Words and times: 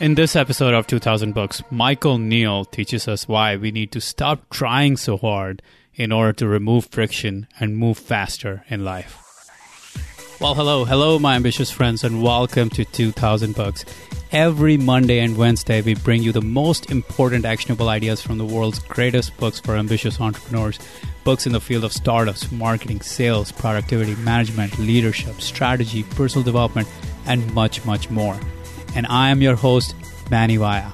In 0.00 0.14
this 0.14 0.34
episode 0.34 0.72
of 0.72 0.86
2000 0.86 1.34
Books, 1.34 1.62
Michael 1.70 2.16
Neill 2.16 2.64
teaches 2.64 3.06
us 3.06 3.28
why 3.28 3.56
we 3.56 3.70
need 3.70 3.92
to 3.92 4.00
stop 4.00 4.48
trying 4.48 4.96
so 4.96 5.18
hard 5.18 5.60
in 5.94 6.10
order 6.10 6.32
to 6.32 6.48
remove 6.48 6.86
friction 6.86 7.46
and 7.60 7.76
move 7.76 7.98
faster 7.98 8.64
in 8.70 8.82
life. 8.82 9.18
Well, 10.40 10.54
hello, 10.54 10.86
hello, 10.86 11.18
my 11.18 11.36
ambitious 11.36 11.70
friends, 11.70 12.02
and 12.02 12.22
welcome 12.22 12.70
to 12.70 12.86
2000 12.86 13.54
Books. 13.54 13.84
Every 14.32 14.78
Monday 14.78 15.18
and 15.18 15.36
Wednesday, 15.36 15.82
we 15.82 15.94
bring 15.96 16.22
you 16.22 16.32
the 16.32 16.40
most 16.40 16.90
important 16.90 17.44
actionable 17.44 17.90
ideas 17.90 18.22
from 18.22 18.38
the 18.38 18.46
world's 18.46 18.78
greatest 18.78 19.36
books 19.36 19.60
for 19.60 19.76
ambitious 19.76 20.18
entrepreneurs. 20.18 20.78
Books 21.24 21.44
in 21.44 21.52
the 21.52 21.60
field 21.60 21.84
of 21.84 21.92
startups, 21.92 22.50
marketing, 22.50 23.02
sales, 23.02 23.52
productivity, 23.52 24.14
management, 24.14 24.78
leadership, 24.78 25.42
strategy, 25.42 26.04
personal 26.04 26.42
development, 26.42 26.88
and 27.26 27.52
much, 27.52 27.84
much 27.84 28.08
more 28.08 28.40
and 28.94 29.06
I 29.06 29.30
am 29.30 29.42
your 29.42 29.56
host, 29.56 29.94
Manny 30.30 30.56
Vaya. 30.56 30.90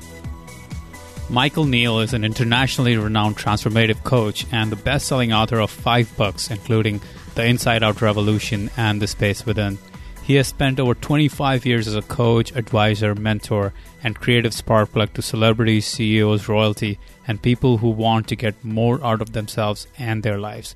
Michael 1.28 1.64
Neill 1.64 2.00
is 2.00 2.14
an 2.14 2.24
internationally 2.24 2.96
renowned 2.96 3.36
transformative 3.36 4.04
coach 4.04 4.46
and 4.52 4.70
the 4.70 4.76
best 4.76 5.08
selling 5.08 5.32
author 5.32 5.58
of 5.58 5.70
five 5.70 6.16
books, 6.16 6.50
including 6.50 7.00
The 7.34 7.44
Inside 7.44 7.82
Out 7.82 8.00
Revolution 8.00 8.70
and 8.76 9.02
The 9.02 9.08
Space 9.08 9.44
Within. 9.44 9.78
He 10.22 10.34
has 10.34 10.48
spent 10.48 10.78
over 10.78 10.94
25 10.94 11.66
years 11.66 11.88
as 11.88 11.96
a 11.96 12.02
coach, 12.02 12.54
advisor, 12.54 13.14
mentor, 13.14 13.72
and 14.02 14.18
creative 14.18 14.54
spark 14.54 14.92
plug 14.92 15.14
to 15.14 15.22
celebrities, 15.22 15.86
CEOs, 15.86 16.48
royalty, 16.48 16.98
and 17.26 17.42
people 17.42 17.78
who 17.78 17.90
want 17.90 18.28
to 18.28 18.36
get 18.36 18.64
more 18.64 19.04
out 19.04 19.20
of 19.20 19.32
themselves 19.32 19.86
and 19.98 20.22
their 20.22 20.38
lives. 20.38 20.74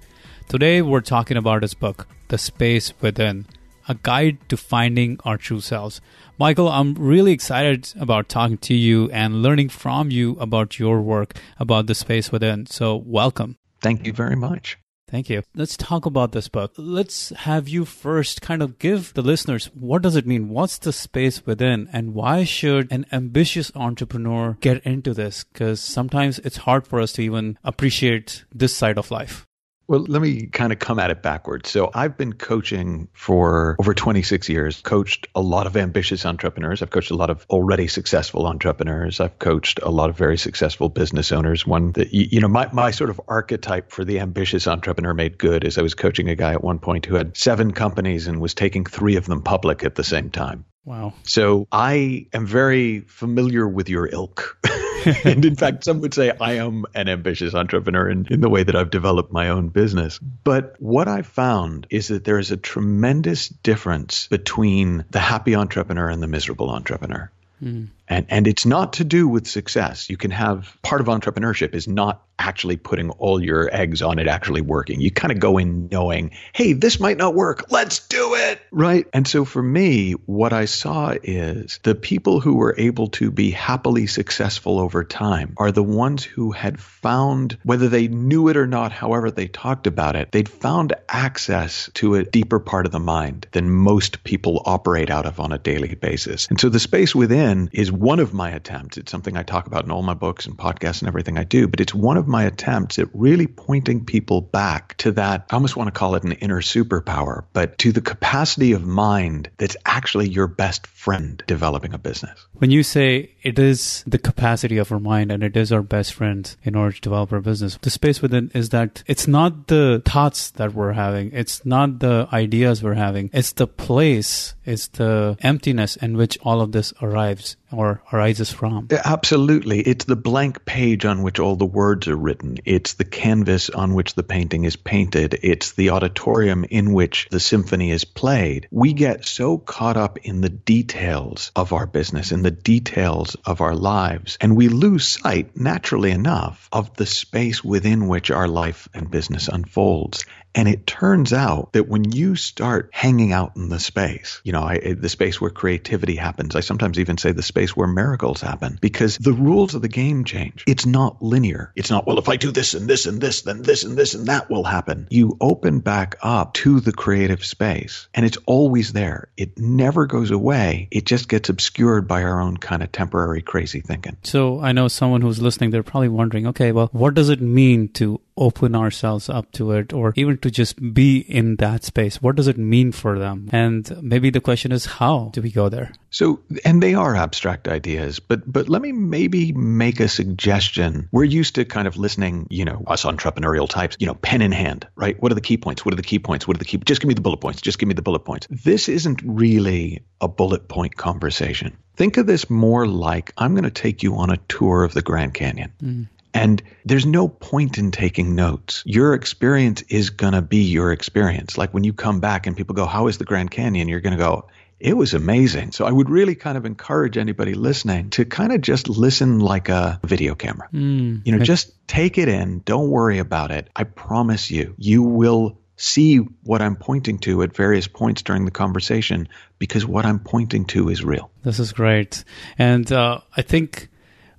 Today, 0.48 0.82
we're 0.82 1.00
talking 1.00 1.36
about 1.36 1.62
his 1.62 1.74
book, 1.74 2.08
The 2.28 2.38
Space 2.38 2.92
Within 3.00 3.46
a 3.90 3.94
guide 3.94 4.38
to 4.48 4.56
finding 4.56 5.18
our 5.24 5.36
true 5.36 5.60
selves. 5.60 6.00
Michael, 6.38 6.68
I'm 6.68 6.94
really 6.94 7.32
excited 7.32 7.92
about 7.98 8.28
talking 8.28 8.58
to 8.58 8.74
you 8.74 9.10
and 9.10 9.42
learning 9.42 9.70
from 9.70 10.12
you 10.12 10.36
about 10.38 10.78
your 10.78 11.02
work, 11.02 11.34
about 11.58 11.88
the 11.88 11.94
space 11.96 12.30
within. 12.30 12.66
So, 12.66 12.94
welcome. 12.94 13.58
Thank 13.82 14.06
you 14.06 14.12
very 14.12 14.36
much. 14.36 14.78
Thank 15.10 15.28
you. 15.28 15.42
Let's 15.56 15.76
talk 15.76 16.06
about 16.06 16.30
this 16.30 16.46
book. 16.46 16.72
Let's 16.76 17.30
have 17.30 17.68
you 17.68 17.84
first 17.84 18.40
kind 18.42 18.62
of 18.62 18.78
give 18.78 19.12
the 19.14 19.22
listeners 19.22 19.66
what 19.74 20.02
does 20.02 20.14
it 20.14 20.24
mean? 20.24 20.50
What's 20.50 20.78
the 20.78 20.92
space 20.92 21.44
within 21.44 21.88
and 21.92 22.14
why 22.14 22.44
should 22.44 22.92
an 22.92 23.06
ambitious 23.10 23.72
entrepreneur 23.74 24.56
get 24.60 24.86
into 24.86 25.12
this? 25.12 25.42
Because 25.42 25.80
sometimes 25.80 26.38
it's 26.38 26.58
hard 26.58 26.86
for 26.86 27.00
us 27.00 27.12
to 27.14 27.22
even 27.22 27.58
appreciate 27.64 28.44
this 28.54 28.76
side 28.76 28.98
of 28.98 29.10
life. 29.10 29.48
Well, 29.90 30.04
let 30.06 30.22
me 30.22 30.46
kind 30.46 30.72
of 30.72 30.78
come 30.78 31.00
at 31.00 31.10
it 31.10 31.20
backwards. 31.20 31.68
So, 31.68 31.90
I've 31.92 32.16
been 32.16 32.34
coaching 32.34 33.08
for 33.12 33.74
over 33.80 33.92
26 33.92 34.48
years, 34.48 34.80
coached 34.82 35.26
a 35.34 35.40
lot 35.40 35.66
of 35.66 35.76
ambitious 35.76 36.24
entrepreneurs. 36.24 36.80
I've 36.80 36.90
coached 36.90 37.10
a 37.10 37.16
lot 37.16 37.28
of 37.28 37.44
already 37.50 37.88
successful 37.88 38.46
entrepreneurs. 38.46 39.18
I've 39.18 39.36
coached 39.40 39.80
a 39.82 39.90
lot 39.90 40.08
of 40.08 40.16
very 40.16 40.38
successful 40.38 40.90
business 40.90 41.32
owners. 41.32 41.66
One 41.66 41.90
that, 41.94 42.14
you 42.14 42.38
know, 42.38 42.46
my, 42.46 42.70
my 42.72 42.92
sort 42.92 43.10
of 43.10 43.20
archetype 43.26 43.90
for 43.90 44.04
the 44.04 44.20
ambitious 44.20 44.68
entrepreneur 44.68 45.12
made 45.12 45.38
good 45.38 45.64
is 45.64 45.76
I 45.76 45.82
was 45.82 45.94
coaching 45.94 46.28
a 46.28 46.36
guy 46.36 46.52
at 46.52 46.62
one 46.62 46.78
point 46.78 47.04
who 47.04 47.16
had 47.16 47.36
seven 47.36 47.72
companies 47.72 48.28
and 48.28 48.40
was 48.40 48.54
taking 48.54 48.84
three 48.84 49.16
of 49.16 49.26
them 49.26 49.42
public 49.42 49.82
at 49.82 49.96
the 49.96 50.04
same 50.04 50.30
time. 50.30 50.66
Wow. 50.84 51.14
So, 51.24 51.66
I 51.72 52.26
am 52.32 52.46
very 52.46 53.00
familiar 53.00 53.66
with 53.66 53.88
your 53.88 54.06
ilk. 54.06 54.56
and 55.24 55.44
in 55.44 55.56
fact, 55.56 55.84
some 55.84 56.00
would 56.00 56.14
say 56.14 56.32
I 56.40 56.54
am 56.54 56.84
an 56.94 57.08
ambitious 57.08 57.54
entrepreneur 57.54 58.08
in, 58.08 58.26
in 58.30 58.40
the 58.40 58.48
way 58.48 58.62
that 58.62 58.76
I've 58.76 58.90
developed 58.90 59.32
my 59.32 59.48
own 59.48 59.68
business. 59.68 60.18
But 60.18 60.74
what 60.78 61.08
I 61.08 61.22
found 61.22 61.86
is 61.90 62.08
that 62.08 62.24
there 62.24 62.38
is 62.38 62.50
a 62.50 62.56
tremendous 62.56 63.48
difference 63.48 64.26
between 64.28 65.04
the 65.10 65.20
happy 65.20 65.54
entrepreneur 65.54 66.08
and 66.08 66.22
the 66.22 66.26
miserable 66.26 66.70
entrepreneur. 66.70 67.30
Mm. 67.62 67.88
And 68.10 68.26
and 68.28 68.46
it's 68.46 68.66
not 68.66 68.94
to 68.94 69.04
do 69.04 69.26
with 69.28 69.46
success. 69.46 70.10
You 70.10 70.18
can 70.18 70.32
have 70.32 70.76
part 70.82 71.00
of 71.00 71.06
entrepreneurship 71.06 71.74
is 71.74 71.88
not 71.88 72.22
actually 72.40 72.76
putting 72.76 73.10
all 73.10 73.42
your 73.42 73.68
eggs 73.70 74.00
on 74.00 74.18
it 74.18 74.26
actually 74.26 74.62
working. 74.62 75.00
You 75.00 75.10
kind 75.10 75.30
of 75.30 75.38
go 75.38 75.58
in 75.58 75.88
knowing, 75.88 76.30
hey, 76.54 76.72
this 76.72 76.98
might 76.98 77.18
not 77.18 77.34
work. 77.34 77.70
Let's 77.70 78.08
do 78.08 78.34
it. 78.34 78.60
Right. 78.70 79.06
And 79.12 79.28
so 79.28 79.44
for 79.44 79.62
me, 79.62 80.12
what 80.12 80.54
I 80.54 80.64
saw 80.64 81.14
is 81.22 81.78
the 81.82 81.94
people 81.94 82.40
who 82.40 82.54
were 82.54 82.74
able 82.78 83.08
to 83.08 83.30
be 83.30 83.50
happily 83.50 84.06
successful 84.06 84.80
over 84.80 85.04
time 85.04 85.52
are 85.58 85.70
the 85.70 85.82
ones 85.82 86.24
who 86.24 86.50
had 86.50 86.80
found, 86.80 87.58
whether 87.62 87.88
they 87.88 88.08
knew 88.08 88.48
it 88.48 88.56
or 88.56 88.66
not, 88.66 88.90
however 88.90 89.30
they 89.30 89.46
talked 89.46 89.86
about 89.86 90.16
it, 90.16 90.32
they'd 90.32 90.48
found 90.48 90.94
access 91.10 91.90
to 91.94 92.14
a 92.14 92.24
deeper 92.24 92.58
part 92.58 92.86
of 92.86 92.92
the 92.92 92.98
mind 92.98 93.46
than 93.52 93.70
most 93.70 94.24
people 94.24 94.62
operate 94.64 95.10
out 95.10 95.26
of 95.26 95.40
on 95.40 95.52
a 95.52 95.58
daily 95.58 95.94
basis. 95.94 96.46
And 96.48 96.58
so 96.58 96.70
the 96.70 96.80
space 96.80 97.14
within 97.14 97.68
is 97.72 97.92
one 98.00 98.18
of 98.18 98.32
my 98.32 98.50
attempts. 98.50 98.96
It's 98.96 99.12
something 99.12 99.36
I 99.36 99.42
talk 99.42 99.66
about 99.66 99.84
in 99.84 99.90
all 99.90 100.02
my 100.02 100.14
books 100.14 100.46
and 100.46 100.56
podcasts 100.56 101.00
and 101.00 101.08
everything 101.08 101.36
I 101.36 101.44
do, 101.44 101.68
but 101.68 101.80
it's 101.80 101.94
one 101.94 102.16
of 102.16 102.26
my 102.26 102.44
attempts 102.44 102.98
at 102.98 103.08
really 103.12 103.46
pointing 103.46 104.06
people 104.06 104.40
back 104.40 104.96
to 104.98 105.12
that. 105.12 105.44
I 105.50 105.54
almost 105.54 105.76
want 105.76 105.88
to 105.88 105.98
call 105.98 106.14
it 106.14 106.24
an 106.24 106.32
inner 106.32 106.62
superpower, 106.62 107.44
but 107.52 107.76
to 107.78 107.92
the 107.92 108.00
capacity 108.00 108.72
of 108.72 108.86
mind 108.86 109.50
that's 109.58 109.76
actually 109.84 110.30
your 110.30 110.46
best 110.46 110.86
friend 110.86 111.42
developing 111.46 111.92
a 111.92 111.98
business. 111.98 112.46
When 112.54 112.70
you 112.70 112.82
say 112.82 113.34
it 113.42 113.58
is 113.58 114.04
the 114.06 114.18
capacity 114.18 114.78
of 114.78 114.92
our 114.92 115.00
mind 115.00 115.32
and 115.32 115.42
it 115.42 115.56
is 115.56 115.72
our 115.72 115.82
best 115.82 116.14
friend 116.14 116.54
in 116.62 116.74
order 116.74 116.92
to 116.92 117.00
develop 117.00 117.32
our 117.32 117.40
business, 117.40 117.78
the 117.82 117.90
space 117.90 118.22
within 118.22 118.50
is 118.54 118.70
that 118.70 119.02
it's 119.06 119.26
not 119.26 119.68
the 119.68 120.02
thoughts 120.04 120.50
that 120.52 120.74
we're 120.74 120.92
having, 120.92 121.30
it's 121.32 121.64
not 121.64 122.00
the 122.00 122.28
ideas 122.32 122.82
we're 122.82 122.94
having, 122.94 123.30
it's 123.32 123.52
the 123.52 123.66
place, 123.66 124.54
it's 124.64 124.88
the 124.88 125.36
emptiness 125.40 125.96
in 125.96 126.16
which 126.16 126.38
all 126.42 126.60
of 126.60 126.72
this 126.72 126.92
arrives 127.02 127.56
or 127.72 128.02
arises 128.12 128.50
from. 128.52 128.88
Absolutely. 129.04 129.80
It's 129.80 130.04
the 130.04 130.16
blank 130.16 130.64
page 130.64 131.04
on 131.04 131.22
which 131.22 131.38
all 131.38 131.56
the 131.56 131.64
words 131.64 132.08
are 132.08 132.16
written. 132.16 132.58
It's 132.64 132.94
the 132.94 133.04
canvas 133.04 133.70
on 133.70 133.94
which 133.94 134.14
the 134.14 134.22
painting 134.22 134.64
is 134.64 134.76
painted. 134.76 135.38
It's 135.42 135.72
the 135.72 135.90
auditorium 135.90 136.64
in 136.64 136.92
which 136.92 137.28
the 137.30 137.40
symphony 137.40 137.90
is 137.90 138.04
played. 138.04 138.66
We 138.70 138.92
get 138.92 139.24
so 139.24 139.58
caught 139.58 139.96
up 139.96 140.18
in 140.18 140.40
the 140.40 140.48
details 140.48 141.52
of 141.54 141.72
our 141.72 141.86
business, 141.86 142.32
in 142.32 142.42
the 142.42 142.50
details 142.50 143.29
of 143.44 143.60
our 143.60 143.74
lives, 143.74 144.38
and 144.40 144.56
we 144.56 144.68
lose 144.68 145.06
sight, 145.06 145.56
naturally 145.56 146.10
enough, 146.10 146.68
of 146.72 146.94
the 146.96 147.06
space 147.06 147.62
within 147.64 148.08
which 148.08 148.30
our 148.30 148.48
life 148.48 148.88
and 148.94 149.10
business 149.10 149.48
unfolds. 149.48 150.24
And 150.54 150.68
it 150.68 150.86
turns 150.86 151.32
out 151.32 151.72
that 151.72 151.88
when 151.88 152.10
you 152.12 152.36
start 152.36 152.90
hanging 152.92 153.32
out 153.32 153.56
in 153.56 153.68
the 153.68 153.78
space, 153.78 154.40
you 154.44 154.52
know, 154.52 154.62
I, 154.62 154.94
the 154.98 155.08
space 155.08 155.40
where 155.40 155.50
creativity 155.50 156.16
happens, 156.16 156.56
I 156.56 156.60
sometimes 156.60 156.98
even 156.98 157.18
say 157.18 157.32
the 157.32 157.42
space 157.42 157.76
where 157.76 157.86
miracles 157.86 158.40
happen 158.40 158.78
because 158.80 159.16
the 159.16 159.32
rules 159.32 159.74
of 159.74 159.82
the 159.82 159.88
game 159.88 160.24
change. 160.24 160.64
It's 160.66 160.86
not 160.86 161.22
linear. 161.22 161.72
It's 161.76 161.90
not, 161.90 162.06
well, 162.06 162.18
if 162.18 162.28
I 162.28 162.36
do 162.36 162.50
this 162.50 162.74
and 162.74 162.88
this 162.88 163.06
and 163.06 163.20
this, 163.20 163.42
then 163.42 163.62
this 163.62 163.84
and 163.84 163.96
this 163.96 164.14
and 164.14 164.26
that 164.26 164.50
will 164.50 164.64
happen. 164.64 165.06
You 165.10 165.36
open 165.40 165.80
back 165.80 166.16
up 166.22 166.54
to 166.54 166.80
the 166.80 166.92
creative 166.92 167.44
space 167.44 168.08
and 168.14 168.26
it's 168.26 168.38
always 168.46 168.92
there. 168.92 169.28
It 169.36 169.58
never 169.58 170.06
goes 170.06 170.30
away. 170.30 170.88
It 170.90 171.06
just 171.06 171.28
gets 171.28 171.48
obscured 171.48 172.08
by 172.08 172.24
our 172.24 172.40
own 172.40 172.56
kind 172.56 172.82
of 172.82 172.90
temporary 172.90 173.42
crazy 173.42 173.80
thinking. 173.80 174.16
So 174.24 174.60
I 174.60 174.72
know 174.72 174.88
someone 174.88 175.20
who's 175.20 175.40
listening, 175.40 175.70
they're 175.70 175.82
probably 175.82 176.08
wondering, 176.08 176.48
okay, 176.48 176.72
well, 176.72 176.88
what 176.92 177.14
does 177.14 177.28
it 177.28 177.40
mean 177.40 177.88
to 177.94 178.20
open 178.40 178.74
ourselves 178.74 179.28
up 179.28 179.52
to 179.52 179.70
it 179.72 179.92
or 179.92 180.12
even 180.16 180.38
to 180.38 180.50
just 180.50 180.94
be 180.94 181.18
in 181.18 181.56
that 181.56 181.84
space? 181.84 182.20
What 182.20 182.34
does 182.34 182.48
it 182.48 182.58
mean 182.58 182.90
for 182.90 183.18
them? 183.18 183.48
And 183.52 184.02
maybe 184.02 184.30
the 184.30 184.40
question 184.40 184.72
is, 184.72 184.86
how 184.86 185.30
do 185.32 185.42
we 185.42 185.52
go 185.52 185.68
there? 185.68 185.92
So, 186.10 186.40
and 186.64 186.82
they 186.82 186.94
are 186.94 187.14
abstract 187.14 187.68
ideas, 187.68 188.18
but 188.18 188.50
but 188.50 188.68
let 188.68 188.82
me 188.82 188.90
maybe 188.90 189.52
make 189.52 190.00
a 190.00 190.08
suggestion. 190.08 191.08
We're 191.12 191.24
used 191.24 191.54
to 191.54 191.64
kind 191.64 191.86
of 191.86 191.96
listening, 191.96 192.48
you 192.50 192.64
know, 192.64 192.82
us 192.86 193.04
entrepreneurial 193.04 193.68
types, 193.68 193.96
you 194.00 194.06
know, 194.06 194.14
pen 194.14 194.42
in 194.42 194.50
hand, 194.50 194.88
right? 194.96 195.20
What 195.22 195.30
are 195.30 195.36
the 195.36 195.40
key 195.40 195.56
points? 195.56 195.84
What 195.84 195.94
are 195.94 195.96
the 195.96 196.02
key 196.02 196.18
points? 196.18 196.48
What 196.48 196.56
are 196.56 196.58
the 196.58 196.64
key? 196.64 196.78
Just 196.78 197.00
give 197.00 197.08
me 197.08 197.14
the 197.14 197.20
bullet 197.20 197.40
points. 197.40 197.60
Just 197.60 197.78
give 197.78 197.88
me 197.88 197.94
the 197.94 198.02
bullet 198.02 198.24
points. 198.24 198.48
This 198.50 198.88
isn't 198.88 199.20
really 199.24 200.02
a 200.20 200.26
bullet 200.26 200.66
point 200.66 200.96
conversation. 200.96 201.76
Think 201.94 202.16
of 202.16 202.26
this 202.26 202.48
more 202.48 202.86
like 202.86 203.32
I'm 203.36 203.52
going 203.52 203.64
to 203.64 203.70
take 203.70 204.02
you 204.02 204.16
on 204.16 204.30
a 204.30 204.38
tour 204.48 204.84
of 204.84 204.94
the 204.94 205.02
Grand 205.02 205.34
Canyon. 205.34 205.72
Mm. 205.82 206.08
And 206.32 206.62
there's 206.84 207.06
no 207.06 207.28
point 207.28 207.78
in 207.78 207.90
taking 207.90 208.34
notes. 208.34 208.82
Your 208.86 209.14
experience 209.14 209.82
is 209.88 210.10
going 210.10 210.32
to 210.32 210.42
be 210.42 210.62
your 210.62 210.92
experience. 210.92 211.58
Like 211.58 211.74
when 211.74 211.84
you 211.84 211.92
come 211.92 212.20
back 212.20 212.46
and 212.46 212.56
people 212.56 212.74
go, 212.74 212.86
How 212.86 213.08
is 213.08 213.18
the 213.18 213.24
Grand 213.24 213.50
Canyon? 213.50 213.88
You're 213.88 214.00
going 214.00 214.16
to 214.16 214.18
go, 214.18 214.46
it 214.80 214.96
was 214.96 215.12
amazing. 215.12 215.72
So 215.72 215.84
I 215.84 215.92
would 215.92 216.08
really 216.08 216.34
kind 216.34 216.56
of 216.56 216.64
encourage 216.64 217.18
anybody 217.18 217.54
listening 217.54 218.10
to 218.10 218.24
kind 218.24 218.52
of 218.52 218.62
just 218.62 218.88
listen 218.88 219.38
like 219.38 219.68
a 219.68 220.00
video 220.04 220.34
camera. 220.34 220.68
Mm, 220.72 221.26
you 221.26 221.36
know, 221.36 221.44
just 221.44 221.72
take 221.86 222.16
it 222.16 222.28
in. 222.28 222.62
Don't 222.64 222.88
worry 222.88 223.18
about 223.18 223.50
it. 223.50 223.68
I 223.76 223.84
promise 223.84 224.50
you, 224.50 224.74
you 224.78 225.02
will 225.02 225.58
see 225.76 226.16
what 226.16 226.62
I'm 226.62 226.76
pointing 226.76 227.18
to 227.20 227.42
at 227.42 227.54
various 227.54 227.88
points 227.88 228.22
during 228.22 228.44
the 228.44 228.50
conversation 228.50 229.28
because 229.58 229.86
what 229.86 230.04
I'm 230.06 230.18
pointing 230.18 230.64
to 230.66 230.88
is 230.88 231.04
real. 231.04 231.30
This 231.42 231.58
is 231.58 231.72
great. 231.72 232.24
And 232.58 232.90
uh, 232.90 233.20
I 233.36 233.42
think 233.42 233.88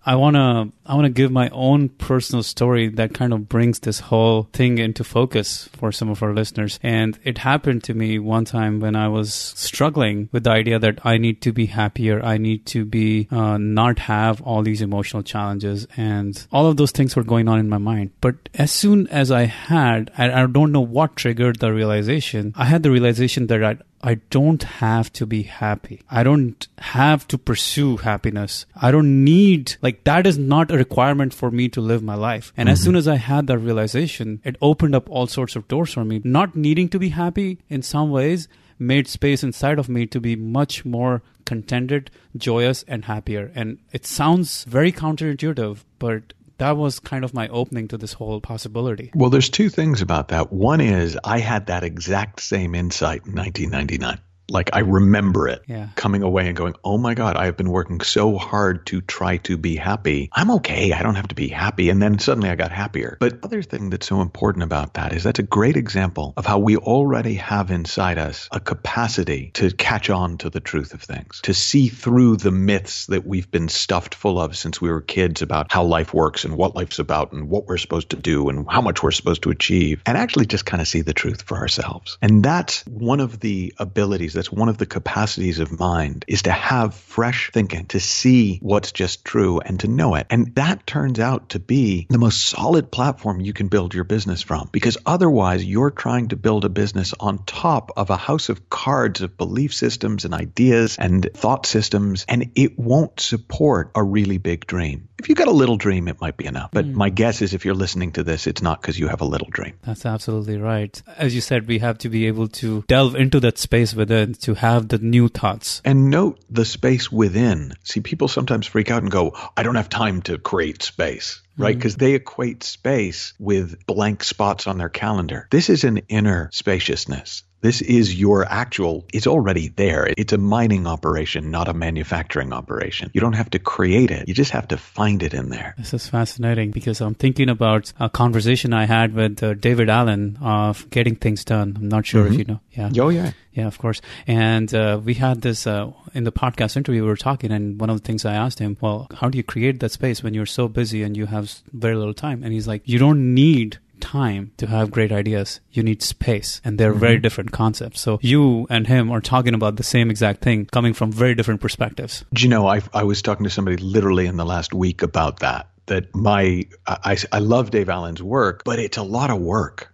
I 0.06 0.16
want 0.16 0.36
to 0.36 0.72
I 0.92 0.96
want 0.96 1.06
to 1.06 1.10
give 1.10 1.32
my 1.32 1.48
own 1.54 1.88
personal 1.88 2.44
story 2.44 2.90
that 2.90 3.14
kind 3.14 3.32
of 3.32 3.48
brings 3.48 3.80
this 3.80 4.02
whole 4.02 4.50
thing 4.52 4.78
into 4.78 5.06
focus 5.06 5.70
for 5.72 5.94
some 5.94 6.10
of 6.10 6.22
our 6.22 6.34
listeners. 6.34 6.82
And 6.84 7.18
it 7.24 7.38
happened 7.38 7.86
to 7.86 7.94
me 7.94 8.20
one 8.20 8.44
time 8.44 8.82
when 8.82 8.98
I 8.98 9.08
was 9.08 9.34
struggling 9.34 10.28
with 10.34 10.44
the 10.44 10.52
idea 10.52 10.80
that 10.80 11.00
I 11.06 11.18
need 11.18 11.42
to 11.44 11.54
be 11.54 11.68
happier. 11.68 12.22
I 12.22 12.38
need 12.38 12.66
to 12.68 12.84
be, 12.84 13.30
uh, 13.32 13.58
not 13.58 14.00
have 14.00 14.42
all 14.42 14.64
these 14.64 14.82
emotional 14.82 15.24
challenges. 15.24 15.88
And 15.96 16.46
all 16.52 16.68
of 16.68 16.76
those 16.76 16.92
things 16.92 17.16
were 17.16 17.24
going 17.24 17.48
on 17.48 17.58
in 17.58 17.70
my 17.70 17.78
mind. 17.78 18.12
But 18.20 18.50
as 18.56 18.70
soon 18.70 19.08
as 19.08 19.32
I 19.32 19.46
had, 19.46 20.12
I, 20.18 20.44
I 20.44 20.46
don't 20.46 20.74
know 20.74 20.82
what 20.82 21.16
triggered 21.16 21.60
the 21.60 21.72
realization, 21.72 22.54
I 22.58 22.66
had 22.66 22.84
the 22.84 22.92
realization 22.92 23.48
that 23.48 23.64
I, 23.64 23.78
I 24.04 24.16
don't 24.32 24.64
have 24.64 25.14
to 25.14 25.28
be 25.28 25.44
happy. 25.44 26.02
I 26.10 26.24
don't 26.24 26.68
have 26.80 27.28
to 27.28 27.38
pursue 27.38 27.98
happiness. 27.98 28.66
I 28.76 28.90
don't 28.90 29.24
need, 29.24 29.76
like, 29.84 30.04
that 30.06 30.26
is 30.26 30.40
not 30.40 30.72
a 30.72 30.81
requirement 30.83 31.33
for 31.33 31.50
me 31.51 31.66
to 31.69 31.81
live 31.81 32.01
my 32.04 32.16
life. 32.16 32.51
And 32.57 32.68
mm-hmm. 32.68 32.74
as 32.74 32.81
soon 32.81 32.95
as 32.95 33.07
I 33.07 33.16
had 33.16 33.48
that 33.48 33.60
realization, 33.69 34.42
it 34.44 34.56
opened 34.62 34.95
up 34.95 35.10
all 35.10 35.28
sorts 35.28 35.56
of 35.56 35.68
doors 35.68 35.94
for 35.94 36.06
me. 36.06 36.22
Not 36.24 36.56
needing 36.56 36.89
to 36.89 37.00
be 37.00 37.10
happy 37.10 37.60
in 37.69 37.81
some 37.81 38.10
ways 38.10 38.48
made 38.81 39.07
space 39.07 39.44
inside 39.44 39.78
of 39.80 39.88
me 39.88 40.07
to 40.07 40.19
be 40.19 40.36
much 40.36 40.83
more 40.83 41.22
contented, 41.45 42.10
joyous, 42.36 42.83
and 42.88 43.06
happier. 43.06 43.51
And 43.54 43.78
it 43.92 44.06
sounds 44.06 44.63
very 44.63 44.92
counterintuitive, 44.92 45.83
but 46.00 46.33
that 46.57 46.78
was 46.78 47.00
kind 47.00 47.24
of 47.24 47.33
my 47.33 47.48
opening 47.50 47.88
to 47.89 47.98
this 47.98 48.13
whole 48.13 48.42
possibility. 48.42 49.12
Well, 49.16 49.30
there's 49.30 49.50
two 49.50 49.69
things 49.69 50.01
about 50.01 50.30
that. 50.30 50.51
One 50.51 50.81
is 50.81 51.18
I 51.24 51.39
had 51.39 51.68
that 51.68 51.83
exact 51.83 52.42
same 52.42 52.75
insight 52.75 53.25
in 53.25 53.36
1999. 53.36 54.19
Like 54.51 54.71
I 54.74 54.80
remember 54.80 55.48
it 55.48 55.63
yeah. 55.68 55.89
coming 55.95 56.24
away 56.24 56.48
and 56.48 56.56
going, 56.56 56.75
oh 56.83 56.98
my 56.98 57.13
God, 57.13 57.38
I 57.38 57.45
have 57.45 57.57
been 57.57 57.69
working 57.69 58.01
so 58.01 58.38
hard 58.38 58.86
to 58.88 59.01
try 59.01 59.38
to 59.38 59.57
be 59.57 59.75
happy. 59.75 60.30
I'm 60.33 60.51
okay. 60.51 60.92
I 60.92 61.03
don't 61.03 61.15
have 61.15 61.30
to 61.30 61.36
be 61.36 61.48
happy. 61.48 61.89
And 61.89 62.01
then 62.01 62.19
suddenly 62.19 62.50
I 62.50 62.56
got 62.56 62.71
happier. 62.71 63.18
But 63.19 63.39
other 63.44 63.62
thing 63.62 63.89
that's 63.89 64.07
so 64.07 64.21
important 64.21 64.63
about 64.63 64.95
that 64.95 65.13
is 65.13 65.24
that's 65.24 65.39
a 65.39 65.44
great 65.44 65.77
example 65.77 66.33
of 66.38 66.45
how 66.45 66.59
we 66.59 66.77
already 66.77 67.36
have 67.36 67.71
inside 67.71 68.18
us 68.18 68.50
a 68.51 68.59
capacity 68.59 69.51
to 69.53 69.71
catch 69.71 70.09
on 70.09 70.38
to 70.39 70.50
the 70.50 70.59
truth 70.59 70.94
of 70.94 71.01
things, 71.01 71.39
to 71.44 71.54
see 71.54 71.88
through 71.88 72.38
the 72.38 72.51
myths 72.51 73.06
that 73.07 73.25
we've 73.25 73.50
been 73.50 73.69
stuffed 73.69 74.15
full 74.15 74.39
of 74.39 74.57
since 74.57 74.81
we 74.81 74.89
were 74.89 75.01
kids 75.01 75.42
about 75.42 75.71
how 75.71 75.83
life 75.83 76.13
works 76.13 76.45
and 76.45 76.57
what 76.57 76.75
life's 76.75 77.00
about 77.00 77.31
and 77.31 77.50
what 77.50 77.68
we're 77.68 77.77
supposed 77.77 78.09
to 78.09 78.18
do 78.18 78.50
and 78.50 78.65
how 78.69 78.81
much 78.81 79.01
we're 79.01 79.12
supposed 79.12 79.44
to 79.44 79.50
achieve 79.50 80.01
and 80.06 80.18
actually 80.18 80.45
just 80.45 80.65
kind 80.65 80.81
of 80.81 80.88
see 80.88 81.01
the 81.01 81.13
truth 81.13 81.44
for 81.44 81.57
ourselves. 81.57 82.18
And 82.21 82.44
that's 82.44 82.86
one 82.86 83.19
of 83.19 83.39
the 83.39 83.74
abilities 83.77 84.33
that's 84.42 84.52
one 84.52 84.70
of 84.70 84.80
the 84.80 84.88
capacities 84.88 85.60
of 85.60 85.80
mind 85.80 86.26
is 86.28 86.42
to 86.42 86.52
have 86.52 86.96
fresh 86.96 87.52
thinking, 87.54 87.86
to 87.86 88.00
see 88.00 88.58
what's 88.64 88.92
just 88.92 89.24
true 89.24 89.60
and 89.60 89.80
to 89.82 89.88
know 89.88 90.16
it. 90.16 90.26
And 90.32 90.56
that 90.56 90.88
turns 90.88 91.20
out 91.20 91.50
to 91.50 91.60
be 91.60 92.08
the 92.10 92.18
most 92.18 92.44
solid 92.44 92.90
platform 92.90 93.40
you 93.40 93.54
can 93.54 93.68
build 93.68 93.94
your 93.94 94.04
business 94.04 94.42
from 94.42 94.68
because 94.72 94.98
otherwise 95.06 95.64
you're 95.64 95.92
trying 95.92 96.30
to 96.30 96.36
build 96.38 96.66
a 96.66 96.70
business 96.70 97.14
on 97.20 97.46
top 97.46 97.92
of 97.96 98.10
a 98.10 98.18
house 98.18 98.50
of 98.50 98.68
cards 98.68 99.22
of 99.22 99.38
belief 99.38 99.76
systems 99.76 100.26
and 100.26 100.34
ideas 100.34 100.98
and 100.98 101.30
thought 101.36 101.68
systems 101.68 102.26
and 102.28 102.50
it 102.56 102.80
won't 102.80 103.20
support 103.20 103.92
a 103.94 104.02
really 104.02 104.40
big 104.40 104.66
dream. 104.66 105.08
If 105.20 105.30
you've 105.30 105.38
got 105.38 105.50
a 105.50 105.52
little 105.52 105.78
dream, 105.78 106.08
it 106.08 106.20
might 106.20 106.36
be 106.36 106.48
enough. 106.48 106.72
But 106.74 106.86
mm. 106.86 106.94
my 106.96 107.10
guess 107.12 107.44
is 107.44 107.54
if 107.54 107.64
you're 107.64 107.76
listening 107.76 108.14
to 108.14 108.24
this, 108.24 108.48
it's 108.48 108.64
not 108.64 108.82
because 108.82 108.98
you 108.98 109.08
have 109.08 109.22
a 109.22 109.26
little 109.26 109.50
dream. 109.52 109.78
That's 109.84 110.04
absolutely 110.04 110.58
right. 110.58 111.00
As 111.16 111.36
you 111.36 111.42
said, 111.42 111.68
we 111.68 111.78
have 111.78 112.00
to 112.00 112.10
be 112.10 112.26
able 112.26 112.48
to 112.48 112.84
delve 112.88 113.16
into 113.16 113.40
that 113.42 113.60
space 113.60 113.94
within 113.94 114.20
to 114.27 114.53
have 114.53 114.88
the 114.88 114.97
new 114.97 115.27
thoughts. 115.27 115.81
And 115.85 116.09
note 116.09 116.39
the 116.50 116.65
space 116.65 117.12
within. 117.12 117.73
See, 117.83 118.01
people 118.01 118.27
sometimes 118.27 118.68
freak 118.68 118.91
out 118.91 119.03
and 119.03 119.12
go, 119.12 119.35
I 119.56 119.63
don't 119.63 119.75
have 119.75 119.89
time 119.89 120.21
to 120.23 120.38
create 120.38 120.83
space 120.83 121.41
right? 121.57 121.75
Because 121.75 121.95
mm-hmm. 121.95 122.06
they 122.06 122.13
equate 122.13 122.63
space 122.63 123.33
with 123.39 123.85
blank 123.85 124.23
spots 124.23 124.68
on 124.68 124.77
their 124.77 124.89
calendar. 124.89 125.47
This 125.51 125.69
is 125.69 125.83
an 125.83 125.97
inner 126.09 126.50
spaciousness. 126.51 127.44
This 127.62 127.81
is 127.81 128.19
your 128.19 128.46
actual, 128.46 129.06
it's 129.13 129.28
already 129.28 129.69
there. 129.69 130.12
It's 130.18 130.34
a 130.34 130.38
mining 130.38 130.88
operation, 130.88 131.52
not 131.52 131.68
a 131.68 131.74
manufacturing 131.74 132.54
operation. 132.54 133.12
You 133.13 133.22
don't 133.22 133.34
have 133.34 133.52
to 133.52 133.60
create 133.60 134.10
it. 134.10 134.28
You 134.28 134.34
just 134.34 134.52
have 134.52 134.68
to 134.69 134.78
find 134.78 135.22
it 135.22 135.34
in 135.34 135.50
there. 135.50 135.75
This 135.78 135.94
is 135.94 136.08
fascinating 136.08 136.72
because 136.72 137.02
I'm 137.02 137.13
thinking 137.13 137.50
about 137.50 137.94
a 138.00 138.10
conversation 138.10 138.74
I 138.74 138.86
had 138.86 139.13
with 139.13 139.44
uh, 139.44 139.54
David 139.54 139.90
Allen 139.90 140.38
of 140.42 140.90
Getting 140.90 141.16
Things 141.16 141.46
Done. 141.46 141.78
I'm 141.78 141.88
not 141.88 142.06
sure 142.06 142.25
mm-hmm. 142.25 142.34
if 142.34 142.40
you 142.40 142.46
know. 142.46 142.60
Yeah. 142.72 143.04
Oh, 143.04 143.10
yeah. 143.10 143.31
Yeah, 143.54 143.68
of 143.68 143.78
course. 143.78 144.02
And 144.28 144.74
uh, 144.74 145.00
we 145.04 145.14
had 145.14 145.42
this 145.42 145.68
uh, 145.68 145.92
in 146.14 146.24
the 146.24 146.31
podcast 146.31 146.78
interview. 146.78 147.04
We 147.04 147.10
were 147.10 147.16
talking, 147.16 147.52
and 147.52 147.80
one 147.80 147.90
of 147.90 148.02
the 148.02 148.06
things 148.06 148.25
I 148.25 148.34
asked 148.34 148.60
him, 148.60 148.78
well, 148.81 149.07
how 149.14 149.30
do 149.30 149.38
you 149.38 149.44
create 149.44 149.81
that 149.81 149.92
space 149.92 150.24
when 150.24 150.34
you're 150.34 150.46
so 150.46 150.68
busy 150.68 151.04
and 151.04 151.16
you 151.16 151.25
have 151.28 151.54
very 151.74 151.96
little 151.96 152.14
time? 152.14 152.44
And 152.44 152.54
he's 152.54 152.68
like, 152.68 152.81
you 152.86 152.98
don't 152.98 153.34
need 153.34 153.78
time 154.01 154.51
to 154.57 154.68
have 154.68 154.92
great 154.92 155.12
ideas. 155.12 155.62
You 155.71 155.83
need 155.83 156.01
space, 156.03 156.62
and 156.65 156.77
they're 156.77 156.92
mm-hmm. 156.92 157.00
very 157.00 157.19
different 157.19 157.51
concepts. 157.51 158.01
So 158.01 158.19
you 158.21 158.68
and 158.69 158.88
him 158.88 159.12
are 159.12 159.21
talking 159.21 159.53
about 159.53 159.77
the 159.77 159.83
same 159.83 160.09
exact 160.12 160.42
thing, 160.42 160.65
coming 160.65 160.94
from 160.94 161.12
very 161.12 161.36
different 161.36 161.62
perspectives. 161.62 162.25
Do 162.33 162.44
you 162.44 162.50
know? 162.50 162.68
I 162.68 162.81
I 162.94 163.03
was 163.03 163.21
talking 163.21 163.44
to 163.45 163.50
somebody 163.50 163.77
literally 163.77 164.25
in 164.25 164.38
the 164.38 164.45
last 164.45 164.74
week 164.74 165.01
about 165.01 165.39
that 165.39 165.70
that 165.92 166.16
my 166.16 166.64
I, 166.88 167.18
I 167.34 167.40
love 167.40 167.70
Dave 167.70 167.90
Allen's 167.90 168.24
work, 168.24 168.64
but 168.64 168.80
it's 168.80 168.96
a 168.96 169.04
lot 169.04 169.30
of 169.30 169.42
work. 169.42 169.94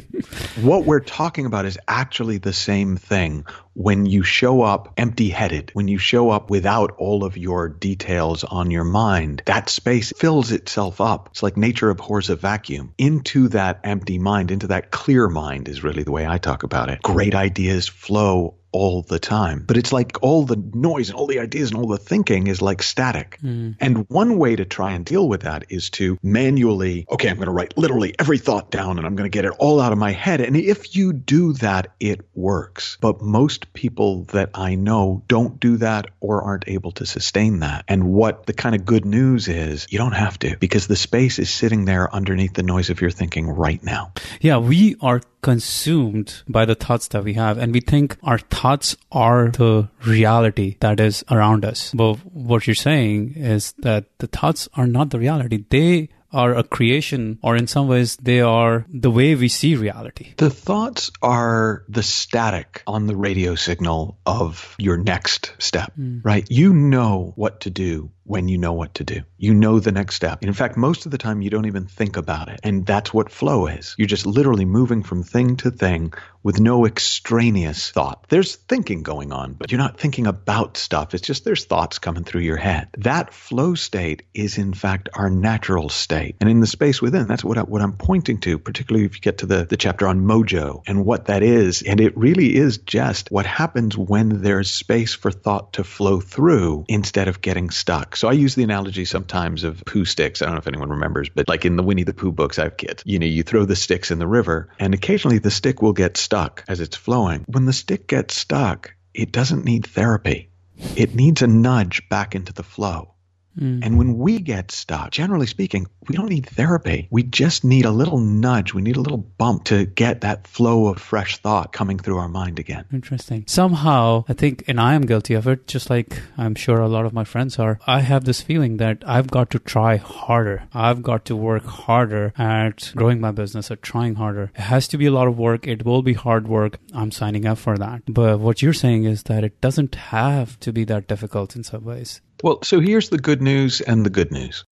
what 0.62 0.86
we're 0.86 1.00
talking 1.00 1.44
about 1.44 1.66
is 1.66 1.78
actually 1.86 2.38
the 2.38 2.54
same 2.54 2.96
thing 2.96 3.44
when 3.74 4.06
you 4.06 4.22
show 4.22 4.62
up 4.62 4.94
empty 4.96 5.28
headed, 5.28 5.70
when 5.74 5.86
you 5.86 5.98
show 5.98 6.30
up 6.30 6.50
without 6.50 6.96
all 6.98 7.24
of 7.24 7.36
your 7.36 7.68
details 7.68 8.42
on 8.42 8.70
your 8.70 8.84
mind, 8.84 9.42
that 9.46 9.68
space 9.68 10.12
fills 10.16 10.50
itself 10.50 11.00
up. 11.00 11.28
It's 11.30 11.42
like 11.42 11.56
nature 11.56 11.90
abhors 11.90 12.30
a 12.30 12.34
vacuum. 12.34 12.94
Into 12.98 13.48
that 13.48 13.80
empty 13.84 14.18
mind, 14.18 14.50
into 14.50 14.66
that 14.68 14.90
clear 14.90 15.28
mind 15.28 15.68
is 15.68 15.84
really 15.84 16.02
the 16.02 16.10
way 16.10 16.26
I 16.26 16.38
talk 16.38 16.64
about 16.64 16.88
it. 16.88 17.02
Great 17.02 17.34
ideas 17.34 17.86
flow 17.86 18.57
all 18.72 19.02
the 19.02 19.18
time. 19.18 19.64
But 19.66 19.76
it's 19.76 19.92
like 19.92 20.18
all 20.22 20.44
the 20.44 20.56
noise 20.74 21.08
and 21.08 21.18
all 21.18 21.26
the 21.26 21.40
ideas 21.40 21.70
and 21.70 21.78
all 21.78 21.88
the 21.88 21.98
thinking 21.98 22.46
is 22.46 22.62
like 22.62 22.82
static. 22.82 23.38
Mm. 23.42 23.76
And 23.80 24.08
one 24.08 24.38
way 24.38 24.56
to 24.56 24.64
try 24.64 24.92
and 24.92 25.04
deal 25.04 25.28
with 25.28 25.42
that 25.42 25.66
is 25.70 25.90
to 25.90 26.18
manually, 26.22 27.06
okay, 27.10 27.28
I'm 27.28 27.36
going 27.36 27.46
to 27.46 27.52
write 27.52 27.76
literally 27.76 28.14
every 28.18 28.38
thought 28.38 28.70
down 28.70 28.98
and 28.98 29.06
I'm 29.06 29.16
going 29.16 29.30
to 29.30 29.34
get 29.34 29.44
it 29.44 29.52
all 29.58 29.80
out 29.80 29.92
of 29.92 29.98
my 29.98 30.12
head. 30.12 30.40
And 30.40 30.56
if 30.56 30.96
you 30.96 31.12
do 31.12 31.52
that, 31.54 31.94
it 32.00 32.20
works. 32.34 32.98
But 33.00 33.22
most 33.22 33.72
people 33.72 34.24
that 34.24 34.50
I 34.54 34.74
know 34.74 35.22
don't 35.28 35.58
do 35.60 35.78
that 35.78 36.10
or 36.20 36.42
aren't 36.42 36.68
able 36.68 36.92
to 36.92 37.06
sustain 37.06 37.60
that. 37.60 37.84
And 37.88 38.12
what 38.12 38.46
the 38.46 38.52
kind 38.52 38.74
of 38.74 38.84
good 38.84 39.04
news 39.04 39.48
is, 39.48 39.86
you 39.90 39.98
don't 39.98 40.12
have 40.12 40.38
to 40.40 40.56
because 40.58 40.86
the 40.86 40.96
space 40.96 41.38
is 41.38 41.50
sitting 41.50 41.84
there 41.84 42.12
underneath 42.14 42.54
the 42.54 42.62
noise 42.62 42.90
of 42.90 43.00
your 43.00 43.10
thinking 43.10 43.48
right 43.48 43.82
now. 43.82 44.12
Yeah, 44.40 44.58
we 44.58 44.96
are 45.00 45.20
consumed 45.40 46.42
by 46.48 46.64
the 46.64 46.74
thoughts 46.74 47.08
that 47.08 47.22
we 47.24 47.34
have 47.34 47.58
and 47.58 47.72
we 47.72 47.80
think 47.80 48.16
our 48.22 48.38
thoughts 48.60 48.96
are 49.12 49.50
the 49.50 49.88
reality 50.04 50.76
that 50.80 51.00
is 51.08 51.24
around 51.30 51.64
us 51.64 51.90
but 51.94 52.14
what 52.50 52.66
you're 52.66 52.84
saying 52.84 53.32
is 53.36 53.72
that 53.78 54.04
the 54.18 54.26
thoughts 54.26 54.68
are 54.74 54.86
not 54.86 55.10
the 55.10 55.18
reality 55.18 55.64
they 55.70 56.08
are 56.32 56.54
a 56.54 56.62
creation, 56.62 57.38
or 57.42 57.56
in 57.56 57.66
some 57.66 57.88
ways, 57.88 58.16
they 58.16 58.40
are 58.40 58.84
the 58.92 59.10
way 59.10 59.34
we 59.34 59.48
see 59.48 59.76
reality. 59.76 60.34
The 60.36 60.50
thoughts 60.50 61.10
are 61.22 61.84
the 61.88 62.02
static 62.02 62.82
on 62.86 63.06
the 63.06 63.16
radio 63.16 63.54
signal 63.54 64.18
of 64.26 64.74
your 64.78 64.96
next 64.96 65.52
step, 65.58 65.92
mm. 65.98 66.20
right? 66.22 66.46
You 66.50 66.74
know 66.74 67.32
what 67.36 67.60
to 67.60 67.70
do 67.70 68.10
when 68.28 68.48
you 68.48 68.58
know 68.58 68.74
what 68.74 68.94
to 68.94 69.04
do. 69.04 69.22
You 69.38 69.54
know 69.54 69.80
the 69.80 69.92
next 69.92 70.14
step. 70.14 70.44
In 70.44 70.52
fact, 70.52 70.76
most 70.76 71.06
of 71.06 71.12
the 71.12 71.18
time, 71.18 71.40
you 71.40 71.50
don't 71.50 71.66
even 71.66 71.86
think 71.86 72.16
about 72.16 72.48
it. 72.48 72.60
And 72.62 72.84
that's 72.84 73.12
what 73.12 73.30
flow 73.30 73.66
is. 73.66 73.94
You're 73.96 74.06
just 74.06 74.26
literally 74.26 74.66
moving 74.66 75.02
from 75.02 75.22
thing 75.22 75.56
to 75.58 75.70
thing 75.70 76.12
with 76.42 76.60
no 76.60 76.86
extraneous 76.86 77.90
thought. 77.90 78.26
There's 78.28 78.56
thinking 78.56 79.02
going 79.02 79.32
on, 79.32 79.54
but 79.54 79.72
you're 79.72 79.80
not 79.80 79.98
thinking 79.98 80.26
about 80.26 80.76
stuff. 80.76 81.14
It's 81.14 81.26
just 81.26 81.44
there's 81.44 81.64
thoughts 81.64 81.98
coming 81.98 82.24
through 82.24 82.42
your 82.42 82.56
head. 82.56 82.88
That 82.98 83.32
flow 83.34 83.74
state 83.74 84.22
is, 84.34 84.58
in 84.58 84.72
fact, 84.72 85.08
our 85.14 85.30
natural 85.30 85.88
state. 85.88 86.36
And 86.40 86.50
in 86.50 86.60
the 86.60 86.66
space 86.66 87.02
within, 87.02 87.26
that's 87.26 87.44
what, 87.44 87.58
I, 87.58 87.62
what 87.62 87.82
I'm 87.82 87.96
pointing 87.96 88.38
to, 88.40 88.58
particularly 88.58 89.06
if 89.06 89.16
you 89.16 89.20
get 89.20 89.38
to 89.38 89.46
the, 89.46 89.64
the 89.64 89.76
chapter 89.76 90.06
on 90.06 90.20
mojo 90.20 90.82
and 90.86 91.04
what 91.04 91.26
that 91.26 91.42
is. 91.42 91.82
And 91.82 92.00
it 92.00 92.16
really 92.16 92.54
is 92.54 92.78
just 92.78 93.30
what 93.30 93.46
happens 93.46 93.96
when 93.96 94.42
there's 94.42 94.70
space 94.70 95.14
for 95.14 95.30
thought 95.30 95.74
to 95.74 95.84
flow 95.84 96.20
through 96.20 96.84
instead 96.88 97.28
of 97.28 97.40
getting 97.40 97.70
stuck. 97.70 98.16
So 98.18 98.26
I 98.26 98.32
use 98.32 98.56
the 98.56 98.64
analogy 98.64 99.04
sometimes 99.04 99.62
of 99.62 99.76
Poohsticks. 99.84 100.42
I 100.42 100.46
don't 100.46 100.56
know 100.56 100.58
if 100.58 100.66
anyone 100.66 100.90
remembers, 100.90 101.28
but 101.28 101.48
like 101.48 101.64
in 101.64 101.76
the 101.76 101.84
Winnie 101.84 102.02
the 102.02 102.12
Pooh 102.12 102.32
books 102.32 102.58
I 102.58 102.64
have 102.64 102.76
kids, 102.76 103.04
you 103.06 103.20
know, 103.20 103.26
you 103.26 103.44
throw 103.44 103.64
the 103.64 103.76
sticks 103.76 104.10
in 104.10 104.18
the 104.18 104.26
river 104.26 104.70
and 104.80 104.92
occasionally 104.92 105.38
the 105.38 105.52
stick 105.52 105.82
will 105.82 105.92
get 105.92 106.16
stuck 106.16 106.64
as 106.66 106.80
it's 106.80 106.96
flowing. 106.96 107.44
When 107.46 107.64
the 107.64 107.72
stick 107.72 108.08
gets 108.08 108.36
stuck, 108.36 108.96
it 109.14 109.30
doesn't 109.30 109.64
need 109.64 109.86
therapy. 109.86 110.50
It 110.96 111.14
needs 111.14 111.42
a 111.42 111.46
nudge 111.46 112.08
back 112.08 112.34
into 112.34 112.52
the 112.52 112.64
flow. 112.64 113.14
Mm. 113.58 113.84
And 113.84 113.98
when 113.98 114.18
we 114.18 114.38
get 114.38 114.70
stuck, 114.70 115.10
generally 115.10 115.46
speaking, 115.46 115.86
we 116.08 116.16
don't 116.16 116.28
need 116.28 116.46
therapy. 116.46 117.08
We 117.10 117.22
just 117.22 117.64
need 117.64 117.84
a 117.84 117.90
little 117.90 118.18
nudge. 118.18 118.72
We 118.72 118.82
need 118.82 118.96
a 118.96 119.00
little 119.00 119.18
bump 119.18 119.64
to 119.64 119.84
get 119.84 120.22
that 120.22 120.46
flow 120.46 120.86
of 120.88 120.98
fresh 120.98 121.38
thought 121.38 121.72
coming 121.72 121.98
through 121.98 122.18
our 122.18 122.28
mind 122.28 122.58
again. 122.58 122.84
Interesting. 122.92 123.44
Somehow, 123.46 124.24
I 124.28 124.32
think, 124.32 124.64
and 124.68 124.80
I 124.80 124.94
am 124.94 125.02
guilty 125.02 125.34
of 125.34 125.46
it, 125.46 125.66
just 125.66 125.90
like 125.90 126.20
I'm 126.36 126.54
sure 126.54 126.80
a 126.80 126.88
lot 126.88 127.04
of 127.04 127.12
my 127.12 127.24
friends 127.24 127.58
are. 127.58 127.78
I 127.86 128.00
have 128.00 128.24
this 128.24 128.40
feeling 128.40 128.78
that 128.78 129.02
I've 129.06 129.30
got 129.30 129.50
to 129.50 129.58
try 129.58 129.96
harder. 129.96 130.64
I've 130.72 131.02
got 131.02 131.24
to 131.26 131.36
work 131.36 131.64
harder 131.64 132.32
at 132.38 132.92
growing 132.94 133.20
my 133.20 133.32
business, 133.32 133.70
at 133.70 133.82
trying 133.82 134.14
harder. 134.14 134.50
It 134.54 134.62
has 134.62 134.88
to 134.88 134.98
be 134.98 135.06
a 135.06 135.10
lot 135.10 135.28
of 135.28 135.38
work. 135.38 135.66
It 135.66 135.84
will 135.84 136.02
be 136.02 136.14
hard 136.14 136.48
work. 136.48 136.78
I'm 136.94 137.10
signing 137.10 137.46
up 137.46 137.58
for 137.58 137.76
that. 137.76 138.02
But 138.06 138.40
what 138.40 138.62
you're 138.62 138.72
saying 138.72 139.04
is 139.04 139.24
that 139.24 139.44
it 139.44 139.60
doesn't 139.60 139.94
have 139.94 140.58
to 140.60 140.72
be 140.72 140.84
that 140.84 141.08
difficult 141.08 141.56
in 141.56 141.64
some 141.64 141.84
ways. 141.84 142.20
Well, 142.42 142.60
so 142.62 142.80
here's 142.80 143.08
the 143.08 143.18
good 143.18 143.42
news 143.42 143.80
and 143.80 144.04
the 144.06 144.10
good 144.10 144.30
news. 144.30 144.64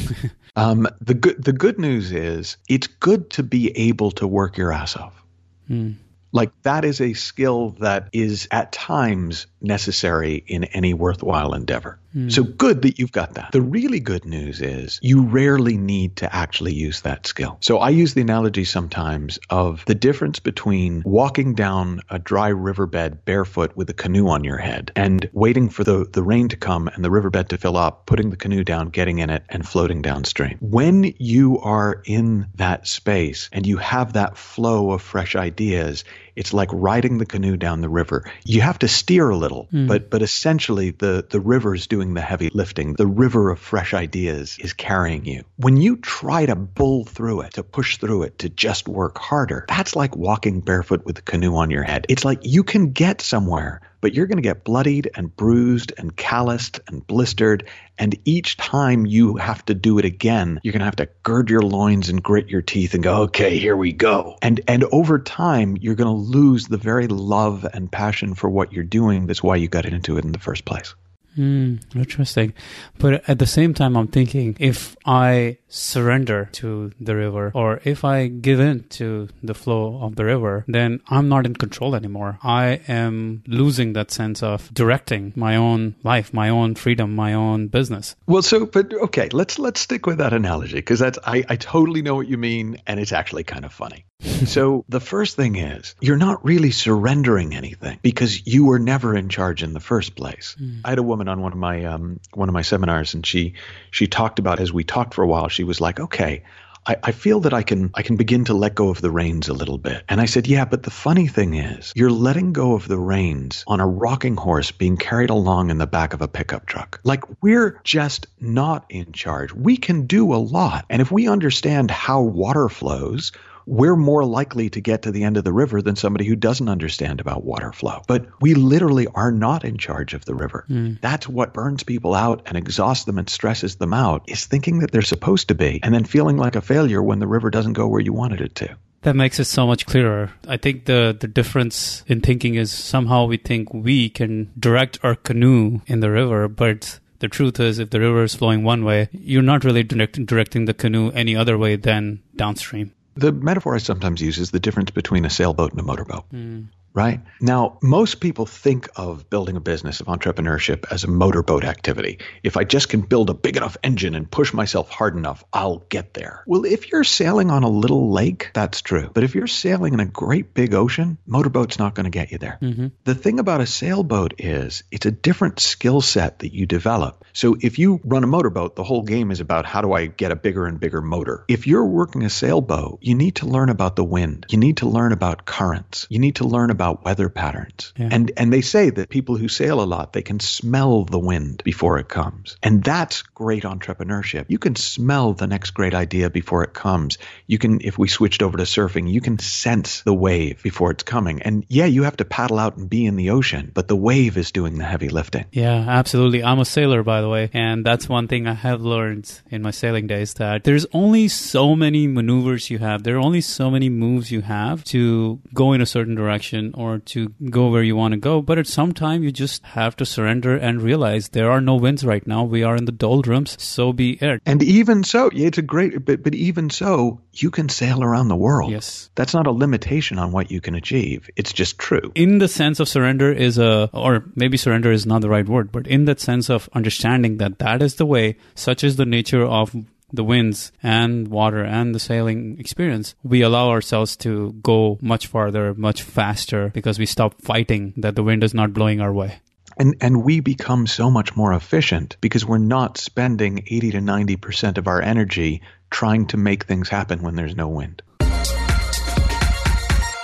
um, 0.56 0.88
the 1.00 1.14
good 1.14 1.42
the 1.42 1.52
good 1.52 1.78
news 1.78 2.12
is 2.12 2.56
it's 2.68 2.86
good 2.86 3.30
to 3.30 3.42
be 3.42 3.76
able 3.76 4.10
to 4.12 4.26
work 4.26 4.56
your 4.56 4.72
ass 4.72 4.96
off. 4.96 5.22
Mm. 5.68 5.96
Like 6.32 6.50
that 6.62 6.84
is 6.84 7.00
a 7.00 7.12
skill 7.12 7.70
that 7.80 8.08
is 8.12 8.48
at 8.50 8.72
times 8.72 9.46
necessary 9.60 10.42
in 10.46 10.64
any 10.64 10.94
worthwhile 10.94 11.52
endeavor. 11.52 11.98
Mm. 12.14 12.32
So 12.32 12.42
good 12.42 12.82
that 12.82 12.98
you've 12.98 13.12
got 13.12 13.34
that. 13.34 13.52
The 13.52 13.62
really 13.62 14.00
good 14.00 14.24
news 14.24 14.60
is 14.60 14.98
you 15.02 15.22
rarely 15.22 15.76
need 15.76 16.16
to 16.16 16.34
actually 16.34 16.74
use 16.74 17.02
that 17.02 17.26
skill. 17.26 17.58
So 17.60 17.78
I 17.78 17.90
use 17.90 18.14
the 18.14 18.20
analogy 18.20 18.64
sometimes 18.64 19.38
of 19.50 19.84
the 19.86 19.94
difference 19.94 20.38
between 20.38 21.02
walking 21.04 21.54
down 21.54 22.00
a 22.10 22.18
dry 22.18 22.48
riverbed 22.48 23.24
barefoot 23.24 23.76
with 23.76 23.88
a 23.90 23.94
canoe 23.94 24.28
on 24.28 24.44
your 24.44 24.58
head 24.58 24.92
and 24.96 25.28
waiting 25.32 25.68
for 25.68 25.84
the, 25.84 26.06
the 26.12 26.22
rain 26.22 26.48
to 26.48 26.56
come 26.56 26.88
and 26.88 27.04
the 27.04 27.10
riverbed 27.10 27.48
to 27.50 27.58
fill 27.58 27.76
up, 27.76 28.06
putting 28.06 28.30
the 28.30 28.36
canoe 28.36 28.64
down, 28.64 28.88
getting 28.88 29.18
in 29.18 29.30
it, 29.30 29.44
and 29.48 29.66
floating 29.66 30.02
downstream. 30.02 30.58
When 30.60 31.14
you 31.18 31.58
are 31.60 32.02
in 32.04 32.46
that 32.56 32.86
space 32.86 33.48
and 33.52 33.66
you 33.66 33.76
have 33.78 34.12
that 34.12 34.36
flow 34.36 34.90
of 34.92 35.02
fresh 35.02 35.34
ideas, 35.36 36.04
it's 36.36 36.54
like 36.54 36.70
riding 36.72 37.18
the 37.18 37.26
canoe 37.26 37.56
down 37.56 37.80
the 37.80 37.88
river. 37.88 38.30
You 38.44 38.60
have 38.60 38.78
to 38.80 38.88
steer 38.88 39.28
a 39.28 39.36
little, 39.36 39.68
mm. 39.72 39.88
but 39.88 40.10
but 40.10 40.22
essentially 40.22 40.90
the 40.90 41.26
the 41.28 41.40
river 41.40 41.74
is 41.74 41.86
doing 41.86 42.14
the 42.14 42.20
heavy 42.20 42.50
lifting. 42.52 42.94
The 42.94 43.06
river 43.06 43.50
of 43.50 43.58
fresh 43.58 43.94
ideas 43.94 44.56
is 44.58 44.72
carrying 44.72 45.24
you. 45.24 45.44
When 45.56 45.76
you 45.76 45.96
try 45.96 46.46
to 46.46 46.56
bull 46.56 47.04
through 47.04 47.42
it, 47.42 47.54
to 47.54 47.62
push 47.62 47.98
through 47.98 48.24
it, 48.24 48.38
to 48.40 48.48
just 48.48 48.88
work 48.88 49.18
harder, 49.18 49.64
that's 49.68 49.96
like 49.96 50.16
walking 50.16 50.60
barefoot 50.60 51.04
with 51.04 51.16
the 51.16 51.22
canoe 51.22 51.56
on 51.56 51.70
your 51.70 51.82
head. 51.82 52.06
It's 52.08 52.24
like 52.24 52.40
you 52.42 52.64
can 52.64 52.92
get 52.92 53.20
somewhere, 53.20 53.80
but 54.02 54.12
you're 54.12 54.26
going 54.26 54.36
to 54.36 54.42
get 54.42 54.64
bloodied 54.64 55.10
and 55.14 55.34
bruised 55.34 55.92
and 55.96 56.14
calloused 56.14 56.80
and 56.88 57.06
blistered. 57.06 57.66
And 57.96 58.18
each 58.26 58.58
time 58.58 59.06
you 59.06 59.36
have 59.36 59.64
to 59.66 59.74
do 59.74 59.98
it 59.98 60.04
again, 60.04 60.60
you're 60.62 60.72
going 60.72 60.80
to 60.80 60.84
have 60.84 60.96
to 60.96 61.08
gird 61.22 61.48
your 61.48 61.62
loins 61.62 62.10
and 62.10 62.22
grit 62.22 62.50
your 62.50 62.62
teeth 62.62 62.92
and 62.92 63.02
go, 63.02 63.22
okay, 63.22 63.56
here 63.56 63.76
we 63.76 63.92
go. 63.92 64.36
And, 64.42 64.60
and 64.66 64.84
over 64.92 65.18
time, 65.18 65.78
you're 65.80 65.94
going 65.94 66.14
to 66.14 66.30
lose 66.30 66.66
the 66.66 66.76
very 66.76 67.06
love 67.06 67.64
and 67.72 67.90
passion 67.90 68.34
for 68.34 68.50
what 68.50 68.72
you're 68.72 68.84
doing. 68.84 69.26
That's 69.26 69.42
why 69.42 69.56
you 69.56 69.68
got 69.68 69.86
into 69.86 70.18
it 70.18 70.24
in 70.24 70.32
the 70.32 70.38
first 70.38 70.64
place. 70.64 70.94
Mm, 71.36 71.80
interesting. 71.94 72.52
But 72.98 73.28
at 73.28 73.38
the 73.38 73.46
same 73.46 73.74
time, 73.74 73.96
I'm 73.96 74.08
thinking 74.08 74.56
if 74.60 74.96
I 75.06 75.58
surrender 75.68 76.50
to 76.52 76.92
the 77.00 77.16
river 77.16 77.50
or 77.54 77.80
if 77.84 78.04
I 78.04 78.26
give 78.26 78.60
in 78.60 78.84
to 78.90 79.28
the 79.42 79.54
flow 79.54 80.02
of 80.02 80.16
the 80.16 80.24
river, 80.24 80.64
then 80.68 81.00
I'm 81.08 81.28
not 81.28 81.46
in 81.46 81.54
control 81.54 81.94
anymore. 81.94 82.38
I 82.42 82.80
am 82.88 83.42
losing 83.46 83.94
that 83.94 84.10
sense 84.10 84.42
of 84.42 84.72
directing 84.74 85.32
my 85.34 85.56
own 85.56 85.94
life, 86.02 86.34
my 86.34 86.48
own 86.48 86.74
freedom, 86.74 87.14
my 87.14 87.32
own 87.32 87.68
business. 87.68 88.14
Well, 88.26 88.42
so, 88.42 88.66
but 88.66 88.92
okay, 88.92 89.28
let's, 89.30 89.58
let's 89.58 89.80
stick 89.80 90.06
with 90.06 90.18
that 90.18 90.32
analogy 90.32 90.76
because 90.76 90.98
that's, 90.98 91.18
I, 91.24 91.44
I 91.48 91.56
totally 91.56 92.02
know 92.02 92.14
what 92.14 92.28
you 92.28 92.36
mean 92.36 92.78
and 92.86 93.00
it's 93.00 93.12
actually 93.12 93.44
kind 93.44 93.64
of 93.64 93.72
funny. 93.72 94.04
so 94.46 94.84
the 94.88 95.00
first 95.00 95.36
thing 95.36 95.56
is 95.56 95.94
you're 96.00 96.16
not 96.16 96.44
really 96.44 96.70
surrendering 96.70 97.54
anything 97.54 97.98
because 98.02 98.46
you 98.46 98.66
were 98.66 98.78
never 98.78 99.16
in 99.16 99.28
charge 99.28 99.62
in 99.62 99.72
the 99.72 99.80
first 99.80 100.14
place. 100.14 100.56
Mm. 100.60 100.80
I 100.84 100.90
had 100.90 100.98
a 100.98 101.02
woman 101.02 101.28
on 101.28 101.40
one 101.40 101.52
of 101.52 101.58
my 101.58 101.84
um, 101.84 102.20
one 102.32 102.48
of 102.48 102.52
my 102.52 102.62
seminars, 102.62 103.14
and 103.14 103.26
she 103.26 103.54
she 103.90 104.06
talked 104.06 104.38
about 104.38 104.60
as 104.60 104.72
we 104.72 104.84
talked 104.84 105.14
for 105.14 105.22
a 105.22 105.26
while. 105.26 105.48
She 105.48 105.64
was 105.64 105.80
like, 105.80 105.98
"Okay, 105.98 106.44
I, 106.84 106.96
I, 107.02 107.12
feel 107.12 107.40
that 107.40 107.54
I 107.54 107.62
can 107.62 107.90
I 107.94 108.02
can 108.02 108.16
begin 108.16 108.44
to 108.46 108.54
let 108.54 108.74
go 108.74 108.88
of 108.88 109.00
the 109.00 109.10
reins 109.10 109.48
a 109.48 109.54
little 109.54 109.78
bit. 109.78 110.02
And 110.08 110.20
I 110.20 110.24
said, 110.24 110.46
Yeah, 110.46 110.64
but 110.64 110.82
the 110.82 110.90
funny 110.90 111.28
thing 111.28 111.54
is, 111.54 111.92
you're 111.94 112.10
letting 112.10 112.52
go 112.52 112.74
of 112.74 112.88
the 112.88 112.98
reins 112.98 113.62
on 113.66 113.80
a 113.80 113.86
rocking 113.86 114.36
horse 114.36 114.72
being 114.72 114.96
carried 114.96 115.30
along 115.30 115.70
in 115.70 115.78
the 115.78 115.86
back 115.86 116.12
of 116.12 116.22
a 116.22 116.28
pickup 116.28 116.66
truck. 116.66 117.00
Like 117.04 117.24
we're 117.40 117.80
just 117.84 118.26
not 118.40 118.84
in 118.88 119.12
charge. 119.12 119.52
We 119.52 119.76
can 119.76 120.06
do 120.06 120.34
a 120.34 120.36
lot. 120.36 120.84
And 120.90 121.00
if 121.00 121.12
we 121.12 121.28
understand 121.28 121.90
how 121.90 122.22
water 122.22 122.68
flows, 122.68 123.32
we're 123.66 123.96
more 123.96 124.24
likely 124.24 124.70
to 124.70 124.80
get 124.80 125.02
to 125.02 125.12
the 125.12 125.24
end 125.24 125.36
of 125.36 125.44
the 125.44 125.52
river 125.52 125.82
than 125.82 125.96
somebody 125.96 126.24
who 126.24 126.36
doesn't 126.36 126.68
understand 126.68 127.20
about 127.20 127.44
water 127.44 127.72
flow. 127.72 128.02
But 128.06 128.26
we 128.40 128.54
literally 128.54 129.06
are 129.08 129.32
not 129.32 129.64
in 129.64 129.78
charge 129.78 130.14
of 130.14 130.24
the 130.24 130.34
river. 130.34 130.64
Mm. 130.68 131.00
That's 131.00 131.28
what 131.28 131.54
burns 131.54 131.82
people 131.82 132.14
out 132.14 132.42
and 132.46 132.56
exhausts 132.56 133.04
them 133.04 133.18
and 133.18 133.28
stresses 133.28 133.76
them 133.76 133.92
out 133.92 134.24
is 134.28 134.46
thinking 134.46 134.80
that 134.80 134.90
they're 134.90 135.02
supposed 135.02 135.48
to 135.48 135.54
be 135.54 135.80
and 135.82 135.94
then 135.94 136.04
feeling 136.04 136.36
like 136.36 136.56
a 136.56 136.60
failure 136.60 137.02
when 137.02 137.18
the 137.18 137.26
river 137.26 137.50
doesn't 137.50 137.74
go 137.74 137.88
where 137.88 138.00
you 138.00 138.12
wanted 138.12 138.40
it 138.40 138.54
to. 138.56 138.76
That 139.02 139.16
makes 139.16 139.40
it 139.40 139.46
so 139.46 139.66
much 139.66 139.84
clearer. 139.84 140.30
I 140.46 140.56
think 140.56 140.84
the, 140.84 141.16
the 141.18 141.26
difference 141.26 142.04
in 142.06 142.20
thinking 142.20 142.54
is 142.54 142.70
somehow 142.70 143.26
we 143.26 143.36
think 143.36 143.74
we 143.74 144.08
can 144.08 144.52
direct 144.56 145.00
our 145.02 145.16
canoe 145.16 145.80
in 145.86 145.98
the 145.98 146.10
river, 146.10 146.46
but 146.46 147.00
the 147.18 147.28
truth 147.28 147.58
is, 147.58 147.78
if 147.78 147.90
the 147.90 148.00
river 148.00 148.24
is 148.24 148.34
flowing 148.34 148.62
one 148.62 148.84
way, 148.84 149.08
you're 149.12 149.42
not 149.42 149.64
really 149.64 149.82
direct, 149.82 150.24
directing 150.26 150.66
the 150.66 150.74
canoe 150.74 151.10
any 151.10 151.36
other 151.36 151.58
way 151.58 151.76
than 151.76 152.20
downstream. 152.36 152.92
The 153.14 153.32
metaphor 153.32 153.74
I 153.74 153.78
sometimes 153.78 154.20
use 154.20 154.38
is 154.38 154.50
the 154.50 154.60
difference 154.60 154.90
between 154.90 155.24
a 155.24 155.30
sailboat 155.30 155.72
and 155.72 155.80
a 155.80 155.84
motorboat. 155.84 156.24
Mm 156.32 156.68
right? 156.94 157.20
Now, 157.40 157.78
most 157.82 158.20
people 158.20 158.46
think 158.46 158.88
of 158.96 159.28
building 159.30 159.56
a 159.56 159.60
business 159.60 160.00
of 160.00 160.06
entrepreneurship 160.06 160.84
as 160.90 161.04
a 161.04 161.08
motorboat 161.08 161.64
activity. 161.64 162.18
If 162.42 162.56
I 162.56 162.64
just 162.64 162.88
can 162.88 163.00
build 163.02 163.30
a 163.30 163.34
big 163.34 163.56
enough 163.56 163.76
engine 163.82 164.14
and 164.14 164.30
push 164.30 164.52
myself 164.52 164.90
hard 164.90 165.16
enough, 165.16 165.44
I'll 165.52 165.78
get 165.88 166.14
there. 166.14 166.42
Well, 166.46 166.64
if 166.64 166.90
you're 166.90 167.04
sailing 167.04 167.50
on 167.50 167.62
a 167.62 167.68
little 167.68 168.12
lake, 168.12 168.50
that's 168.52 168.82
true. 168.82 169.10
But 169.12 169.24
if 169.24 169.34
you're 169.34 169.46
sailing 169.46 169.94
in 169.94 170.00
a 170.00 170.06
great 170.06 170.54
big 170.54 170.74
ocean, 170.74 171.18
motorboat's 171.26 171.78
not 171.78 171.94
going 171.94 172.04
to 172.04 172.10
get 172.10 172.32
you 172.32 172.38
there. 172.38 172.58
Mm-hmm. 172.60 172.88
The 173.04 173.14
thing 173.14 173.38
about 173.38 173.60
a 173.60 173.66
sailboat 173.66 174.34
is 174.38 174.84
it's 174.90 175.06
a 175.06 175.10
different 175.10 175.60
skill 175.60 176.00
set 176.00 176.40
that 176.40 176.52
you 176.52 176.66
develop. 176.66 177.24
So 177.32 177.56
if 177.60 177.78
you 177.78 178.00
run 178.04 178.24
a 178.24 178.26
motorboat, 178.26 178.76
the 178.76 178.84
whole 178.84 179.02
game 179.02 179.30
is 179.30 179.40
about 179.40 179.64
how 179.64 179.80
do 179.80 179.92
I 179.92 180.06
get 180.06 180.32
a 180.32 180.36
bigger 180.36 180.66
and 180.66 180.78
bigger 180.78 181.00
motor. 181.00 181.44
If 181.48 181.66
you're 181.66 181.86
working 181.86 182.24
a 182.24 182.30
sailboat, 182.30 182.98
you 183.00 183.14
need 183.14 183.36
to 183.36 183.46
learn 183.46 183.70
about 183.70 183.96
the 183.96 184.04
wind. 184.04 184.46
You 184.50 184.58
need 184.58 184.78
to 184.78 184.88
learn 184.88 185.12
about 185.12 185.46
currents. 185.46 186.06
You 186.10 186.18
need 186.18 186.36
to 186.36 186.44
learn 186.44 186.70
about 186.70 186.81
about 186.82 187.04
weather 187.04 187.28
patterns. 187.28 187.92
Yeah. 187.96 188.08
And 188.10 188.32
and 188.36 188.52
they 188.52 188.60
say 188.60 188.90
that 188.90 189.08
people 189.08 189.36
who 189.36 189.46
sail 189.46 189.80
a 189.80 189.86
lot, 189.86 190.12
they 190.12 190.22
can 190.22 190.40
smell 190.40 191.04
the 191.04 191.18
wind 191.18 191.62
before 191.64 191.98
it 191.98 192.08
comes. 192.08 192.56
And 192.60 192.82
that's 192.82 193.22
great 193.22 193.62
entrepreneurship. 193.62 194.46
You 194.48 194.58
can 194.58 194.74
smell 194.74 195.32
the 195.32 195.46
next 195.46 195.70
great 195.70 195.94
idea 195.94 196.28
before 196.28 196.64
it 196.64 196.74
comes. 196.74 197.18
You 197.46 197.58
can 197.58 197.80
if 197.82 197.98
we 197.98 198.08
switched 198.08 198.42
over 198.42 198.58
to 198.58 198.64
surfing, 198.64 199.08
you 199.08 199.20
can 199.20 199.38
sense 199.38 200.02
the 200.02 200.14
wave 200.14 200.62
before 200.62 200.90
it's 200.90 201.04
coming. 201.04 201.42
And 201.42 201.64
yeah, 201.68 201.86
you 201.86 202.02
have 202.02 202.16
to 202.16 202.24
paddle 202.24 202.58
out 202.58 202.76
and 202.76 202.90
be 202.90 203.06
in 203.06 203.14
the 203.14 203.30
ocean, 203.30 203.70
but 203.72 203.86
the 203.86 203.96
wave 203.96 204.36
is 204.36 204.50
doing 204.50 204.78
the 204.78 204.84
heavy 204.84 205.08
lifting. 205.08 205.44
Yeah, 205.52 205.84
absolutely. 205.88 206.42
I'm 206.42 206.58
a 206.58 206.64
sailor 206.64 207.04
by 207.04 207.20
the 207.20 207.28
way, 207.28 207.48
and 207.52 207.86
that's 207.86 208.08
one 208.08 208.26
thing 208.26 208.48
I 208.48 208.54
have 208.54 208.82
learned 208.82 209.40
in 209.50 209.62
my 209.62 209.70
sailing 209.70 210.08
days 210.08 210.34
that 210.34 210.64
there's 210.64 210.86
only 210.92 211.28
so 211.28 211.76
many 211.76 212.08
maneuvers 212.08 212.70
you 212.70 212.78
have. 212.78 213.04
There 213.04 213.16
are 213.16 213.26
only 213.30 213.40
so 213.40 213.70
many 213.70 213.88
moves 213.88 214.32
you 214.32 214.40
have 214.40 214.82
to 214.84 215.40
go 215.54 215.72
in 215.72 215.80
a 215.80 215.86
certain 215.86 216.16
direction 216.16 216.71
or 216.74 216.98
to 216.98 217.34
go 217.50 217.68
where 217.68 217.82
you 217.82 217.96
want 217.96 218.12
to 218.12 218.18
go. 218.18 218.42
But 218.42 218.58
at 218.58 218.66
some 218.66 218.92
time, 218.92 219.22
you 219.22 219.32
just 219.32 219.64
have 219.64 219.96
to 219.96 220.06
surrender 220.06 220.56
and 220.56 220.82
realize 220.82 221.28
there 221.28 221.50
are 221.50 221.60
no 221.60 221.76
winds 221.76 222.04
right 222.04 222.26
now. 222.26 222.44
We 222.44 222.62
are 222.62 222.76
in 222.76 222.84
the 222.84 222.92
doldrums. 222.92 223.60
So 223.62 223.92
be 223.92 224.12
it. 224.20 224.42
And 224.46 224.62
even 224.62 225.04
so, 225.04 225.30
yeah, 225.32 225.46
it's 225.48 225.58
a 225.58 225.62
great, 225.62 226.04
but, 226.04 226.22
but 226.22 226.34
even 226.34 226.70
so, 226.70 227.20
you 227.32 227.50
can 227.50 227.68
sail 227.68 228.02
around 228.02 228.28
the 228.28 228.36
world. 228.36 228.70
Yes. 228.70 229.10
That's 229.14 229.34
not 229.34 229.46
a 229.46 229.52
limitation 229.52 230.18
on 230.18 230.32
what 230.32 230.50
you 230.50 230.60
can 230.60 230.74
achieve. 230.74 231.30
It's 231.36 231.52
just 231.52 231.78
true. 231.78 232.12
In 232.14 232.38
the 232.38 232.48
sense 232.48 232.80
of 232.80 232.88
surrender 232.88 233.32
is 233.32 233.58
a, 233.58 233.90
or 233.92 234.24
maybe 234.34 234.56
surrender 234.56 234.92
is 234.92 235.06
not 235.06 235.22
the 235.22 235.30
right 235.30 235.48
word, 235.48 235.72
but 235.72 235.86
in 235.86 236.04
that 236.06 236.20
sense 236.20 236.50
of 236.50 236.68
understanding 236.74 237.38
that 237.38 237.58
that 237.58 237.82
is 237.82 237.96
the 237.96 238.06
way, 238.06 238.36
such 238.54 238.84
is 238.84 238.96
the 238.96 239.06
nature 239.06 239.44
of 239.44 239.74
the 240.12 240.24
winds 240.24 240.72
and 240.82 241.28
water 241.28 241.64
and 241.64 241.94
the 241.94 242.00
sailing 242.00 242.58
experience, 242.58 243.14
we 243.22 243.42
allow 243.42 243.70
ourselves 243.70 244.16
to 244.18 244.52
go 244.62 244.98
much 245.00 245.26
farther, 245.26 245.74
much 245.74 246.02
faster 246.02 246.68
because 246.68 246.98
we 246.98 247.06
stop 247.06 247.40
fighting 247.40 247.94
that 247.96 248.14
the 248.14 248.22
wind 248.22 248.44
is 248.44 248.54
not 248.54 248.72
blowing 248.72 249.00
our 249.00 249.12
way. 249.12 249.40
And, 249.78 249.96
and 250.00 250.22
we 250.22 250.40
become 250.40 250.86
so 250.86 251.10
much 251.10 251.34
more 251.34 251.54
efficient 251.54 252.16
because 252.20 252.44
we're 252.44 252.58
not 252.58 252.98
spending 252.98 253.64
80 253.66 253.92
to 253.92 253.98
90% 253.98 254.76
of 254.76 254.86
our 254.86 255.00
energy 255.00 255.62
trying 255.90 256.26
to 256.26 256.36
make 256.36 256.64
things 256.64 256.90
happen 256.90 257.22
when 257.22 257.36
there's 257.36 257.56
no 257.56 257.68
wind. 257.68 258.02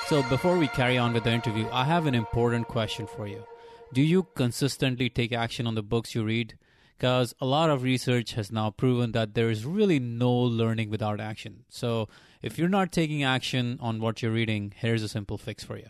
So, 0.09 0.23
before 0.31 0.57
we 0.57 0.69
carry 0.69 0.97
on 0.97 1.13
with 1.13 1.25
the 1.25 1.33
interview, 1.33 1.69
I 1.71 1.85
have 1.85 2.07
an 2.07 2.15
important 2.15 2.67
question 2.67 3.07
for 3.07 3.27
you. 3.27 3.45
Do 3.93 4.01
you 4.01 4.27
consistently 4.35 5.11
take 5.11 5.33
action 5.33 5.67
on 5.67 5.75
the 5.75 5.83
books 5.83 6.15
you 6.15 6.25
read? 6.25 6.57
Because 6.99 7.33
a 7.41 7.47
lot 7.47 7.71
of 7.71 7.85
research 7.85 8.33
has 8.33 8.51
now 8.51 8.71
proven 8.71 9.13
that 9.13 9.35
there 9.35 9.51
is 9.51 9.65
really 9.65 10.01
no 10.01 10.33
learning 10.33 10.91
without 10.91 11.21
action. 11.21 11.65
So 11.69 12.09
if 12.43 12.59
you're 12.59 12.69
not 12.69 12.91
taking 12.91 13.23
action 13.23 13.79
on 13.81 14.01
what 14.01 14.21
you're 14.21 14.33
reading, 14.33 14.75
here's 14.77 15.05
a 15.05 15.09
simple 15.09 15.39
fix 15.39 15.63
for 15.63 15.77
you. 15.77 15.89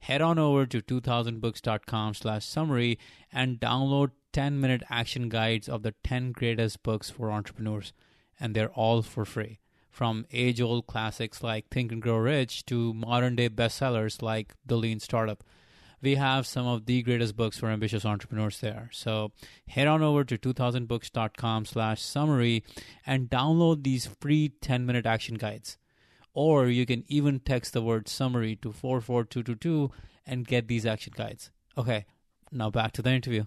Head 0.00 0.22
on 0.22 0.38
over 0.38 0.64
to 0.64 0.80
2000books.com 0.80 2.14
slash 2.14 2.46
summary 2.46 2.98
and 3.30 3.60
download 3.60 4.12
10 4.32 4.58
minute 4.58 4.82
action 4.88 5.28
guides 5.28 5.68
of 5.68 5.82
the 5.82 5.94
10 6.02 6.32
greatest 6.32 6.82
books 6.82 7.10
for 7.10 7.30
entrepreneurs. 7.30 7.92
And 8.40 8.54
they're 8.54 8.70
all 8.70 9.02
for 9.02 9.26
free. 9.26 9.58
From 9.90 10.24
age 10.32 10.60
old 10.60 10.86
classics 10.86 11.42
like 11.42 11.68
Think 11.68 11.92
and 11.92 12.00
Grow 12.00 12.18
Rich 12.18 12.64
to 12.66 12.94
modern 12.94 13.36
day 13.36 13.50
bestsellers 13.50 14.22
like 14.22 14.54
The 14.64 14.76
Lean 14.76 15.00
Startup 15.00 15.42
we 16.00 16.14
have 16.14 16.46
some 16.46 16.66
of 16.66 16.86
the 16.86 17.02
greatest 17.02 17.36
books 17.36 17.58
for 17.58 17.68
ambitious 17.68 18.04
entrepreneurs 18.04 18.60
there. 18.60 18.88
So 18.92 19.32
head 19.66 19.86
on 19.86 20.02
over 20.02 20.24
to 20.24 20.38
2000books.com 20.38 21.64
slash 21.64 22.02
summary 22.02 22.64
and 23.06 23.28
download 23.28 23.82
these 23.82 24.06
free 24.20 24.50
10 24.60 24.86
minute 24.86 25.06
action 25.06 25.34
guides. 25.34 25.78
Or 26.34 26.68
you 26.68 26.86
can 26.86 27.04
even 27.08 27.40
text 27.40 27.72
the 27.72 27.82
word 27.82 28.08
summary 28.08 28.56
to 28.56 28.72
44222 28.72 29.90
and 30.26 30.46
get 30.46 30.68
these 30.68 30.86
action 30.86 31.12
guides. 31.16 31.50
Okay, 31.76 32.06
now 32.52 32.70
back 32.70 32.92
to 32.92 33.02
the 33.02 33.10
interview. 33.10 33.44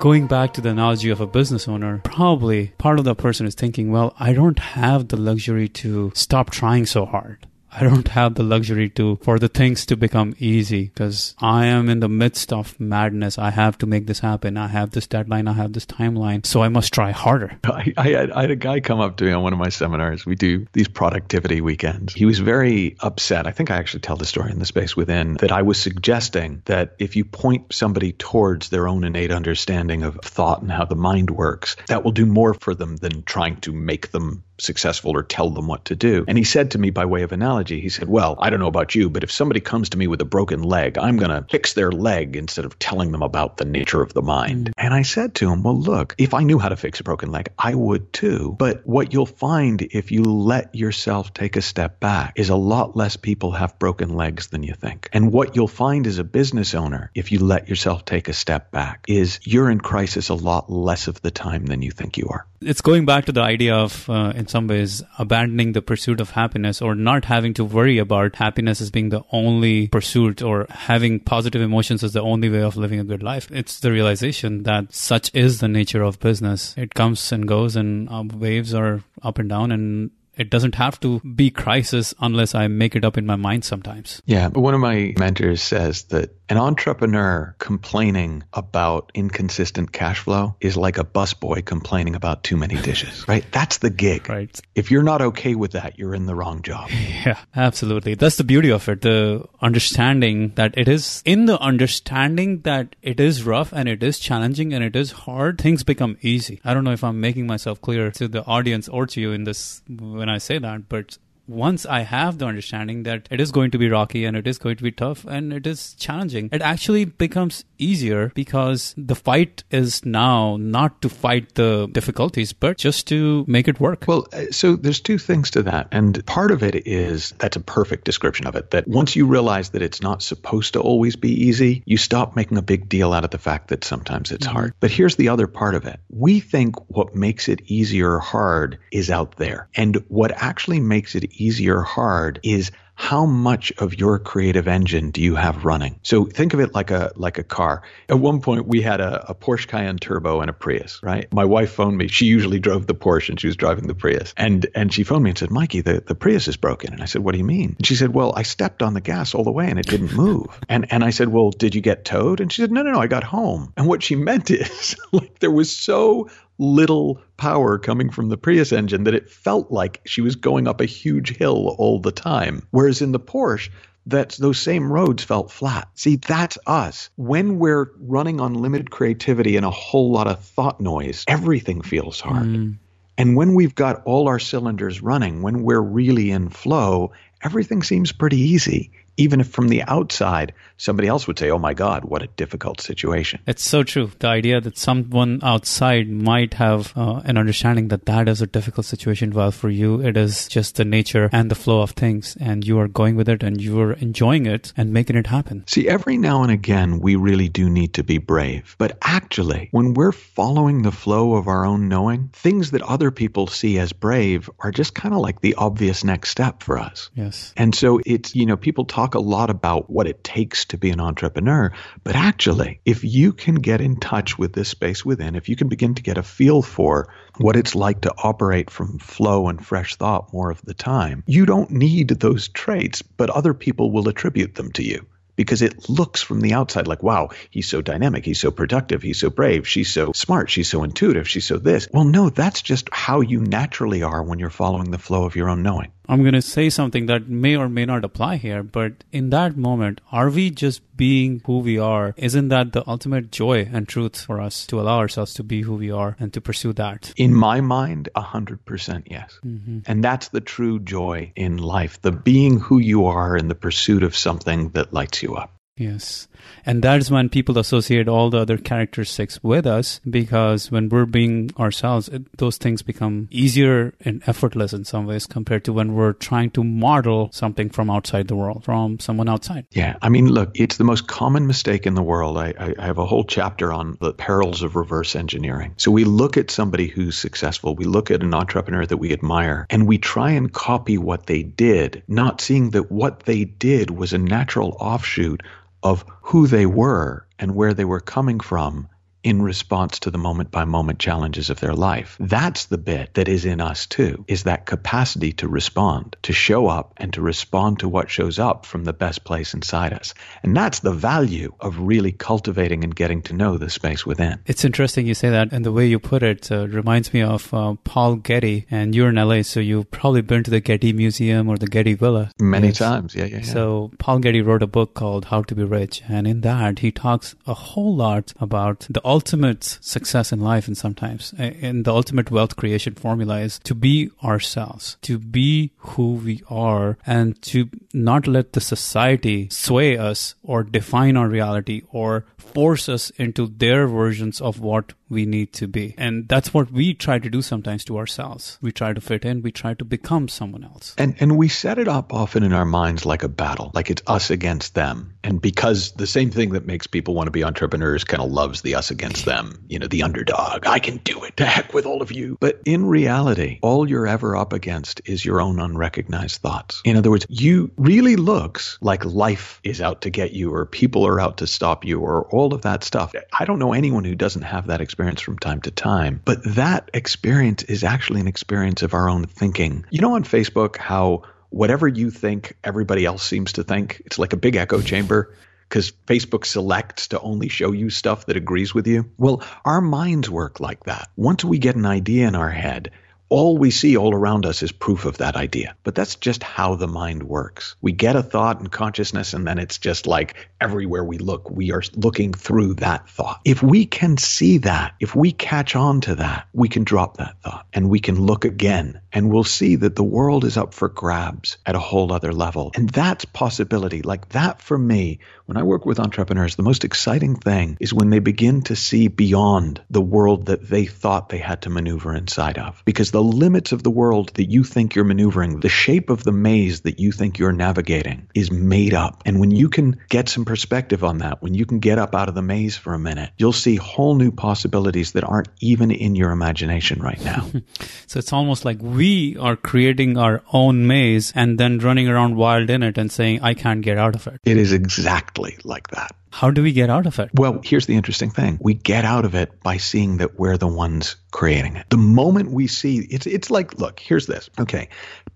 Going 0.00 0.26
back 0.26 0.54
to 0.54 0.62
the 0.62 0.70
analogy 0.70 1.10
of 1.10 1.20
a 1.20 1.26
business 1.26 1.68
owner, 1.68 2.00
probably 2.04 2.68
part 2.78 2.98
of 2.98 3.04
the 3.04 3.14
person 3.14 3.44
is 3.44 3.54
thinking, 3.54 3.92
well, 3.92 4.14
I 4.18 4.32
don't 4.32 4.58
have 4.58 5.08
the 5.08 5.18
luxury 5.18 5.68
to 5.68 6.10
stop 6.14 6.48
trying 6.48 6.86
so 6.86 7.04
hard. 7.04 7.46
I 7.72 7.84
don't 7.84 8.08
have 8.08 8.34
the 8.34 8.42
luxury 8.42 8.88
to 8.90 9.18
for 9.22 9.38
the 9.38 9.48
things 9.48 9.86
to 9.86 9.96
become 9.96 10.34
easy 10.38 10.84
because 10.84 11.34
I 11.38 11.66
am 11.66 11.88
in 11.88 12.00
the 12.00 12.08
midst 12.08 12.52
of 12.52 12.78
madness. 12.80 13.38
I 13.38 13.50
have 13.50 13.78
to 13.78 13.86
make 13.86 14.06
this 14.06 14.20
happen. 14.20 14.56
I 14.56 14.68
have 14.68 14.90
this 14.90 15.06
deadline. 15.06 15.46
I 15.46 15.52
have 15.52 15.72
this 15.72 15.86
timeline. 15.86 16.44
So 16.44 16.62
I 16.62 16.68
must 16.68 16.92
try 16.92 17.12
harder. 17.12 17.58
I, 17.64 17.92
I, 17.96 18.08
had, 18.08 18.30
I 18.32 18.40
had 18.42 18.50
a 18.50 18.56
guy 18.56 18.80
come 18.80 19.00
up 19.00 19.16
to 19.18 19.24
me 19.24 19.32
on 19.32 19.42
one 19.42 19.52
of 19.52 19.58
my 19.58 19.68
seminars. 19.68 20.26
We 20.26 20.34
do 20.34 20.66
these 20.72 20.88
productivity 20.88 21.60
weekends. 21.60 22.14
He 22.14 22.24
was 22.24 22.38
very 22.38 22.96
upset. 23.00 23.46
I 23.46 23.52
think 23.52 23.70
I 23.70 23.76
actually 23.76 24.00
tell 24.00 24.16
the 24.16 24.26
story 24.26 24.50
in 24.50 24.58
the 24.58 24.66
space 24.66 24.96
within 24.96 25.34
that 25.34 25.52
I 25.52 25.62
was 25.62 25.80
suggesting 25.80 26.62
that 26.66 26.94
if 26.98 27.16
you 27.16 27.24
point 27.24 27.72
somebody 27.72 28.12
towards 28.12 28.70
their 28.70 28.88
own 28.88 29.04
innate 29.04 29.30
understanding 29.30 30.02
of 30.02 30.16
thought 30.22 30.62
and 30.62 30.70
how 30.70 30.84
the 30.84 30.96
mind 30.96 31.30
works, 31.30 31.76
that 31.88 32.04
will 32.04 32.12
do 32.12 32.26
more 32.26 32.54
for 32.54 32.74
them 32.74 32.96
than 32.96 33.22
trying 33.22 33.56
to 33.60 33.72
make 33.72 34.10
them 34.10 34.44
successful 34.60 35.16
or 35.16 35.22
tell 35.22 35.50
them 35.50 35.66
what 35.66 35.86
to 35.86 35.96
do. 35.96 36.24
And 36.28 36.38
he 36.38 36.44
said 36.44 36.72
to 36.72 36.78
me 36.78 36.90
by 36.90 37.06
way 37.06 37.22
of 37.22 37.32
analogy, 37.32 37.80
he 37.80 37.88
said, 37.88 38.08
Well, 38.08 38.36
I 38.38 38.50
don't 38.50 38.60
know 38.60 38.66
about 38.66 38.94
you, 38.94 39.10
but 39.10 39.24
if 39.24 39.32
somebody 39.32 39.60
comes 39.60 39.90
to 39.90 39.98
me 39.98 40.06
with 40.06 40.20
a 40.20 40.26
broken 40.26 40.62
leg, 40.62 40.98
I'm 40.98 41.16
going 41.16 41.30
to 41.30 41.46
fix 41.50 41.74
their 41.74 41.92
leg 41.92 42.36
instead 42.36 42.64
of 42.64 42.78
telling 42.78 43.12
them 43.12 43.22
about 43.22 43.56
the 43.56 43.64
nature 43.64 44.02
of 44.02 44.12
the 44.12 44.22
mind. 44.22 44.72
And 44.76 44.94
I 44.94 45.02
said 45.02 45.34
to 45.36 45.50
him, 45.50 45.62
Well, 45.62 45.78
look, 45.78 46.14
if 46.18 46.34
I 46.34 46.42
knew 46.42 46.58
how 46.58 46.68
to 46.68 46.76
fix 46.76 47.00
a 47.00 47.04
broken 47.04 47.30
leg, 47.30 47.48
I 47.58 47.74
would 47.74 48.12
too. 48.12 48.54
But 48.58 48.86
what 48.86 49.12
you'll 49.12 49.26
find 49.26 49.82
if 49.82 50.12
you 50.12 50.22
let 50.22 50.74
yourself 50.74 51.32
take 51.34 51.56
a 51.56 51.62
step 51.62 52.00
back 52.00 52.34
is 52.36 52.50
a 52.50 52.56
lot 52.56 52.96
less 52.96 53.16
people 53.16 53.52
have 53.52 53.78
broken 53.78 54.14
legs 54.14 54.48
than 54.48 54.62
you 54.62 54.74
think. 54.74 55.08
And 55.12 55.32
what 55.32 55.56
you'll 55.56 55.68
find 55.68 56.06
as 56.06 56.18
a 56.18 56.24
business 56.24 56.74
owner, 56.74 57.10
if 57.14 57.32
you 57.32 57.38
let 57.38 57.68
yourself 57.68 58.04
take 58.04 58.28
a 58.28 58.32
step 58.32 58.70
back, 58.70 59.04
is 59.08 59.40
you're 59.44 59.70
in 59.70 59.80
crisis 59.80 60.28
a 60.28 60.34
lot 60.34 60.70
less 60.70 61.08
of 61.08 61.20
the 61.22 61.30
time 61.30 61.66
than 61.66 61.82
you 61.82 61.90
think 61.90 62.18
you 62.18 62.28
are. 62.30 62.46
It's 62.62 62.82
going 62.82 63.06
back 63.06 63.24
to 63.24 63.32
the 63.32 63.40
idea 63.40 63.74
of, 63.74 64.08
uh, 64.10 64.32
in 64.34 64.46
some 64.46 64.66
ways 64.66 65.02
abandoning 65.18 65.72
the 65.72 65.80
pursuit 65.80 66.20
of 66.20 66.30
happiness 66.30 66.82
or 66.82 66.94
not 66.94 67.24
having 67.24 67.54
to 67.54 67.64
worry 67.64 67.96
about 67.96 68.36
happiness 68.36 68.82
as 68.82 68.90
being 68.90 69.08
the 69.08 69.22
only 69.32 69.88
pursuit 69.88 70.42
or 70.42 70.66
having 70.68 71.20
positive 71.20 71.62
emotions 71.62 72.04
as 72.04 72.12
the 72.12 72.20
only 72.20 72.50
way 72.50 72.60
of 72.60 72.76
living 72.76 73.00
a 73.00 73.04
good 73.04 73.22
life. 73.22 73.50
It's 73.50 73.80
the 73.80 73.90
realization 73.90 74.64
that 74.64 74.92
such 74.92 75.30
is 75.34 75.60
the 75.60 75.68
nature 75.68 76.02
of 76.02 76.20
business. 76.20 76.74
It 76.76 76.94
comes 76.94 77.32
and 77.32 77.48
goes 77.48 77.76
and 77.76 78.08
uh, 78.10 78.24
waves 78.34 78.74
are 78.74 79.02
up 79.22 79.38
and 79.38 79.48
down 79.48 79.72
and 79.72 80.10
it 80.36 80.48
doesn't 80.48 80.74
have 80.76 80.98
to 81.00 81.20
be 81.20 81.50
crisis 81.50 82.14
unless 82.20 82.54
I 82.54 82.66
make 82.68 82.96
it 82.96 83.04
up 83.04 83.18
in 83.18 83.26
my 83.26 83.36
mind 83.36 83.64
sometimes. 83.64 84.22
Yeah. 84.24 84.48
One 84.48 84.74
of 84.74 84.80
my 84.80 85.14
mentors 85.18 85.62
says 85.62 86.04
that 86.04 86.39
an 86.50 86.58
entrepreneur 86.58 87.54
complaining 87.58 88.42
about 88.52 89.12
inconsistent 89.14 89.92
cash 89.92 90.18
flow 90.18 90.56
is 90.60 90.76
like 90.76 90.98
a 90.98 91.04
busboy 91.04 91.64
complaining 91.64 92.16
about 92.16 92.42
too 92.42 92.56
many 92.56 92.74
dishes, 92.82 93.24
right? 93.28 93.44
That's 93.52 93.78
the 93.78 93.88
gig. 93.88 94.28
Right. 94.28 94.60
If 94.74 94.90
you're 94.90 95.04
not 95.04 95.22
okay 95.22 95.54
with 95.54 95.72
that, 95.72 95.98
you're 95.98 96.14
in 96.14 96.26
the 96.26 96.34
wrong 96.34 96.62
job. 96.62 96.90
Yeah, 97.20 97.38
absolutely. 97.54 98.14
That's 98.14 98.36
the 98.36 98.44
beauty 98.44 98.70
of 98.70 98.88
it. 98.88 99.02
The 99.02 99.46
understanding 99.60 100.52
that 100.54 100.72
it 100.78 100.88
is 100.88 101.22
in 101.26 101.44
the 101.44 101.58
understanding 101.60 102.62
that 102.62 102.96
it 103.02 103.20
is 103.20 103.42
rough 103.42 103.72
and 103.74 103.90
it 103.90 104.02
is 104.02 104.18
challenging 104.18 104.72
and 104.72 104.82
it 104.82 104.96
is 104.96 105.12
hard, 105.12 105.60
things 105.60 105.82
become 105.82 106.16
easy. 106.22 106.62
I 106.64 106.72
don't 106.72 106.84
know 106.84 106.92
if 106.92 107.04
I'm 107.04 107.20
making 107.20 107.46
myself 107.46 107.80
clear 107.82 108.10
to 108.12 108.26
the 108.26 108.42
audience 108.46 108.88
or 108.88 109.06
to 109.06 109.20
you 109.20 109.32
in 109.32 109.44
this 109.44 109.82
when 109.88 110.30
I 110.30 110.38
say 110.38 110.58
that, 110.58 110.88
but 110.88 111.18
once 111.50 111.84
I 111.84 112.00
have 112.00 112.38
the 112.38 112.46
understanding 112.46 113.02
that 113.04 113.28
it 113.30 113.40
is 113.40 113.52
going 113.52 113.70
to 113.72 113.78
be 113.78 113.88
rocky 113.88 114.24
and 114.24 114.36
it 114.36 114.46
is 114.46 114.58
going 114.58 114.76
to 114.76 114.82
be 114.82 114.92
tough 114.92 115.24
and 115.24 115.52
it 115.52 115.66
is 115.66 115.94
challenging, 115.94 116.48
it 116.52 116.62
actually 116.62 117.04
becomes 117.04 117.64
easier 117.78 118.30
because 118.34 118.94
the 118.96 119.14
fight 119.14 119.64
is 119.70 120.04
now 120.04 120.56
not 120.58 121.02
to 121.02 121.08
fight 121.08 121.54
the 121.54 121.88
difficulties, 121.92 122.52
but 122.52 122.78
just 122.78 123.06
to 123.08 123.44
make 123.48 123.68
it 123.68 123.80
work. 123.80 124.04
Well, 124.06 124.26
uh, 124.32 124.44
so 124.50 124.76
there's 124.76 125.00
two 125.00 125.18
things 125.18 125.50
to 125.52 125.62
that. 125.64 125.88
And 125.90 126.24
part 126.26 126.50
of 126.50 126.62
it 126.62 126.86
is 126.86 127.32
that's 127.38 127.56
a 127.56 127.60
perfect 127.60 128.04
description 128.04 128.46
of 128.46 128.56
it 128.56 128.70
that 128.70 128.86
once 128.86 129.16
you 129.16 129.26
realize 129.26 129.70
that 129.70 129.82
it's 129.82 130.02
not 130.02 130.22
supposed 130.22 130.74
to 130.74 130.80
always 130.80 131.16
be 131.16 131.32
easy, 131.32 131.82
you 131.86 131.96
stop 131.96 132.36
making 132.36 132.58
a 132.58 132.62
big 132.62 132.88
deal 132.88 133.12
out 133.12 133.24
of 133.24 133.30
the 133.30 133.38
fact 133.38 133.68
that 133.68 133.84
sometimes 133.84 134.30
it's 134.30 134.46
mm-hmm. 134.46 134.56
hard. 134.56 134.74
But 134.80 134.90
here's 134.90 135.16
the 135.16 135.28
other 135.28 135.46
part 135.46 135.74
of 135.74 135.86
it. 135.86 136.00
We 136.08 136.40
think 136.40 136.76
what 136.90 137.14
makes 137.14 137.48
it 137.48 137.62
easier 137.66 138.14
or 138.14 138.20
hard 138.20 138.78
is 138.92 139.10
out 139.10 139.36
there. 139.36 139.68
And 139.74 139.96
what 140.08 140.32
actually 140.32 140.80
makes 140.80 141.14
it 141.14 141.39
easy 141.40 141.70
or 141.70 141.82
hard 141.82 142.40
is 142.42 142.70
how 143.00 143.24
much 143.24 143.72
of 143.78 143.98
your 143.98 144.18
creative 144.18 144.68
engine 144.68 145.10
do 145.10 145.22
you 145.22 145.34
have 145.34 145.64
running? 145.64 145.98
So 146.02 146.26
think 146.26 146.52
of 146.52 146.60
it 146.60 146.74
like 146.74 146.90
a 146.90 147.12
like 147.16 147.38
a 147.38 147.42
car. 147.42 147.82
At 148.10 148.18
one 148.18 148.42
point 148.42 148.66
we 148.66 148.82
had 148.82 149.00
a, 149.00 149.30
a, 149.30 149.34
Porsche 149.34 149.66
Cayenne 149.66 149.96
Turbo 149.96 150.42
and 150.42 150.50
a 150.50 150.52
Prius, 150.52 151.00
right? 151.02 151.26
My 151.32 151.46
wife 151.46 151.72
phoned 151.72 151.96
me. 151.96 152.08
She 152.08 152.26
usually 152.26 152.58
drove 152.58 152.86
the 152.86 152.94
Porsche 152.94 153.30
and 153.30 153.40
she 153.40 153.46
was 153.46 153.56
driving 153.56 153.86
the 153.86 153.94
Prius. 153.94 154.34
And 154.36 154.66
and 154.74 154.92
she 154.92 155.02
phoned 155.02 155.24
me 155.24 155.30
and 155.30 155.38
said, 155.38 155.50
Mikey, 155.50 155.80
the, 155.80 156.02
the 156.06 156.14
Prius 156.14 156.46
is 156.46 156.58
broken. 156.58 156.92
And 156.92 157.02
I 157.02 157.06
said, 157.06 157.22
What 157.24 157.32
do 157.32 157.38
you 157.38 157.44
mean? 157.44 157.76
And 157.78 157.86
she 157.86 157.96
said, 157.96 158.12
Well, 158.12 158.34
I 158.36 158.42
stepped 158.42 158.82
on 158.82 158.92
the 158.92 159.00
gas 159.00 159.34
all 159.34 159.44
the 159.44 159.50
way 159.50 159.70
and 159.70 159.78
it 159.78 159.86
didn't 159.86 160.12
move. 160.12 160.48
and 160.68 160.92
and 160.92 161.02
I 161.02 161.08
said, 161.08 161.30
Well, 161.30 161.52
did 161.52 161.74
you 161.74 161.80
get 161.80 162.04
towed? 162.04 162.40
And 162.40 162.52
she 162.52 162.60
said, 162.60 162.70
No, 162.70 162.82
no, 162.82 162.92
no, 162.92 163.00
I 163.00 163.06
got 163.06 163.24
home. 163.24 163.72
And 163.78 163.86
what 163.86 164.02
she 164.02 164.14
meant 164.14 164.50
is 164.50 164.94
like 165.10 165.38
there 165.38 165.50
was 165.50 165.74
so 165.74 166.28
little 166.60 167.20
power 167.36 167.78
coming 167.78 168.10
from 168.10 168.28
the 168.28 168.36
Prius 168.36 168.72
engine 168.72 169.04
that 169.04 169.14
it 169.14 169.30
felt 169.30 169.72
like 169.72 170.00
she 170.04 170.20
was 170.20 170.36
going 170.36 170.68
up 170.68 170.80
a 170.80 170.86
huge 170.86 171.36
hill 171.36 171.74
all 171.78 172.00
the 172.00 172.12
time. 172.12 172.66
Whereas 172.70 173.02
in 173.02 173.12
the 173.12 173.18
Porsche, 173.20 173.70
that 174.06 174.30
those 174.38 174.58
same 174.58 174.92
roads 174.92 175.24
felt 175.24 175.50
flat. 175.50 175.88
See, 175.94 176.16
that's 176.16 176.58
us. 176.66 177.10
When 177.16 177.58
we're 177.58 177.90
running 177.98 178.40
on 178.40 178.54
limited 178.54 178.90
creativity 178.90 179.56
and 179.56 179.66
a 179.66 179.70
whole 179.70 180.10
lot 180.12 180.26
of 180.26 180.40
thought 180.40 180.80
noise, 180.80 181.24
everything 181.26 181.82
feels 181.82 182.20
hard. 182.20 182.46
Mm. 182.46 182.78
And 183.18 183.36
when 183.36 183.54
we've 183.54 183.74
got 183.74 184.02
all 184.04 184.28
our 184.28 184.38
cylinders 184.38 185.02
running, 185.02 185.42
when 185.42 185.62
we're 185.62 185.80
really 185.80 186.30
in 186.30 186.48
flow, 186.48 187.12
everything 187.42 187.82
seems 187.82 188.12
pretty 188.12 188.38
easy 188.38 188.92
even 189.20 189.40
if 189.40 189.48
from 189.48 189.68
the 189.68 189.82
outside 189.84 190.54
somebody 190.78 191.06
else 191.06 191.26
would 191.26 191.38
say, 191.38 191.50
"Oh 191.50 191.58
my 191.58 191.74
God, 191.74 192.04
what 192.04 192.22
a 192.22 192.26
difficult 192.38 192.80
situation." 192.80 193.40
It's 193.46 193.62
so 193.62 193.82
true. 193.82 194.10
The 194.18 194.28
idea 194.28 194.60
that 194.62 194.78
someone 194.78 195.40
outside 195.42 196.08
might 196.08 196.54
have 196.54 196.96
uh, 196.96 197.20
an 197.24 197.36
understanding 197.36 197.88
that 197.88 198.06
that 198.06 198.28
is 198.28 198.40
a 198.40 198.46
difficult 198.46 198.86
situation, 198.86 199.32
while 199.32 199.52
for 199.52 199.68
you 199.68 200.00
it 200.00 200.16
is 200.16 200.48
just 200.48 200.76
the 200.76 200.86
nature 200.86 201.28
and 201.32 201.50
the 201.50 201.54
flow 201.54 201.82
of 201.82 201.90
things, 201.90 202.36
and 202.40 202.66
you 202.66 202.78
are 202.78 202.88
going 202.88 203.14
with 203.14 203.28
it 203.28 203.42
and 203.42 203.60
you 203.60 203.78
are 203.80 203.92
enjoying 203.92 204.46
it 204.46 204.72
and 204.76 204.92
making 204.92 205.16
it 205.16 205.26
happen. 205.26 205.64
See, 205.66 205.86
every 205.86 206.16
now 206.16 206.42
and 206.42 206.50
again 206.50 207.00
we 207.00 207.16
really 207.16 207.48
do 207.48 207.68
need 207.68 207.94
to 207.94 208.02
be 208.02 208.18
brave, 208.18 208.74
but 208.78 208.96
actually, 209.02 209.68
when 209.70 209.92
we're 209.92 210.12
following 210.12 210.82
the 210.82 210.92
flow 210.92 211.34
of 211.34 211.46
our 211.46 211.66
own 211.66 211.88
knowing, 211.88 212.30
things 212.32 212.70
that 212.70 212.82
other 212.82 213.10
people 213.10 213.46
see 213.46 213.78
as 213.78 213.92
brave 213.92 214.48
are 214.60 214.70
just 214.70 214.94
kind 214.94 215.14
of 215.14 215.20
like 215.20 215.40
the 215.40 215.54
obvious 215.56 216.04
next 216.04 216.30
step 216.30 216.62
for 216.62 216.78
us. 216.78 217.10
Yes. 217.14 217.52
And 217.56 217.74
so 217.74 218.00
it's 218.06 218.34
you 218.34 218.46
know 218.46 218.56
people 218.56 218.86
talk 218.86 219.09
talk 219.10 219.14
a 219.16 219.20
lot 219.20 219.50
about 219.50 219.90
what 219.90 220.06
it 220.06 220.22
takes 220.22 220.66
to 220.66 220.78
be 220.78 220.90
an 220.90 221.00
entrepreneur, 221.00 221.72
but 222.04 222.14
actually, 222.14 222.80
if 222.84 223.02
you 223.02 223.32
can 223.32 223.56
get 223.56 223.80
in 223.80 223.98
touch 223.98 224.38
with 224.38 224.52
this 224.52 224.68
space 224.68 225.04
within, 225.04 225.34
if 225.34 225.48
you 225.48 225.56
can 225.56 225.68
begin 225.68 225.94
to 225.94 226.02
get 226.02 226.18
a 226.18 226.22
feel 226.22 226.62
for 226.62 227.12
what 227.38 227.56
it's 227.56 227.74
like 227.74 228.02
to 228.02 228.14
operate 228.16 228.70
from 228.70 228.98
flow 228.98 229.48
and 229.48 229.64
fresh 229.64 229.96
thought 229.96 230.32
more 230.32 230.50
of 230.50 230.62
the 230.62 230.74
time, 230.74 231.24
you 231.26 231.44
don't 231.44 231.70
need 231.70 232.08
those 232.08 232.48
traits, 232.48 233.02
but 233.02 233.30
other 233.30 233.52
people 233.54 233.90
will 233.90 234.08
attribute 234.08 234.54
them 234.54 234.70
to 234.72 234.84
you 234.84 235.06
because 235.40 235.62
it 235.62 235.88
looks 235.88 236.20
from 236.20 236.42
the 236.42 236.52
outside 236.52 236.86
like, 236.86 237.02
wow, 237.02 237.30
he's 237.50 237.66
so 237.66 237.80
dynamic, 237.80 238.24
he's 238.26 238.38
so 238.38 238.50
productive, 238.50 239.00
he's 239.00 239.18
so 239.18 239.30
brave, 239.30 239.66
she's 239.66 239.90
so 239.90 240.12
smart, 240.12 240.50
she's 240.50 240.68
so 240.68 240.84
intuitive, 240.84 241.26
she's 241.26 241.46
so 241.46 241.56
this. 241.56 241.88
Well, 241.90 242.04
no, 242.04 242.28
that's 242.28 242.60
just 242.60 242.90
how 242.92 243.22
you 243.22 243.40
naturally 243.40 244.02
are 244.02 244.22
when 244.22 244.38
you're 244.38 244.50
following 244.50 244.90
the 244.90 244.98
flow 244.98 245.24
of 245.24 245.36
your 245.36 245.48
own 245.48 245.62
knowing. 245.62 245.92
I'm 246.10 246.22
going 246.22 246.34
to 246.34 246.42
say 246.42 246.70
something 246.70 247.06
that 247.06 247.28
may 247.28 247.56
or 247.56 247.68
may 247.68 247.86
not 247.86 248.04
apply 248.04 248.36
here, 248.36 248.64
but 248.64 249.04
in 249.12 249.30
that 249.30 249.56
moment, 249.56 250.00
are 250.10 250.28
we 250.28 250.50
just 250.50 250.82
being 250.96 251.40
who 251.46 251.60
we 251.60 251.78
are? 251.78 252.14
Isn't 252.16 252.48
that 252.48 252.72
the 252.72 252.82
ultimate 252.88 253.30
joy 253.30 253.68
and 253.72 253.88
truth 253.88 254.20
for 254.20 254.40
us 254.40 254.66
to 254.66 254.80
allow 254.80 254.98
ourselves 254.98 255.34
to 255.34 255.44
be 255.44 255.62
who 255.62 255.76
we 255.76 255.90
are 255.90 256.16
and 256.18 256.32
to 256.32 256.40
pursue 256.40 256.72
that? 256.72 257.12
In 257.16 257.32
my 257.32 257.60
mind, 257.60 258.08
100% 258.16 259.02
yes. 259.06 259.38
Mm-hmm. 259.44 259.80
And 259.86 260.02
that's 260.02 260.28
the 260.28 260.40
true 260.40 260.80
joy 260.80 261.32
in 261.36 261.58
life, 261.58 262.02
the 262.02 262.12
being 262.12 262.58
who 262.58 262.80
you 262.80 263.06
are 263.06 263.36
in 263.36 263.46
the 263.46 263.54
pursuit 263.54 264.02
of 264.02 264.16
something 264.16 264.70
that 264.70 264.92
lights 264.92 265.22
you 265.22 265.36
up. 265.36 265.52
Yes. 265.80 266.28
And 266.66 266.82
that's 266.82 267.10
when 267.10 267.30
people 267.30 267.56
associate 267.58 268.06
all 268.06 268.28
the 268.28 268.40
other 268.40 268.58
characteristics 268.58 269.42
with 269.42 269.66
us 269.66 269.98
because 270.08 270.70
when 270.70 270.90
we're 270.90 271.06
being 271.06 271.50
ourselves, 271.58 272.08
it, 272.08 272.36
those 272.36 272.58
things 272.58 272.82
become 272.82 273.28
easier 273.30 273.94
and 274.02 274.22
effortless 274.26 274.74
in 274.74 274.84
some 274.84 275.06
ways 275.06 275.26
compared 275.26 275.64
to 275.64 275.72
when 275.72 275.94
we're 275.94 276.12
trying 276.12 276.50
to 276.50 276.62
model 276.62 277.30
something 277.32 277.70
from 277.70 277.88
outside 277.88 278.28
the 278.28 278.36
world, 278.36 278.62
from 278.62 278.98
someone 278.98 279.26
outside. 279.26 279.66
Yeah. 279.70 279.96
I 280.02 280.10
mean, 280.10 280.26
look, 280.26 280.50
it's 280.54 280.76
the 280.76 280.84
most 280.84 281.06
common 281.06 281.46
mistake 281.46 281.86
in 281.86 281.94
the 281.94 282.02
world. 282.02 282.36
I, 282.36 282.52
I, 282.58 282.74
I 282.78 282.84
have 282.84 282.98
a 282.98 283.06
whole 283.06 283.24
chapter 283.24 283.72
on 283.72 283.96
the 284.02 284.12
perils 284.12 284.62
of 284.62 284.76
reverse 284.76 285.16
engineering. 285.16 285.72
So 285.78 285.90
we 285.90 286.04
look 286.04 286.36
at 286.36 286.50
somebody 286.50 286.88
who's 286.88 287.16
successful, 287.16 287.74
we 287.74 287.86
look 287.86 288.10
at 288.10 288.22
an 288.22 288.34
entrepreneur 288.34 288.84
that 288.84 288.98
we 288.98 289.14
admire, 289.14 289.66
and 289.70 289.88
we 289.88 289.96
try 289.96 290.32
and 290.32 290.52
copy 290.52 290.98
what 290.98 291.24
they 291.24 291.42
did, 291.42 292.02
not 292.06 292.42
seeing 292.42 292.70
that 292.70 292.92
what 292.92 293.20
they 293.20 293.44
did 293.44 293.90
was 293.90 294.12
a 294.12 294.18
natural 294.18 294.76
offshoot 294.78 295.42
of 295.82 296.04
who 296.22 296.46
they 296.46 296.66
were 296.66 297.26
and 297.38 297.54
where 297.54 297.72
they 297.74 297.84
were 297.84 298.00
coming 298.00 298.38
from 298.40 298.88
in 299.22 299.42
response 299.42 299.98
to 300.00 300.10
the 300.10 300.18
moment 300.18 300.50
by 300.50 300.64
moment 300.64 300.98
challenges 300.98 301.50
of 301.50 301.60
their 301.60 301.74
life. 301.74 302.16
That's 302.18 302.66
the 302.66 302.78
bit 302.78 303.14
that 303.14 303.28
is 303.28 303.44
in 303.44 303.60
us 303.60 303.86
too, 303.86 304.24
is 304.28 304.44
that 304.44 304.66
capacity 304.66 305.32
to 305.34 305.48
respond, 305.48 306.16
to 306.22 306.32
show 306.32 306.66
up 306.66 306.94
and 306.96 307.12
to 307.14 307.20
respond 307.20 307.80
to 307.80 307.88
what 307.88 308.10
shows 308.10 308.38
up 308.38 308.64
from 308.66 308.84
the 308.84 308.92
best 308.92 309.24
place 309.24 309.54
inside 309.54 309.92
us. 309.92 310.14
And 310.42 310.56
that's 310.56 310.80
the 310.80 310.92
value 310.92 311.52
of 311.60 311.78
really 311.78 312.12
cultivating 312.12 312.84
and 312.84 312.94
getting 312.94 313.22
to 313.22 313.34
know 313.34 313.58
the 313.58 313.70
space 313.70 314.06
within. 314.06 314.40
It's 314.46 314.64
interesting 314.64 315.06
you 315.06 315.14
say 315.14 315.30
that, 315.30 315.52
and 315.52 315.64
the 315.64 315.72
way 315.72 315.86
you 315.86 315.98
put 315.98 316.22
it 316.22 316.50
uh, 316.50 316.68
reminds 316.68 317.12
me 317.12 317.22
of 317.22 317.52
uh, 317.52 317.74
Paul 317.84 318.16
Getty, 318.16 318.66
and 318.70 318.94
you're 318.94 319.10
in 319.10 319.16
LA, 319.16 319.42
so 319.42 319.60
you've 319.60 319.90
probably 319.90 320.22
been 320.22 320.42
to 320.44 320.50
the 320.50 320.60
Getty 320.60 320.92
Museum 320.92 321.48
or 321.48 321.56
the 321.56 321.66
Getty 321.66 321.94
Villa. 321.94 322.30
Many 322.40 322.68
yes. 322.68 322.78
times, 322.78 323.14
yeah, 323.14 323.24
yeah, 323.24 323.38
yeah. 323.38 323.42
So 323.42 323.90
Paul 323.98 324.20
Getty 324.20 324.42
wrote 324.42 324.62
a 324.62 324.66
book 324.66 324.94
called 324.94 325.26
How 325.26 325.42
to 325.42 325.54
Be 325.54 325.64
Rich, 325.64 326.02
and 326.08 326.26
in 326.26 326.40
that 326.42 326.80
he 326.80 326.90
talks 326.90 327.34
a 327.46 327.54
whole 327.54 327.94
lot 327.94 328.32
about 328.40 328.86
the 328.88 329.00
ultimate 329.10 329.64
success 329.80 330.32
in 330.32 330.40
life 330.40 330.66
and 330.68 330.78
sometimes 330.78 331.34
and 331.38 331.84
the 331.84 331.92
ultimate 331.92 332.30
wealth 332.30 332.54
creation 332.54 332.94
formula 332.94 333.40
is 333.40 333.58
to 333.70 333.74
be 333.74 333.94
ourselves 334.22 334.96
to 335.02 335.18
be 335.18 335.72
who 335.78 336.12
we 336.26 336.36
are 336.48 336.96
and 337.06 337.40
to 337.42 337.68
not 337.92 338.26
let 338.26 338.52
the 338.52 338.60
society 338.60 339.48
sway 339.50 339.90
us 340.10 340.34
or 340.44 340.62
define 340.62 341.16
our 341.16 341.28
reality 341.28 341.82
or 341.90 342.24
force 342.38 342.88
us 342.88 343.10
into 343.26 343.46
their 343.64 343.86
versions 343.88 344.40
of 344.40 344.60
what 344.60 344.92
we 345.10 345.26
need 345.26 345.52
to 345.54 345.66
be. 345.66 345.94
And 345.98 346.28
that's 346.28 346.54
what 346.54 346.70
we 346.70 346.94
try 346.94 347.18
to 347.18 347.28
do 347.28 347.42
sometimes 347.42 347.84
to 347.86 347.98
ourselves. 347.98 348.58
We 348.62 348.72
try 348.72 348.92
to 348.92 349.00
fit 349.00 349.24
in, 349.24 349.42
we 349.42 349.50
try 349.52 349.74
to 349.74 349.84
become 349.84 350.28
someone 350.28 350.64
else. 350.64 350.94
And 350.96 351.16
and 351.20 351.36
we 351.36 351.48
set 351.48 351.78
it 351.78 351.88
up 351.88 352.14
often 352.14 352.44
in 352.44 352.52
our 352.52 352.64
minds 352.64 353.04
like 353.04 353.24
a 353.24 353.28
battle, 353.28 353.72
like 353.74 353.90
it's 353.90 354.02
us 354.06 354.30
against 354.30 354.74
them. 354.74 355.14
And 355.24 355.42
because 355.42 355.92
the 355.92 356.06
same 356.06 356.30
thing 356.30 356.50
that 356.50 356.64
makes 356.64 356.86
people 356.86 357.14
want 357.14 357.26
to 357.26 357.32
be 357.32 357.44
entrepreneurs 357.44 358.04
kind 358.04 358.22
of 358.22 358.30
loves 358.30 358.62
the 358.62 358.76
us 358.76 358.90
against 358.90 359.24
them, 359.24 359.64
you 359.68 359.78
know, 359.78 359.88
the 359.88 360.04
underdog. 360.04 360.66
I 360.66 360.78
can 360.78 360.98
do 360.98 361.24
it. 361.24 361.36
To 361.38 361.44
heck 361.44 361.74
with 361.74 361.86
all 361.86 362.02
of 362.02 362.12
you. 362.12 362.38
But 362.40 362.60
in 362.64 362.86
reality, 362.86 363.58
all 363.62 363.88
you're 363.88 364.06
ever 364.06 364.36
up 364.36 364.52
against 364.52 365.02
is 365.04 365.24
your 365.24 365.40
own 365.40 365.58
unrecognized 365.58 366.40
thoughts. 366.40 366.80
In 366.84 366.96
other 366.96 367.10
words, 367.10 367.26
you 367.28 367.72
really 367.76 368.16
looks 368.16 368.78
like 368.80 369.04
life 369.04 369.60
is 369.64 369.80
out 369.80 370.02
to 370.02 370.10
get 370.10 370.32
you 370.32 370.54
or 370.54 370.66
people 370.66 371.06
are 371.06 371.20
out 371.20 371.38
to 371.38 371.46
stop 371.46 371.84
you 371.84 372.00
or 372.00 372.24
all 372.26 372.54
of 372.54 372.62
that 372.62 372.84
stuff. 372.84 373.12
I 373.32 373.44
don't 373.44 373.58
know 373.58 373.72
anyone 373.72 374.04
who 374.04 374.14
doesn't 374.14 374.42
have 374.42 374.68
that 374.68 374.80
experience 374.80 374.99
from 375.20 375.38
time 375.38 375.60
to 375.62 375.70
time, 375.70 376.20
but 376.24 376.44
that 376.54 376.90
experience 376.94 377.62
is 377.62 377.84
actually 377.84 378.20
an 378.20 378.28
experience 378.28 378.82
of 378.82 378.94
our 378.94 379.08
own 379.08 379.26
thinking. 379.26 379.84
You 379.90 380.00
know, 380.00 380.14
on 380.14 380.24
Facebook, 380.24 380.76
how 380.76 381.22
whatever 381.50 381.86
you 381.86 382.10
think, 382.10 382.56
everybody 382.64 383.04
else 383.04 383.22
seems 383.22 383.54
to 383.54 383.64
think. 383.64 384.02
It's 384.06 384.18
like 384.18 384.32
a 384.32 384.36
big 384.36 384.56
echo 384.56 384.80
chamber 384.80 385.34
because 385.68 385.92
Facebook 386.06 386.44
selects 386.44 387.08
to 387.08 387.20
only 387.20 387.48
show 387.48 387.72
you 387.72 387.90
stuff 387.90 388.26
that 388.26 388.36
agrees 388.36 388.74
with 388.74 388.86
you. 388.86 389.10
Well, 389.18 389.42
our 389.64 389.80
minds 389.80 390.28
work 390.28 390.58
like 390.58 390.84
that. 390.84 391.08
Once 391.16 391.44
we 391.44 391.58
get 391.58 391.76
an 391.76 391.86
idea 391.86 392.26
in 392.26 392.34
our 392.34 392.50
head, 392.50 392.90
all 393.30 393.56
we 393.56 393.70
see 393.70 393.96
all 393.96 394.12
around 394.12 394.44
us 394.44 394.62
is 394.62 394.72
proof 394.72 395.04
of 395.04 395.18
that 395.18 395.36
idea. 395.36 395.76
But 395.84 395.94
that's 395.94 396.16
just 396.16 396.42
how 396.42 396.74
the 396.74 396.88
mind 396.88 397.22
works. 397.22 397.76
We 397.80 397.92
get 397.92 398.16
a 398.16 398.22
thought 398.22 398.58
and 398.58 398.70
consciousness, 398.70 399.32
and 399.32 399.46
then 399.46 399.58
it's 399.58 399.78
just 399.78 400.06
like 400.06 400.34
everywhere 400.60 401.04
we 401.04 401.16
look, 401.16 401.48
we 401.48 401.72
are 401.72 401.82
looking 401.94 402.34
through 402.34 402.74
that 402.74 403.08
thought. 403.08 403.40
If 403.44 403.62
we 403.62 403.86
can 403.86 404.18
see 404.18 404.58
that, 404.58 404.94
if 405.00 405.14
we 405.14 405.32
catch 405.32 405.74
on 405.76 406.00
to 406.02 406.16
that, 406.16 406.48
we 406.52 406.68
can 406.68 406.84
drop 406.84 407.16
that 407.16 407.40
thought 407.40 407.66
and 407.72 407.88
we 407.88 408.00
can 408.00 408.20
look 408.20 408.44
again 408.44 409.00
and 409.12 409.30
we'll 409.30 409.44
see 409.44 409.76
that 409.76 409.96
the 409.96 410.04
world 410.04 410.44
is 410.44 410.56
up 410.56 410.74
for 410.74 410.88
grabs 410.88 411.58
at 411.66 411.74
a 411.74 411.80
whole 411.80 412.12
other 412.12 412.32
level. 412.32 412.72
And 412.74 412.88
that's 412.88 413.24
possibility. 413.24 414.02
Like 414.02 414.30
that 414.30 414.60
for 414.60 414.78
me, 414.78 415.20
when 415.46 415.56
I 415.56 415.64
work 415.64 415.84
with 415.84 415.98
entrepreneurs, 415.98 416.54
the 416.54 416.62
most 416.62 416.84
exciting 416.84 417.34
thing 417.34 417.76
is 417.80 417.92
when 417.92 418.10
they 418.10 418.20
begin 418.20 418.62
to 418.62 418.76
see 418.76 419.08
beyond 419.08 419.82
the 419.90 420.00
world 420.00 420.46
that 420.46 420.68
they 420.68 420.86
thought 420.86 421.28
they 421.28 421.38
had 421.38 421.62
to 421.62 421.70
maneuver 421.70 422.14
inside 422.14 422.56
of. 422.56 422.82
Because 422.84 423.10
the 423.10 423.22
limits 423.22 423.72
of 423.72 423.82
the 423.82 423.90
world 423.90 424.30
that 424.34 424.44
you 424.44 424.62
think 424.62 424.94
you're 424.94 425.04
maneuvering, 425.04 425.58
the 425.58 425.68
shape 425.68 426.08
of 426.08 426.22
the 426.22 426.30
maze 426.30 426.82
that 426.82 427.00
you 427.00 427.10
think 427.10 427.38
you're 427.38 427.50
navigating 427.50 428.28
is 428.32 428.52
made 428.52 428.94
up. 428.94 429.22
And 429.26 429.40
when 429.40 429.50
you 429.50 429.68
can 429.68 430.00
get 430.08 430.28
some 430.28 430.44
perspective 430.44 431.02
on 431.02 431.18
that, 431.18 431.42
when 431.42 431.54
you 431.54 431.66
can 431.66 431.80
get 431.80 431.98
up 431.98 432.14
out 432.14 432.28
of 432.28 432.36
the 432.36 432.42
maze 432.42 432.76
for 432.76 432.94
a 432.94 432.98
minute, 432.98 433.30
you'll 433.36 433.52
see 433.52 433.74
whole 433.74 434.14
new 434.14 434.30
possibilities 434.30 435.12
that 435.12 435.24
aren't 435.24 435.48
even 435.60 435.90
in 435.90 436.14
your 436.14 436.30
imagination 436.30 437.02
right 437.02 437.22
now. 437.24 437.44
so 438.06 438.20
it's 438.20 438.32
almost 438.32 438.64
like 438.64 438.78
we 439.00 439.34
are 439.38 439.56
creating 439.56 440.18
our 440.18 440.42
own 440.52 440.86
maze 440.86 441.32
and 441.34 441.58
then 441.58 441.78
running 441.78 442.06
around 442.06 442.36
wild 442.36 442.68
in 442.68 442.82
it 442.82 442.98
and 442.98 443.10
saying, 443.10 443.40
I 443.40 443.54
can't 443.54 443.80
get 443.80 443.96
out 443.96 444.14
of 444.14 444.26
it. 444.26 444.40
It 444.44 444.58
is 444.58 444.74
exactly 444.74 445.56
like 445.64 445.88
that. 445.88 446.14
How 446.30 446.50
do 446.50 446.62
we 446.62 446.72
get 446.72 446.90
out 446.90 447.06
of 447.06 447.18
it? 447.18 447.30
Well, 447.34 447.60
here's 447.62 447.86
the 447.86 447.96
interesting 447.96 448.30
thing. 448.30 448.58
We 448.60 448.74
get 448.74 449.04
out 449.04 449.24
of 449.24 449.34
it 449.34 449.60
by 449.62 449.78
seeing 449.78 450.18
that 450.18 450.38
we're 450.38 450.56
the 450.56 450.68
ones 450.68 451.16
creating 451.32 451.76
it. 451.76 451.86
The 451.90 451.96
moment 451.96 452.50
we 452.50 452.68
see 452.68 452.98
it's 452.98 453.26
it's 453.26 453.50
like, 453.50 453.78
look, 453.78 453.98
here's 453.98 454.26
this. 454.26 454.48
Okay. 454.58 454.88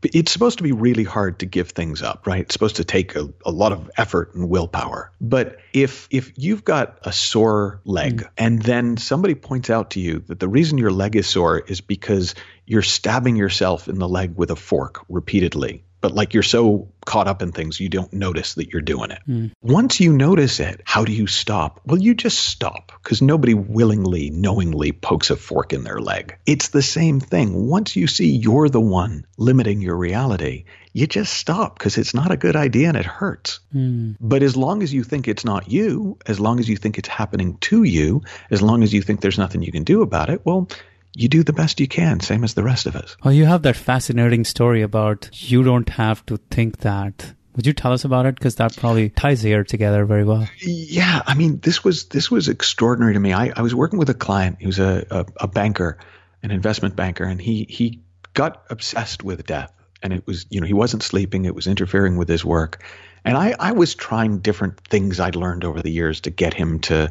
It's 0.02 0.30
supposed 0.30 0.58
to 0.58 0.64
be 0.64 0.72
really 0.72 1.02
hard 1.02 1.40
to 1.40 1.46
give 1.46 1.70
things 1.70 2.02
up, 2.02 2.26
right? 2.26 2.42
It's 2.42 2.52
supposed 2.52 2.76
to 2.76 2.84
take 2.84 3.16
a, 3.16 3.28
a 3.44 3.50
lot 3.50 3.72
of 3.72 3.90
effort 3.96 4.34
and 4.34 4.48
willpower. 4.48 5.10
But 5.20 5.58
if 5.72 6.06
if 6.10 6.32
you've 6.36 6.64
got 6.64 6.98
a 7.02 7.12
sore 7.12 7.80
leg 7.84 8.22
mm. 8.22 8.28
and 8.38 8.62
then 8.62 8.96
somebody 8.96 9.34
points 9.34 9.70
out 9.70 9.90
to 9.90 10.00
you 10.00 10.20
that 10.28 10.38
the 10.38 10.48
reason 10.48 10.78
your 10.78 10.92
leg 10.92 11.16
is 11.16 11.26
sore 11.26 11.58
is 11.58 11.80
because 11.80 12.34
you're 12.66 12.82
stabbing 12.82 13.36
yourself 13.36 13.88
in 13.88 13.98
the 13.98 14.08
leg 14.08 14.36
with 14.36 14.50
a 14.50 14.56
fork 14.56 15.04
repeatedly 15.08 15.84
but 16.04 16.14
like 16.14 16.34
you're 16.34 16.42
so 16.42 16.92
caught 17.06 17.28
up 17.28 17.40
in 17.40 17.50
things 17.50 17.80
you 17.80 17.88
don't 17.88 18.12
notice 18.12 18.56
that 18.56 18.68
you're 18.68 18.82
doing 18.82 19.10
it. 19.10 19.22
Mm. 19.26 19.52
Once 19.62 20.00
you 20.00 20.12
notice 20.12 20.60
it, 20.60 20.82
how 20.84 21.02
do 21.06 21.14
you 21.14 21.26
stop? 21.26 21.80
Well, 21.86 21.98
you 21.98 22.12
just 22.12 22.38
stop 22.38 22.92
because 23.02 23.22
nobody 23.22 23.54
willingly, 23.54 24.28
knowingly 24.28 24.92
pokes 24.92 25.30
a 25.30 25.36
fork 25.36 25.72
in 25.72 25.82
their 25.82 25.98
leg. 25.98 26.36
It's 26.44 26.68
the 26.68 26.82
same 26.82 27.20
thing. 27.20 27.68
Once 27.70 27.96
you 27.96 28.06
see 28.06 28.36
you're 28.36 28.68
the 28.68 28.82
one 28.82 29.24
limiting 29.38 29.80
your 29.80 29.96
reality, 29.96 30.66
you 30.92 31.06
just 31.06 31.32
stop 31.32 31.78
because 31.78 31.96
it's 31.96 32.12
not 32.12 32.30
a 32.30 32.36
good 32.36 32.54
idea 32.54 32.88
and 32.88 32.98
it 32.98 33.06
hurts. 33.06 33.60
Mm. 33.74 34.16
But 34.20 34.42
as 34.42 34.58
long 34.58 34.82
as 34.82 34.92
you 34.92 35.04
think 35.04 35.26
it's 35.26 35.46
not 35.46 35.70
you, 35.70 36.18
as 36.26 36.38
long 36.38 36.60
as 36.60 36.68
you 36.68 36.76
think 36.76 36.98
it's 36.98 37.08
happening 37.08 37.56
to 37.62 37.82
you, 37.82 38.24
as 38.50 38.60
long 38.60 38.82
as 38.82 38.92
you 38.92 39.00
think 39.00 39.22
there's 39.22 39.38
nothing 39.38 39.62
you 39.62 39.72
can 39.72 39.84
do 39.84 40.02
about 40.02 40.28
it, 40.28 40.44
well, 40.44 40.68
you 41.14 41.28
do 41.28 41.42
the 41.42 41.52
best 41.52 41.80
you 41.80 41.88
can, 41.88 42.20
same 42.20 42.44
as 42.44 42.54
the 42.54 42.62
rest 42.62 42.86
of 42.86 42.96
us. 42.96 43.16
Well, 43.24 43.32
you 43.32 43.46
have 43.46 43.62
that 43.62 43.76
fascinating 43.76 44.44
story 44.44 44.82
about 44.82 45.28
you 45.32 45.62
don't 45.62 45.88
have 45.88 46.24
to 46.26 46.36
think 46.50 46.78
that. 46.78 47.34
Would 47.56 47.66
you 47.66 47.72
tell 47.72 47.92
us 47.92 48.04
about 48.04 48.26
it? 48.26 48.34
Because 48.34 48.56
that 48.56 48.76
probably 48.76 49.10
ties 49.10 49.40
here 49.42 49.62
together 49.62 50.04
very 50.04 50.24
well. 50.24 50.48
Yeah, 50.60 51.22
I 51.24 51.34
mean, 51.34 51.60
this 51.60 51.84
was 51.84 52.06
this 52.06 52.30
was 52.30 52.48
extraordinary 52.48 53.14
to 53.14 53.20
me. 53.20 53.32
I, 53.32 53.52
I 53.54 53.62
was 53.62 53.74
working 53.74 53.98
with 53.98 54.10
a 54.10 54.14
client. 54.14 54.56
He 54.58 54.66
was 54.66 54.80
a, 54.80 55.06
a, 55.10 55.26
a 55.42 55.48
banker, 55.48 55.98
an 56.42 56.50
investment 56.50 56.96
banker, 56.96 57.24
and 57.24 57.40
he 57.40 57.64
he 57.68 58.00
got 58.32 58.64
obsessed 58.70 59.22
with 59.22 59.46
death. 59.46 59.72
And 60.02 60.12
it 60.12 60.26
was, 60.26 60.44
you 60.50 60.60
know, 60.60 60.66
he 60.66 60.74
wasn't 60.74 61.02
sleeping. 61.02 61.46
It 61.46 61.54
was 61.54 61.66
interfering 61.66 62.16
with 62.16 62.28
his 62.28 62.44
work. 62.44 62.84
And 63.24 63.38
I, 63.38 63.54
I 63.58 63.72
was 63.72 63.94
trying 63.94 64.40
different 64.40 64.78
things 64.80 65.18
I'd 65.18 65.34
learned 65.34 65.64
over 65.64 65.80
the 65.80 65.90
years 65.90 66.20
to 66.22 66.30
get 66.30 66.52
him 66.52 66.80
to, 66.80 67.10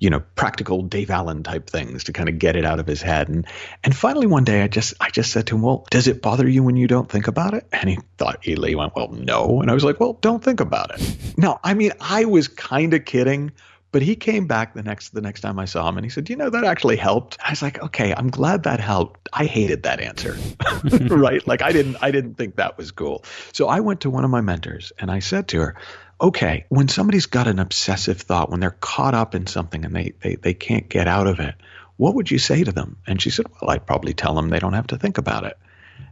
you 0.00 0.10
know, 0.10 0.20
practical 0.36 0.82
Dave 0.82 1.10
Allen 1.10 1.42
type 1.42 1.68
things 1.68 2.04
to 2.04 2.12
kind 2.12 2.28
of 2.28 2.38
get 2.38 2.54
it 2.56 2.64
out 2.64 2.78
of 2.78 2.86
his 2.86 3.02
head. 3.02 3.28
And 3.28 3.46
and 3.82 3.94
finally 3.94 4.26
one 4.26 4.44
day 4.44 4.62
I 4.62 4.68
just 4.68 4.94
I 5.00 5.10
just 5.10 5.32
said 5.32 5.46
to 5.48 5.56
him, 5.56 5.62
Well, 5.62 5.86
does 5.90 6.06
it 6.06 6.22
bother 6.22 6.48
you 6.48 6.62
when 6.62 6.76
you 6.76 6.86
don't 6.86 7.08
think 7.08 7.26
about 7.28 7.54
it? 7.54 7.66
And 7.72 7.90
he 7.90 7.98
thought 8.16 8.38
he 8.42 8.54
went, 8.74 8.94
Well, 8.94 9.08
no. 9.08 9.60
And 9.60 9.70
I 9.70 9.74
was 9.74 9.84
like, 9.84 9.98
Well, 10.00 10.14
don't 10.20 10.42
think 10.42 10.60
about 10.60 10.92
it. 10.94 11.16
No, 11.36 11.58
I 11.64 11.74
mean, 11.74 11.92
I 12.00 12.24
was 12.26 12.48
kind 12.48 12.94
of 12.94 13.04
kidding, 13.04 13.52
But 13.90 14.02
he 14.02 14.16
came 14.16 14.46
back 14.46 14.74
the 14.74 14.82
next 14.82 15.10
the 15.10 15.20
next 15.22 15.40
time 15.40 15.58
I 15.58 15.64
saw 15.64 15.88
him 15.88 15.96
and 15.96 16.04
he 16.04 16.10
said, 16.10 16.28
"You 16.28 16.36
know, 16.36 16.50
that 16.50 16.62
actually 16.64 16.96
helped." 16.96 17.38
I 17.42 17.50
was 17.50 17.62
like, 17.62 17.82
"Okay, 17.82 18.12
I'm 18.14 18.28
glad 18.28 18.64
that 18.64 18.80
helped." 18.80 19.28
I 19.32 19.46
hated 19.46 19.84
that 19.84 20.00
answer. 20.00 20.36
right? 21.08 21.46
Like 21.46 21.62
I 21.62 21.72
didn't 21.72 21.96
I 22.02 22.10
didn't 22.10 22.34
think 22.34 22.56
that 22.56 22.76
was 22.76 22.90
cool. 22.90 23.24
So 23.52 23.66
I 23.66 23.80
went 23.80 24.02
to 24.02 24.10
one 24.10 24.24
of 24.24 24.30
my 24.30 24.42
mentors 24.42 24.92
and 24.98 25.10
I 25.10 25.20
said 25.20 25.48
to 25.48 25.60
her, 25.60 25.76
"Okay, 26.20 26.64
when 26.68 26.88
somebody's 26.88 27.26
got 27.26 27.46
an 27.46 27.60
obsessive 27.60 28.20
thought, 28.20 28.50
when 28.50 28.60
they're 28.60 28.70
caught 28.70 29.14
up 29.14 29.34
in 29.34 29.46
something 29.46 29.84
and 29.84 29.94
they 29.94 30.12
they 30.20 30.34
they 30.34 30.54
can't 30.54 30.88
get 30.88 31.06
out 31.06 31.26
of 31.26 31.38
it, 31.38 31.54
what 31.96 32.14
would 32.14 32.30
you 32.30 32.38
say 32.38 32.64
to 32.64 32.72
them?" 32.72 32.96
And 33.06 33.22
she 33.22 33.30
said, 33.30 33.46
"Well, 33.48 33.70
I'd 33.70 33.86
probably 33.86 34.14
tell 34.14 34.34
them 34.34 34.48
they 34.48 34.58
don't 34.58 34.72
have 34.72 34.88
to 34.88 34.98
think 34.98 35.18
about 35.18 35.44
it." 35.44 35.56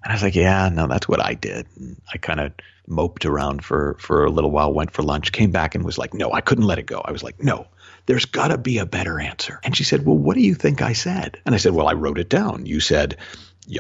And 0.05 0.13
I 0.13 0.15
was 0.15 0.23
like, 0.23 0.37
"Yeah, 0.37 0.69
no, 0.69 0.87
that's 0.87 1.09
what 1.09 1.21
I 1.21 1.35
did." 1.35 1.67
And 1.77 2.01
I 2.13 2.19
kind 2.19 2.41
of 2.41 2.53
moped 2.87 3.27
around 3.27 3.65
for 3.65 3.97
for 3.99 4.25
a 4.25 4.31
little 4.31 4.51
while, 4.53 4.73
went 4.73 4.93
for 4.93 5.03
lunch, 5.03 5.33
came 5.33 5.51
back 5.51 5.75
and 5.75 5.85
was 5.85 5.99
like, 5.99 6.15
"No, 6.15 6.33
I 6.33 6.41
couldn't 6.41 6.67
let 6.67 6.79
it 6.79 6.87
go." 6.87 7.03
I 7.05 7.11
was 7.11 7.25
like, 7.25 7.43
"No, 7.43 7.67
there's 8.07 8.27
got 8.27 8.49
to 8.49 8.59
be 8.59 8.79
a 8.79 8.87
better 8.87 9.19
answer." 9.19 9.59
And 9.65 9.77
she 9.77 9.85
said, 9.85 10.07
"Well, 10.07 10.17
what 10.17 10.37
do 10.37 10.41
you 10.41 10.55
think 10.55 10.83
I 10.83 10.93
said?" 10.93 11.39
And 11.45 11.55
I 11.55 11.59
said, 11.59 11.73
"Well, 11.73 11.89
I 11.89 11.95
wrote 11.95 12.19
it 12.19 12.31
down. 12.31 12.67
You 12.67 12.79
said 12.79 13.17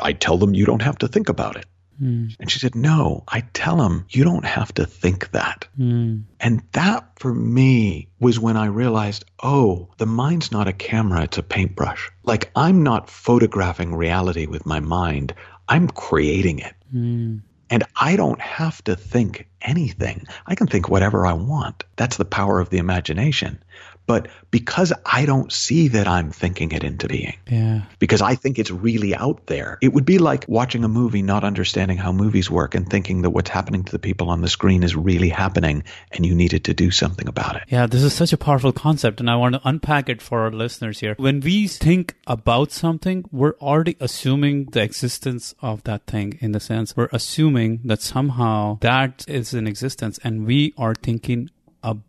I 0.02 0.12
tell 0.12 0.38
them 0.38 0.54
you 0.54 0.66
don't 0.66 0.82
have 0.82 0.98
to 0.98 1.08
think 1.08 1.28
about 1.28 1.56
it." 1.56 1.66
Mm. 2.00 2.36
And 2.38 2.50
she 2.50 2.58
said, 2.58 2.74
No, 2.74 3.24
I 3.28 3.40
tell 3.52 3.76
them 3.76 4.06
you 4.08 4.24
don't 4.24 4.44
have 4.44 4.72
to 4.74 4.86
think 4.86 5.30
that. 5.32 5.66
Mm. 5.78 6.24
And 6.40 6.62
that 6.72 7.18
for 7.18 7.32
me 7.32 8.08
was 8.20 8.38
when 8.38 8.56
I 8.56 8.66
realized, 8.66 9.24
oh, 9.42 9.88
the 9.98 10.06
mind's 10.06 10.52
not 10.52 10.68
a 10.68 10.72
camera, 10.72 11.22
it's 11.22 11.38
a 11.38 11.42
paintbrush. 11.42 12.10
Like 12.24 12.50
I'm 12.54 12.82
not 12.82 13.10
photographing 13.10 13.94
reality 13.94 14.46
with 14.46 14.66
my 14.66 14.80
mind, 14.80 15.34
I'm 15.68 15.88
creating 15.88 16.60
it. 16.60 16.74
Mm. 16.94 17.42
And 17.68 17.84
I 17.96 18.14
don't 18.14 18.40
have 18.40 18.82
to 18.84 18.94
think 18.94 19.48
anything. 19.60 20.26
I 20.46 20.54
can 20.54 20.68
think 20.68 20.88
whatever 20.88 21.26
I 21.26 21.32
want. 21.32 21.84
That's 21.96 22.16
the 22.16 22.24
power 22.24 22.60
of 22.60 22.70
the 22.70 22.78
imagination. 22.78 23.62
But 24.06 24.28
because 24.50 24.92
I 25.04 25.26
don't 25.26 25.52
see 25.52 25.88
that 25.88 26.06
I'm 26.06 26.30
thinking 26.30 26.72
it 26.72 26.84
into 26.84 27.08
being, 27.08 27.36
yeah. 27.50 27.82
because 27.98 28.22
I 28.22 28.36
think 28.36 28.58
it's 28.58 28.70
really 28.70 29.14
out 29.14 29.46
there, 29.46 29.78
it 29.82 29.92
would 29.92 30.04
be 30.04 30.18
like 30.18 30.44
watching 30.48 30.84
a 30.84 30.88
movie, 30.88 31.22
not 31.22 31.44
understanding 31.44 31.96
how 31.98 32.12
movies 32.12 32.50
work 32.50 32.74
and 32.74 32.88
thinking 32.88 33.22
that 33.22 33.30
what's 33.30 33.50
happening 33.50 33.84
to 33.84 33.92
the 33.92 33.98
people 33.98 34.30
on 34.30 34.40
the 34.40 34.48
screen 34.48 34.82
is 34.82 34.94
really 34.94 35.28
happening 35.28 35.82
and 36.12 36.24
you 36.24 36.34
needed 36.34 36.64
to 36.64 36.74
do 36.74 36.90
something 36.90 37.26
about 37.26 37.56
it. 37.56 37.64
Yeah, 37.68 37.86
this 37.86 38.02
is 38.02 38.14
such 38.14 38.32
a 38.32 38.36
powerful 38.36 38.72
concept, 38.72 39.20
and 39.20 39.28
I 39.28 39.36
want 39.36 39.56
to 39.56 39.60
unpack 39.64 40.08
it 40.08 40.22
for 40.22 40.42
our 40.42 40.52
listeners 40.52 41.00
here. 41.00 41.14
When 41.18 41.40
we 41.40 41.66
think 41.66 42.14
about 42.26 42.70
something, 42.70 43.24
we're 43.32 43.56
already 43.60 43.96
assuming 43.98 44.66
the 44.66 44.82
existence 44.82 45.54
of 45.60 45.82
that 45.84 46.06
thing 46.06 46.38
in 46.40 46.52
the 46.52 46.60
sense 46.60 46.96
we're 46.96 47.08
assuming 47.12 47.80
that 47.84 48.00
somehow 48.00 48.78
that 48.80 49.24
is 49.28 49.52
in 49.52 49.66
existence, 49.66 50.18
and 50.22 50.46
we 50.46 50.72
are 50.78 50.94
thinking 50.94 51.50
about 51.82 52.02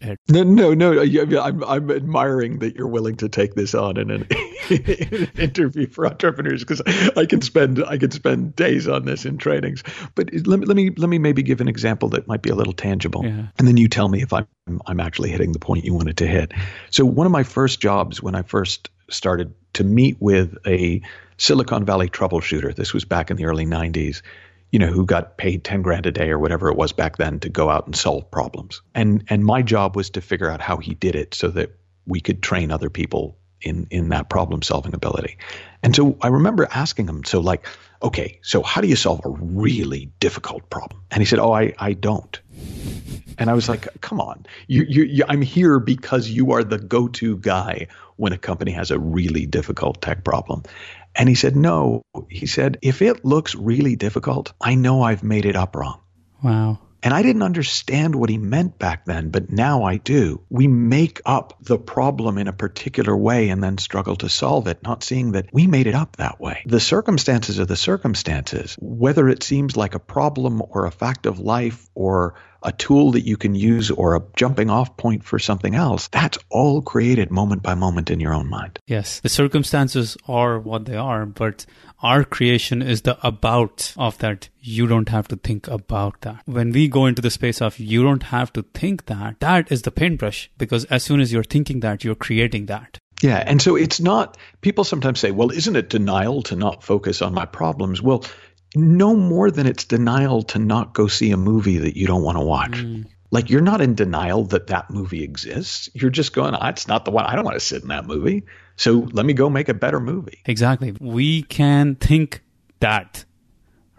it. 0.00 0.18
No, 0.28 0.42
no, 0.42 0.74
no. 0.74 1.00
I'm, 1.40 1.64
I'm 1.64 1.90
admiring 1.90 2.58
that 2.60 2.74
you're 2.74 2.88
willing 2.88 3.16
to 3.16 3.28
take 3.28 3.54
this 3.54 3.74
on 3.74 3.96
in 3.96 4.10
an, 4.10 4.26
in 4.70 5.08
an 5.12 5.30
interview 5.38 5.86
for 5.86 6.06
entrepreneurs 6.06 6.64
because 6.64 6.82
I 7.16 7.26
can 7.26 7.40
spend 7.40 7.82
I 7.84 7.98
can 7.98 8.10
spend 8.10 8.56
days 8.56 8.88
on 8.88 9.04
this 9.04 9.24
in 9.24 9.38
trainings. 9.38 9.82
But 10.14 10.30
let 10.46 10.60
me 10.60 10.66
let 10.66 10.76
me 10.76 10.90
let 10.96 11.08
me 11.08 11.18
maybe 11.18 11.42
give 11.42 11.60
an 11.60 11.68
example 11.68 12.08
that 12.10 12.26
might 12.26 12.42
be 12.42 12.50
a 12.50 12.54
little 12.54 12.72
tangible, 12.72 13.24
yeah. 13.24 13.46
and 13.58 13.68
then 13.68 13.76
you 13.76 13.88
tell 13.88 14.08
me 14.08 14.22
if 14.22 14.32
I'm 14.32 14.46
I'm 14.86 15.00
actually 15.00 15.30
hitting 15.30 15.52
the 15.52 15.58
point 15.58 15.84
you 15.84 15.94
wanted 15.94 16.18
to 16.18 16.26
hit. 16.26 16.52
So 16.90 17.04
one 17.04 17.26
of 17.26 17.32
my 17.32 17.42
first 17.42 17.80
jobs 17.80 18.22
when 18.22 18.34
I 18.34 18.42
first 18.42 18.90
started 19.08 19.54
to 19.74 19.84
meet 19.84 20.16
with 20.20 20.56
a 20.66 21.02
Silicon 21.36 21.84
Valley 21.84 22.08
troubleshooter. 22.08 22.74
This 22.74 22.94
was 22.94 23.04
back 23.04 23.30
in 23.30 23.36
the 23.36 23.46
early 23.46 23.66
90s 23.66 24.22
you 24.74 24.80
know, 24.80 24.88
who 24.88 25.06
got 25.06 25.36
paid 25.36 25.62
10 25.62 25.82
grand 25.82 26.04
a 26.04 26.10
day 26.10 26.30
or 26.30 26.38
whatever 26.40 26.68
it 26.68 26.76
was 26.76 26.90
back 26.90 27.16
then 27.16 27.38
to 27.38 27.48
go 27.48 27.70
out 27.70 27.86
and 27.86 27.94
solve 27.94 28.28
problems. 28.32 28.82
And 28.92 29.22
and 29.28 29.44
my 29.44 29.62
job 29.62 29.94
was 29.94 30.10
to 30.10 30.20
figure 30.20 30.50
out 30.50 30.60
how 30.60 30.78
he 30.78 30.94
did 30.94 31.14
it 31.14 31.32
so 31.32 31.46
that 31.50 31.78
we 32.08 32.20
could 32.20 32.42
train 32.42 32.72
other 32.72 32.90
people 32.90 33.38
in 33.62 33.86
in 33.92 34.08
that 34.08 34.28
problem 34.28 34.62
solving 34.62 34.92
ability. 34.92 35.38
And 35.84 35.94
so 35.94 36.18
I 36.22 36.26
remember 36.26 36.66
asking 36.74 37.06
him, 37.08 37.22
so 37.22 37.38
like, 37.38 37.68
okay, 38.02 38.40
so 38.42 38.64
how 38.64 38.80
do 38.80 38.88
you 38.88 38.96
solve 38.96 39.20
a 39.24 39.28
really 39.28 40.10
difficult 40.18 40.68
problem? 40.70 41.00
And 41.12 41.22
he 41.22 41.24
said, 41.24 41.38
"Oh, 41.38 41.52
I 41.52 41.72
I 41.78 41.92
don't." 41.92 42.40
And 43.38 43.50
I 43.50 43.54
was 43.54 43.68
like, 43.68 43.86
"Come 44.00 44.20
on, 44.20 44.44
you, 44.66 44.84
you, 44.88 45.04
you, 45.04 45.24
I'm 45.28 45.42
here 45.42 45.78
because 45.78 46.30
you 46.30 46.50
are 46.50 46.64
the 46.64 46.78
go-to 46.78 47.36
guy 47.36 47.86
when 48.16 48.32
a 48.32 48.38
company 48.38 48.72
has 48.72 48.90
a 48.90 48.98
really 48.98 49.46
difficult 49.46 50.02
tech 50.02 50.24
problem." 50.24 50.64
And 51.14 51.28
he 51.28 51.34
said, 51.34 51.56
No. 51.56 52.02
He 52.28 52.46
said, 52.46 52.78
If 52.82 53.02
it 53.02 53.24
looks 53.24 53.54
really 53.54 53.96
difficult, 53.96 54.52
I 54.60 54.74
know 54.74 55.02
I've 55.02 55.22
made 55.22 55.44
it 55.46 55.56
up 55.56 55.76
wrong. 55.76 56.00
Wow. 56.42 56.78
And 57.04 57.12
I 57.12 57.20
didn't 57.20 57.42
understand 57.42 58.14
what 58.14 58.30
he 58.30 58.38
meant 58.38 58.78
back 58.78 59.04
then, 59.04 59.28
but 59.28 59.50
now 59.50 59.84
I 59.84 59.98
do. 59.98 60.40
We 60.48 60.68
make 60.68 61.20
up 61.26 61.58
the 61.60 61.76
problem 61.76 62.38
in 62.38 62.48
a 62.48 62.52
particular 62.54 63.14
way 63.14 63.50
and 63.50 63.62
then 63.62 63.76
struggle 63.76 64.16
to 64.16 64.30
solve 64.30 64.68
it, 64.68 64.82
not 64.82 65.04
seeing 65.04 65.32
that 65.32 65.50
we 65.52 65.66
made 65.66 65.86
it 65.86 65.94
up 65.94 66.16
that 66.16 66.40
way. 66.40 66.62
The 66.64 66.80
circumstances 66.80 67.60
are 67.60 67.66
the 67.66 67.76
circumstances. 67.76 68.74
Whether 68.80 69.28
it 69.28 69.42
seems 69.42 69.76
like 69.76 69.94
a 69.94 69.98
problem 69.98 70.62
or 70.66 70.86
a 70.86 70.90
fact 70.90 71.26
of 71.26 71.38
life 71.38 71.90
or 71.94 72.36
a 72.64 72.72
tool 72.72 73.12
that 73.12 73.26
you 73.26 73.36
can 73.36 73.54
use 73.54 73.90
or 73.90 74.16
a 74.16 74.22
jumping 74.36 74.70
off 74.70 74.96
point 74.96 75.22
for 75.22 75.38
something 75.38 75.74
else, 75.74 76.08
that's 76.08 76.38
all 76.50 76.82
created 76.82 77.30
moment 77.30 77.62
by 77.62 77.74
moment 77.74 78.10
in 78.10 78.20
your 78.20 78.34
own 78.34 78.48
mind. 78.48 78.78
Yes, 78.86 79.20
the 79.20 79.28
circumstances 79.28 80.16
are 80.26 80.58
what 80.58 80.86
they 80.86 80.96
are, 80.96 81.26
but 81.26 81.66
our 82.02 82.24
creation 82.24 82.82
is 82.82 83.02
the 83.02 83.16
about 83.26 83.94
of 83.96 84.18
that. 84.18 84.48
You 84.60 84.86
don't 84.86 85.08
have 85.10 85.28
to 85.28 85.36
think 85.36 85.68
about 85.68 86.22
that. 86.22 86.42
When 86.46 86.72
we 86.72 86.88
go 86.88 87.06
into 87.06 87.22
the 87.22 87.30
space 87.30 87.60
of 87.62 87.78
you 87.78 88.02
don't 88.02 88.24
have 88.24 88.52
to 88.54 88.62
think 88.74 89.06
that, 89.06 89.40
that 89.40 89.70
is 89.70 89.82
the 89.82 89.90
paintbrush 89.90 90.50
because 90.58 90.84
as 90.86 91.02
soon 91.02 91.20
as 91.20 91.32
you're 91.32 91.44
thinking 91.44 91.80
that, 91.80 92.02
you're 92.02 92.14
creating 92.14 92.66
that. 92.66 92.98
Yeah. 93.22 93.42
And 93.46 93.62
so 93.62 93.76
it's 93.76 94.00
not, 94.00 94.36
people 94.60 94.84
sometimes 94.84 95.20
say, 95.20 95.30
well, 95.30 95.50
isn't 95.50 95.76
it 95.76 95.88
denial 95.88 96.42
to 96.44 96.56
not 96.56 96.82
focus 96.82 97.22
on 97.22 97.32
my 97.32 97.46
problems? 97.46 98.02
Well, 98.02 98.24
no 98.74 99.14
more 99.14 99.50
than 99.50 99.66
it's 99.66 99.84
denial 99.84 100.42
to 100.42 100.58
not 100.58 100.94
go 100.94 101.06
see 101.06 101.30
a 101.30 101.36
movie 101.36 101.78
that 101.78 101.96
you 101.96 102.06
don't 102.06 102.22
want 102.22 102.38
to 102.38 102.44
watch. 102.44 102.72
Mm. 102.72 103.06
Like 103.30 103.50
you're 103.50 103.60
not 103.60 103.80
in 103.80 103.94
denial 103.94 104.44
that 104.46 104.68
that 104.68 104.90
movie 104.90 105.24
exists. 105.24 105.88
You're 105.92 106.10
just 106.10 106.32
going, 106.32 106.54
ah, 106.54 106.68
it's 106.68 106.86
not 106.86 107.04
the 107.04 107.10
one. 107.10 107.24
I 107.24 107.34
don't 107.34 107.44
want 107.44 107.56
to 107.56 107.64
sit 107.64 107.82
in 107.82 107.88
that 107.88 108.06
movie. 108.06 108.44
So 108.76 109.08
let 109.12 109.26
me 109.26 109.32
go 109.32 109.50
make 109.50 109.68
a 109.68 109.74
better 109.74 110.00
movie. 110.00 110.42
Exactly. 110.44 110.94
We 111.00 111.42
can 111.42 111.96
think 111.96 112.42
that 112.80 113.24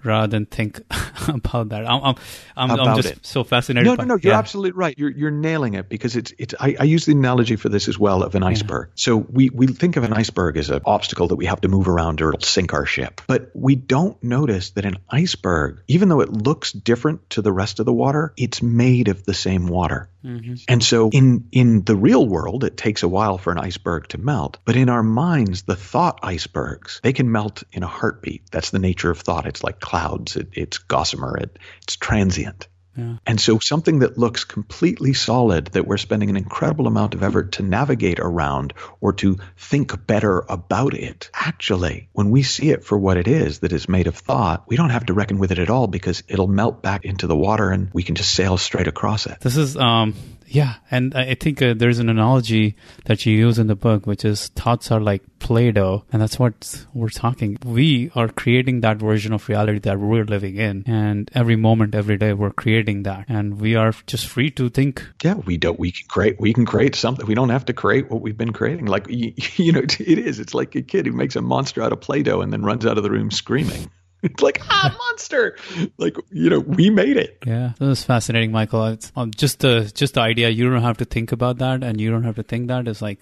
rather 0.06 0.28
than 0.28 0.46
think 0.46 0.82
about 1.28 1.70
that. 1.70 1.90
I'm, 1.90 2.04
I'm, 2.04 2.16
I'm, 2.56 2.80
I'm 2.80 2.96
just 2.96 3.12
it. 3.12 3.26
so 3.26 3.44
fascinated. 3.44 3.86
No, 3.88 3.96
no, 3.96 4.04
no. 4.04 4.16
You're 4.16 4.34
yeah. 4.34 4.40
absolutely 4.40 4.72
right. 4.72 4.98
You're 4.98 5.10
you're 5.10 5.32
nailing 5.32 5.74
it 5.74 5.90
because 5.90 6.16
it's 6.16 6.34
it's. 6.38 6.54
I, 6.60 6.76
I 6.80 6.84
use 6.84 7.06
the 7.06 7.14
analogy 7.14 7.56
for 7.56 7.70
this 7.70 7.88
as 7.88 7.98
well 7.98 8.24
of 8.24 8.36
an 8.36 8.44
iceberg. 8.44 8.90
Yeah. 8.90 8.94
So 8.96 9.18
we 9.18 9.50
we 9.50 9.68
think 9.68 9.98
of 9.98 10.04
an 10.04 10.14
iceberg 10.14 10.58
as 10.58 10.70
an 10.70 10.82
obstacle 10.86 11.28
that 11.30 11.36
we 11.36 11.46
have 11.46 11.62
to 11.62 11.68
move 11.68 11.88
around 11.88 12.22
or 12.22 12.30
it'll 12.30 12.42
sink 12.42 12.74
our 12.74 12.86
ship, 12.86 13.22
but 13.28 13.52
we 13.54 13.76
don't 13.76 14.22
notice 14.24 14.72
that 14.72 14.86
an 14.86 14.98
iceberg, 15.10 15.82
even 15.88 16.10
though 16.10 16.22
it 16.22 16.32
looks 16.32 16.72
different 16.72 17.30
to 17.32 17.42
the 17.42 17.52
rest 17.52 17.80
of 17.80 17.86
the 17.86 17.94
water, 17.94 18.34
it's 18.38 18.62
made 18.62 19.08
of 19.08 19.26
the 19.26 19.34
same 19.34 19.68
water. 19.68 20.10
Mm-hmm. 20.26 20.54
And 20.68 20.84
so 20.84 21.10
in 21.12 21.48
in 21.52 21.84
the 21.84 21.96
real 21.96 22.28
world, 22.28 22.64
it 22.64 22.78
takes 22.78 23.04
a 23.04 23.08
while 23.08 23.38
for 23.38 23.52
an 23.52 23.60
iceberg 23.60 24.08
to 24.10 24.18
melt. 24.18 24.58
But 24.66 24.76
in 24.76 24.90
our 24.90 25.04
minds, 25.04 25.64
the 25.64 25.76
thought 25.76 26.20
icebergs, 26.24 27.00
they 27.04 27.14
can 27.14 27.32
melt 27.32 27.64
in 27.72 27.84
a 27.84 27.88
heartbeat. 27.88 28.50
That's 28.50 28.72
the 28.72 28.80
nature 28.80 29.12
of 29.12 29.20
thought. 29.20 29.46
It's 29.46 29.64
like 29.64 29.80
clouds. 29.80 30.36
It, 30.36 30.50
it's 30.54 30.80
gossamer. 30.80 31.38
It, 31.38 31.60
it's 31.84 31.96
transient. 31.96 32.68
Yeah. 32.96 33.18
And 33.26 33.40
so 33.40 33.60
something 33.60 34.00
that 34.00 34.18
looks 34.18 34.44
completely 34.44 35.14
solid 35.14 35.68
that 35.68 35.86
we're 35.86 35.98
spending 35.98 36.30
an 36.30 36.38
incredible 36.38 36.88
amount 36.88 37.14
of 37.14 37.24
effort 37.24 37.54
to 37.54 37.64
navigate 37.64 38.20
around 38.20 38.74
or 39.02 39.14
to 39.14 39.38
think 39.58 40.08
better 40.08 40.46
about 40.48 40.94
it, 40.94 41.30
actually, 41.34 42.10
when 42.14 42.32
we 42.32 42.44
see 42.44 42.70
it 42.70 42.84
for 42.84 42.98
what 42.98 43.18
it 43.18 43.28
is 43.28 43.60
that 43.60 43.74
is 43.74 43.90
made 43.90 44.08
of 44.08 44.16
thought, 44.16 44.64
we 44.68 44.78
don't 44.78 44.92
have 44.92 45.08
to 45.08 45.14
reckon 45.14 45.40
with 45.40 45.52
it 45.52 45.60
at 45.60 45.70
all 45.70 45.88
because 45.88 46.24
it'll 46.28 46.48
melt 46.48 46.82
back 46.82 47.06
into 47.06 47.28
the 47.28 47.36
water 47.36 47.70
and 47.70 47.90
we 47.94 48.04
can 48.04 48.16
just 48.16 48.34
sail 48.34 48.58
straight 48.58 48.88
across 48.88 49.26
it. 49.26 49.40
This 49.42 49.58
is 49.58 49.76
um 49.78 50.14
yeah, 50.56 50.76
and 50.90 51.14
I 51.14 51.36
think 51.36 51.62
uh, 51.62 51.74
there's 51.76 52.00
an 52.00 52.08
analogy 52.08 52.78
that 53.06 53.26
you 53.26 53.36
use 53.36 53.60
in 53.60 53.68
the 53.68 53.76
book, 53.76 54.08
which 54.08 54.24
is 54.24 54.48
thoughts 54.48 54.90
are 54.90 55.02
like 55.02 55.22
Play 55.40 55.70
Doh, 55.72 56.06
and 56.14 56.22
that's 56.22 56.40
what 56.40 56.86
we're 56.94 57.10
talking. 57.10 57.58
We 57.66 58.10
are 58.16 58.30
creating 58.30 58.80
that 58.80 58.96
version 58.96 59.34
of 59.34 59.50
reality 59.50 59.80
that 59.80 60.00
we're 60.00 60.24
living 60.24 60.56
in, 60.56 60.86
and 60.88 61.30
every 61.36 61.58
moment, 61.58 61.94
every 61.94 62.18
day, 62.18 62.32
we're 62.32 62.52
creating 62.52 63.04
that, 63.04 63.26
and 63.28 63.60
we 63.60 63.76
are 63.76 63.92
just 64.08 64.28
free 64.28 64.50
to 64.52 64.70
think. 64.70 65.06
Yeah, 65.22 65.34
we 65.34 65.58
don't. 65.58 65.78
We 65.78 65.92
can 65.92 66.08
create. 66.08 66.40
We 66.40 66.54
can 66.54 66.66
create 66.66 66.96
something. 66.96 67.26
We 67.26 67.36
don't 67.36 67.50
have 67.50 67.66
to 67.66 67.74
create 67.74 68.10
what 68.10 68.22
we've 68.22 68.38
been 68.38 68.54
creating. 68.54 68.86
Like 68.86 69.10
you, 69.10 69.34
you 69.58 69.74
know, 69.74 69.82
it 69.82 70.00
is. 70.00 70.40
It's 70.40 70.54
like 70.54 70.74
a 70.76 70.82
kid 70.82 71.06
who 71.06 71.12
makes 71.12 71.36
a 71.36 71.42
monster 71.42 71.84
out 71.84 71.92
of 71.92 72.00
Play 72.00 72.24
Doh 72.24 72.40
and 72.40 72.54
then 72.54 72.64
runs 72.64 72.86
out 72.86 72.98
of 72.98 73.04
the 73.04 73.12
room 73.12 73.30
screaming. 73.30 73.92
It's 74.26 74.44
like 74.48 74.62
ah 74.70 74.96
monster. 74.98 75.58
Like 75.98 76.18
you 76.32 76.50
know, 76.50 76.60
we 76.60 76.90
made 76.90 77.18
it. 77.18 77.38
Yeah, 77.46 77.74
that 77.78 77.86
was 77.86 78.04
fascinating, 78.04 78.52
Michael. 78.52 78.86
It's, 78.88 79.12
um, 79.16 79.32
just 79.32 79.60
the 79.60 79.92
just 79.94 80.16
the 80.16 80.22
idea 80.22 80.50
you 80.50 80.70
don't 80.70 80.82
have 80.82 80.98
to 80.98 81.06
think 81.06 81.32
about 81.32 81.60
that, 81.60 81.84
and 81.84 82.02
you 82.02 82.12
don't 82.12 82.24
have 82.24 82.36
to 82.36 82.44
think 82.44 82.68
that 82.68 82.88
is 82.88 83.02
like 83.02 83.20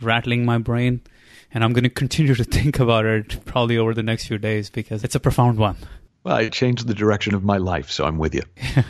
rattling 0.00 0.44
my 0.44 0.58
brain, 0.58 1.00
and 1.52 1.62
I'm 1.62 1.72
going 1.72 1.84
to 1.84 1.90
continue 1.90 2.34
to 2.34 2.44
think 2.58 2.80
about 2.80 3.04
it 3.04 3.44
probably 3.44 3.78
over 3.78 3.94
the 3.94 4.02
next 4.02 4.26
few 4.26 4.38
days 4.38 4.70
because 4.70 5.04
it's 5.04 5.14
a 5.14 5.20
profound 5.20 5.58
one. 5.58 5.76
Well, 6.26 6.38
it 6.38 6.52
changed 6.52 6.88
the 6.88 6.94
direction 6.94 7.36
of 7.36 7.44
my 7.44 7.58
life, 7.58 7.88
so 7.88 8.04
I'm 8.04 8.18
with 8.18 8.34
you. 8.34 8.42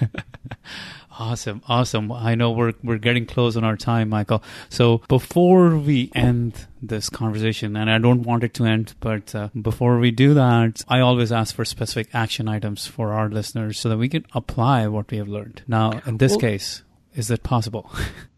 Awesome, 1.18 1.62
awesome. 1.66 2.12
I 2.12 2.34
know 2.34 2.50
we're 2.50 2.74
we're 2.84 2.98
getting 2.98 3.24
close 3.24 3.56
on 3.56 3.64
our 3.64 3.74
time, 3.74 4.10
Michael. 4.10 4.42
So 4.68 4.98
before 5.08 5.78
we 5.78 6.10
end 6.14 6.66
this 6.82 7.08
conversation, 7.08 7.74
and 7.74 7.90
I 7.90 7.96
don't 7.96 8.24
want 8.24 8.44
it 8.44 8.52
to 8.54 8.66
end, 8.66 8.94
but 9.00 9.34
uh, 9.34 9.48
before 9.58 9.98
we 9.98 10.10
do 10.10 10.34
that, 10.34 10.84
I 10.88 11.00
always 11.00 11.32
ask 11.32 11.54
for 11.54 11.64
specific 11.64 12.10
action 12.12 12.48
items 12.48 12.86
for 12.86 13.14
our 13.14 13.30
listeners 13.30 13.80
so 13.80 13.88
that 13.88 13.96
we 13.96 14.10
can 14.10 14.26
apply 14.34 14.88
what 14.88 15.10
we 15.10 15.16
have 15.16 15.28
learned. 15.28 15.62
Now, 15.66 16.02
in 16.04 16.18
this 16.18 16.32
well, 16.32 16.40
case, 16.40 16.82
is 17.14 17.28
that 17.28 17.42
possible? 17.42 17.90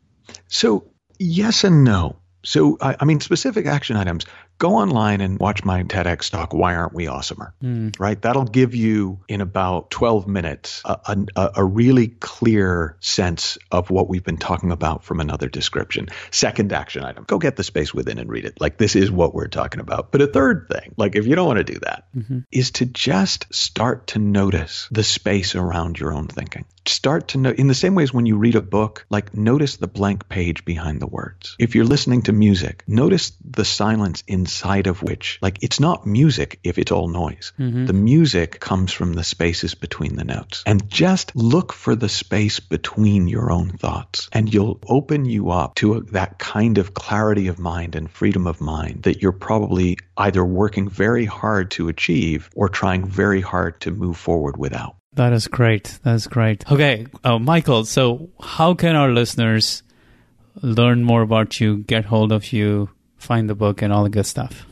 so 0.46 0.84
yes 1.18 1.64
and 1.64 1.82
no. 1.82 2.20
So, 2.44 2.78
I, 2.80 2.94
I, 3.00 3.04
mean, 3.04 3.18
specific 3.18 3.66
action 3.66 3.96
items 3.96 4.24
go 4.59 4.75
online 4.75 5.21
and 5.21 5.38
watch 5.38 5.64
my 5.64 5.83
TEDx 5.85 6.31
talk, 6.31 6.53
Why 6.53 6.75
Aren't 6.75 6.92
We 6.92 7.07
Awesomer? 7.07 7.53
Mm. 7.62 7.99
Right? 7.99 8.21
That'll 8.21 8.44
give 8.44 8.75
you 8.75 9.21
in 9.29 9.40
about 9.40 9.90
12 9.90 10.27
minutes 10.27 10.83
a, 10.85 11.16
a, 11.37 11.51
a, 11.57 11.64
really 11.64 12.09
clear 12.09 12.97
sense 13.01 13.57
of 13.71 13.90
what 13.90 14.09
we've 14.09 14.25
been 14.25 14.37
talking 14.37 14.73
about 14.73 15.05
from 15.05 15.21
another 15.21 15.49
description. 15.49 16.09
Second 16.31 16.73
action 16.73 17.05
item 17.05 17.25
go 17.25 17.38
get 17.38 17.57
the 17.57 17.64
space 17.64 17.94
within 17.94 18.18
and 18.18 18.29
read 18.29 18.44
it. 18.44 18.61
Like, 18.61 18.77
this 18.77 18.97
is 18.97 19.11
what 19.11 19.35
we're 19.35 19.49
talking 19.49 19.81
about. 19.81 20.11
But 20.11 20.23
a 20.23 20.27
third 20.27 20.68
thing, 20.71 20.94
like, 20.97 21.14
if 21.14 21.27
you 21.27 21.37
don't 21.37 21.47
want 21.47 21.59
to 21.59 21.73
do 21.73 21.79
that, 21.81 22.05
mm-hmm. 22.16 22.40
is 22.51 22.73
to 22.73 22.87
just 22.87 23.53
start 23.55 24.09
to 24.09 24.18
notice 24.18 24.88
the 24.90 25.05
space 25.05 25.55
around 25.55 25.99
your 25.99 26.12
own 26.12 26.27
thinking. 26.27 26.64
Start 26.88 27.29
to 27.29 27.38
know 27.38 27.51
in 27.51 27.68
the 27.68 27.74
same 27.74 27.94
ways 27.94 28.14
when 28.14 28.24
you 28.24 28.38
read 28.38 28.55
a 28.55 28.62
book, 28.62 29.05
like, 29.11 29.37
notice 29.37 29.77
the 29.77 29.87
blank 29.87 30.27
page 30.31 30.64
behind 30.64 31.01
the 31.01 31.07
words. 31.07 31.55
If 31.59 31.74
you're 31.74 31.85
listening 31.85 32.22
to 32.22 32.33
music, 32.33 32.83
notice 32.87 33.33
the 33.44 33.66
silence 33.66 34.24
inside 34.27 34.87
of 34.87 35.03
which, 35.03 35.38
like, 35.42 35.62
it's 35.62 35.81
not 35.81 36.07
music 36.07 36.61
if 36.64 36.79
it's 36.79 36.90
all 36.90 37.09
noise. 37.09 37.53
Mm-hmm. 37.59 37.85
The 37.87 37.92
music 37.92 38.59
comes 38.59 38.90
from 38.90 39.12
the 39.12 39.22
spaces 39.22 39.74
between 39.74 40.16
the 40.16 40.24
notes. 40.24 40.62
And 40.64 40.88
just 40.88 41.37
look 41.37 41.74
for 41.74 41.94
the 41.94 42.09
space 42.09 42.59
between 42.59 43.29
your 43.29 43.53
own 43.53 43.68
thoughts, 43.77 44.31
and 44.33 44.53
you'll 44.53 44.81
open 44.88 45.27
you 45.27 45.51
up 45.51 45.74
to 45.77 45.94
a, 45.94 46.01
that 46.12 46.38
kind 46.38 46.79
of 46.79 46.94
clarity 46.94 47.48
of 47.48 47.59
mind 47.59 47.96
and 47.96 48.11
freedom 48.11 48.46
of 48.46 48.62
mind 48.62 49.03
that 49.03 49.20
you're 49.20 49.33
probably 49.33 49.98
either 50.16 50.42
working 50.42 50.88
very 50.88 51.27
hard 51.27 51.70
to 51.72 51.88
achieve 51.88 52.48
or 52.55 52.70
trying 52.70 53.05
very 53.05 53.42
hard 53.42 53.79
to 53.83 53.90
move 53.90 54.16
forward 54.16 54.57
without. 54.57 54.97
That 55.14 55.33
is 55.33 55.49
great. 55.49 55.99
That's 56.03 56.27
great. 56.27 56.71
Okay, 56.71 57.07
uh, 57.25 57.38
Michael. 57.38 57.85
So, 57.85 58.31
how 58.40 58.75
can 58.75 58.94
our 58.94 59.11
listeners 59.11 59.83
learn 60.62 61.03
more 61.03 61.23
about 61.23 61.61
you, 61.61 61.79
get 61.79 62.05
hold 62.05 62.31
of 62.33 62.53
you, 62.53 62.90
find 63.16 63.49
the 63.49 63.55
book 63.55 63.83
and 63.83 63.92
all 63.92 64.05
the 64.05 64.11
good 64.11 64.27
stuff? 64.27 64.66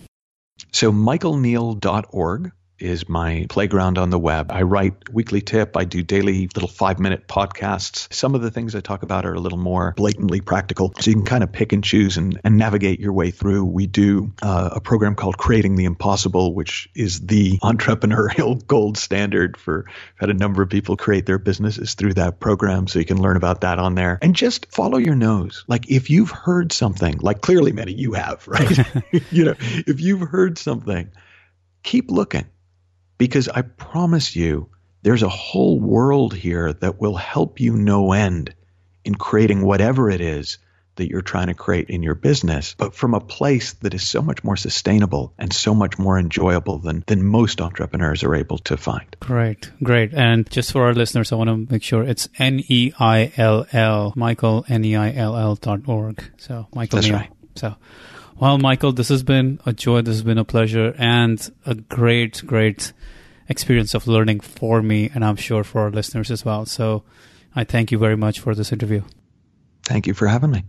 So, 0.72 0.92
michaelneill.org 0.92 2.52
is 2.78 3.08
my 3.08 3.46
playground 3.48 3.98
on 3.98 4.10
the 4.10 4.18
web. 4.18 4.52
I 4.52 4.62
write 4.62 5.12
weekly 5.12 5.40
tip. 5.40 5.76
I 5.76 5.84
do 5.84 6.02
daily 6.02 6.48
little 6.54 6.68
five 6.68 6.98
minute 6.98 7.26
podcasts. 7.26 8.12
Some 8.12 8.34
of 8.34 8.42
the 8.42 8.50
things 8.50 8.74
I 8.74 8.80
talk 8.80 9.02
about 9.02 9.24
are 9.24 9.34
a 9.34 9.40
little 9.40 9.58
more 9.58 9.94
blatantly 9.96 10.40
practical. 10.40 10.92
So 11.00 11.10
you 11.10 11.16
can 11.16 11.24
kind 11.24 11.44
of 11.44 11.52
pick 11.52 11.72
and 11.72 11.82
choose 11.82 12.16
and, 12.16 12.40
and 12.44 12.56
navigate 12.56 13.00
your 13.00 13.12
way 13.12 13.30
through. 13.30 13.64
We 13.64 13.86
do 13.86 14.32
uh, 14.42 14.70
a 14.72 14.80
program 14.80 15.14
called 15.14 15.38
Creating 15.38 15.76
the 15.76 15.84
Impossible, 15.84 16.54
which 16.54 16.88
is 16.94 17.20
the 17.20 17.58
entrepreneurial 17.62 18.64
gold 18.66 18.98
standard 18.98 19.56
for 19.56 19.86
had 20.16 20.30
a 20.30 20.34
number 20.34 20.62
of 20.62 20.68
people 20.68 20.96
create 20.96 21.26
their 21.26 21.38
businesses 21.38 21.94
through 21.94 22.14
that 22.14 22.40
program. 22.40 22.86
So 22.88 22.98
you 22.98 23.04
can 23.04 23.20
learn 23.20 23.36
about 23.36 23.62
that 23.62 23.78
on 23.78 23.94
there 23.94 24.18
and 24.20 24.34
just 24.34 24.66
follow 24.72 24.98
your 24.98 25.14
nose. 25.14 25.64
Like 25.66 25.90
if 25.90 26.10
you've 26.10 26.30
heard 26.30 26.72
something, 26.72 27.18
like 27.18 27.40
clearly 27.40 27.72
many 27.72 27.92
you 27.92 28.12
have, 28.14 28.46
right? 28.46 28.78
you 29.30 29.44
know, 29.44 29.54
if 29.58 30.00
you've 30.00 30.20
heard 30.20 30.58
something, 30.58 31.10
keep 31.82 32.10
looking 32.10 32.44
because 33.18 33.48
I 33.48 33.62
promise 33.62 34.36
you, 34.36 34.68
there's 35.02 35.22
a 35.22 35.28
whole 35.28 35.78
world 35.78 36.34
here 36.34 36.72
that 36.72 37.00
will 37.00 37.16
help 37.16 37.60
you 37.60 37.76
no 37.76 38.12
end 38.12 38.54
in 39.04 39.14
creating 39.14 39.64
whatever 39.64 40.10
it 40.10 40.20
is 40.20 40.58
that 40.96 41.08
you're 41.08 41.22
trying 41.22 41.46
to 41.46 41.54
create 41.54 41.90
in 41.90 42.02
your 42.02 42.14
business, 42.14 42.74
but 42.76 42.94
from 42.94 43.14
a 43.14 43.20
place 43.20 43.74
that 43.74 43.94
is 43.94 44.06
so 44.06 44.20
much 44.20 44.42
more 44.42 44.56
sustainable 44.56 45.32
and 45.38 45.52
so 45.52 45.74
much 45.74 45.98
more 45.98 46.18
enjoyable 46.18 46.78
than, 46.78 47.04
than 47.06 47.22
most 47.22 47.60
entrepreneurs 47.60 48.24
are 48.24 48.34
able 48.34 48.58
to 48.58 48.76
find. 48.76 49.16
Great, 49.20 49.70
great. 49.82 50.12
And 50.14 50.48
just 50.50 50.72
for 50.72 50.84
our 50.84 50.94
listeners, 50.94 51.32
I 51.32 51.36
want 51.36 51.48
to 51.48 51.72
make 51.72 51.82
sure 51.82 52.02
it's 52.02 52.28
N 52.38 52.62
E 52.66 52.92
I 52.98 53.32
L 53.36 53.66
L, 53.72 54.12
Michael, 54.16 54.64
N 54.68 54.84
E 54.84 54.96
I 54.96 55.12
L 55.12 55.36
L 55.36 55.54
dot 55.54 55.86
org. 55.86 56.22
So, 56.38 56.66
Michael 56.74 57.00
That's 57.00 57.10
Right. 57.10 57.30
So, 57.54 57.74
well, 58.38 58.58
Michael, 58.58 58.92
this 58.92 59.08
has 59.08 59.22
been 59.22 59.60
a 59.64 59.72
joy. 59.72 60.02
This 60.02 60.16
has 60.16 60.22
been 60.22 60.38
a 60.38 60.44
pleasure 60.44 60.94
and 60.98 61.50
a 61.64 61.74
great, 61.74 62.42
great 62.46 62.92
experience 63.48 63.94
of 63.94 64.06
learning 64.06 64.40
for 64.40 64.82
me, 64.82 65.10
and 65.14 65.24
I'm 65.24 65.36
sure 65.36 65.64
for 65.64 65.82
our 65.82 65.90
listeners 65.90 66.30
as 66.30 66.44
well. 66.44 66.66
So 66.66 67.04
I 67.54 67.64
thank 67.64 67.90
you 67.90 67.98
very 67.98 68.16
much 68.16 68.40
for 68.40 68.54
this 68.54 68.72
interview. 68.72 69.02
Thank 69.84 70.06
you 70.06 70.14
for 70.14 70.26
having 70.26 70.50
me. 70.50 70.64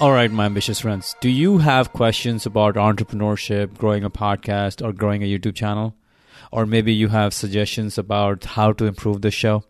All 0.00 0.12
right, 0.12 0.30
my 0.30 0.46
ambitious 0.46 0.80
friends. 0.80 1.14
Do 1.20 1.28
you 1.28 1.58
have 1.58 1.92
questions 1.92 2.46
about 2.46 2.76
entrepreneurship, 2.76 3.76
growing 3.76 4.02
a 4.02 4.08
podcast, 4.08 4.82
or 4.82 4.94
growing 4.94 5.22
a 5.22 5.26
YouTube 5.26 5.54
channel? 5.54 5.94
Or 6.50 6.64
maybe 6.64 6.94
you 6.94 7.08
have 7.08 7.34
suggestions 7.34 7.98
about 7.98 8.44
how 8.44 8.72
to 8.72 8.86
improve 8.86 9.20
the 9.20 9.30
show? 9.30 9.64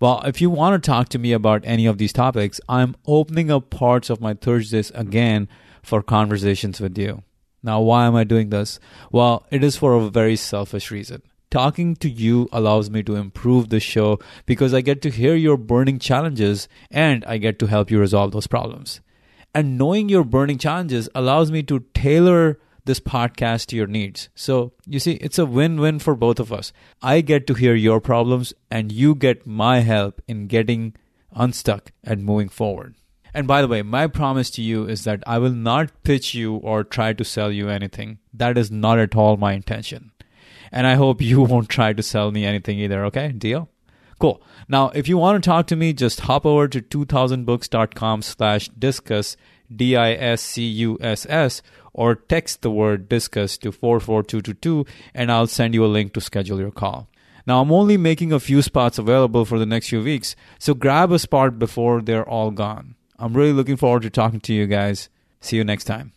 Well, 0.00 0.22
if 0.24 0.40
you 0.40 0.48
want 0.48 0.80
to 0.80 0.86
talk 0.86 1.08
to 1.08 1.18
me 1.18 1.32
about 1.32 1.62
any 1.64 1.86
of 1.86 1.98
these 1.98 2.12
topics, 2.12 2.60
I'm 2.68 2.94
opening 3.06 3.50
up 3.50 3.70
parts 3.70 4.10
of 4.10 4.20
my 4.20 4.34
Thursdays 4.34 4.92
again 4.94 5.48
for 5.82 6.02
conversations 6.02 6.80
with 6.80 6.96
you. 6.96 7.24
Now, 7.64 7.80
why 7.80 8.06
am 8.06 8.14
I 8.14 8.22
doing 8.22 8.50
this? 8.50 8.78
Well, 9.10 9.44
it 9.50 9.64
is 9.64 9.76
for 9.76 9.94
a 9.94 10.08
very 10.08 10.36
selfish 10.36 10.92
reason. 10.92 11.22
Talking 11.50 11.96
to 11.96 12.08
you 12.08 12.48
allows 12.52 12.90
me 12.90 13.02
to 13.04 13.16
improve 13.16 13.70
the 13.70 13.80
show 13.80 14.20
because 14.46 14.72
I 14.72 14.82
get 14.82 15.02
to 15.02 15.10
hear 15.10 15.34
your 15.34 15.56
burning 15.56 15.98
challenges 15.98 16.68
and 16.90 17.24
I 17.24 17.38
get 17.38 17.58
to 17.58 17.66
help 17.66 17.90
you 17.90 17.98
resolve 17.98 18.30
those 18.30 18.46
problems. 18.46 19.00
And 19.52 19.76
knowing 19.76 20.08
your 20.08 20.24
burning 20.24 20.58
challenges 20.58 21.08
allows 21.14 21.50
me 21.50 21.64
to 21.64 21.80
tailor 21.94 22.60
this 22.88 22.98
podcast 22.98 23.66
to 23.66 23.76
your 23.76 23.86
needs. 23.86 24.28
So, 24.34 24.72
you 24.84 24.98
see, 24.98 25.12
it's 25.12 25.38
a 25.38 25.46
win 25.46 25.78
win 25.78 26.00
for 26.00 26.16
both 26.16 26.40
of 26.40 26.52
us. 26.52 26.72
I 27.00 27.20
get 27.20 27.46
to 27.46 27.54
hear 27.54 27.76
your 27.76 28.00
problems 28.00 28.52
and 28.70 28.90
you 28.90 29.14
get 29.14 29.46
my 29.46 29.80
help 29.80 30.20
in 30.26 30.48
getting 30.48 30.94
unstuck 31.32 31.92
and 32.02 32.24
moving 32.24 32.48
forward. 32.48 32.96
And 33.32 33.46
by 33.46 33.62
the 33.62 33.68
way, 33.68 33.82
my 33.82 34.06
promise 34.08 34.50
to 34.50 34.62
you 34.62 34.88
is 34.88 35.04
that 35.04 35.22
I 35.26 35.38
will 35.38 35.52
not 35.52 36.02
pitch 36.02 36.34
you 36.34 36.56
or 36.56 36.82
try 36.82 37.12
to 37.12 37.24
sell 37.24 37.52
you 37.52 37.68
anything. 37.68 38.18
That 38.34 38.58
is 38.58 38.70
not 38.70 38.98
at 38.98 39.14
all 39.14 39.36
my 39.36 39.52
intention. 39.52 40.10
And 40.72 40.86
I 40.86 40.94
hope 40.94 41.20
you 41.20 41.42
won't 41.44 41.68
try 41.68 41.92
to 41.92 42.02
sell 42.02 42.32
me 42.32 42.44
anything 42.44 42.78
either, 42.78 43.04
okay? 43.04 43.32
Deal? 43.32 43.68
Cool. 44.18 44.42
Now, 44.68 44.88
if 44.90 45.06
you 45.08 45.16
want 45.16 45.42
to 45.42 45.48
talk 45.48 45.66
to 45.68 45.76
me, 45.76 45.92
just 45.92 46.22
hop 46.22 46.44
over 46.44 46.66
to 46.68 46.80
2000books.com 46.80 48.22
slash 48.22 48.68
discuss, 48.70 49.36
D-I-S-C-U-S-S, 49.74 51.62
or 51.98 52.14
text 52.14 52.62
the 52.62 52.70
word 52.70 53.08
discuss 53.08 53.58
to 53.58 53.72
44222, 53.72 54.86
and 55.14 55.32
I'll 55.32 55.48
send 55.48 55.74
you 55.74 55.84
a 55.84 55.90
link 55.90 56.12
to 56.12 56.20
schedule 56.20 56.60
your 56.60 56.70
call. 56.70 57.08
Now, 57.44 57.60
I'm 57.60 57.72
only 57.72 57.96
making 57.96 58.32
a 58.32 58.38
few 58.38 58.62
spots 58.62 58.98
available 58.98 59.44
for 59.44 59.58
the 59.58 59.66
next 59.66 59.88
few 59.88 60.00
weeks, 60.00 60.36
so 60.60 60.74
grab 60.74 61.10
a 61.10 61.18
spot 61.18 61.58
before 61.58 62.00
they're 62.00 62.28
all 62.28 62.52
gone. 62.52 62.94
I'm 63.18 63.34
really 63.34 63.52
looking 63.52 63.76
forward 63.76 64.02
to 64.02 64.10
talking 64.10 64.38
to 64.40 64.54
you 64.54 64.68
guys. 64.68 65.08
See 65.40 65.56
you 65.56 65.64
next 65.64 65.84
time. 65.84 66.12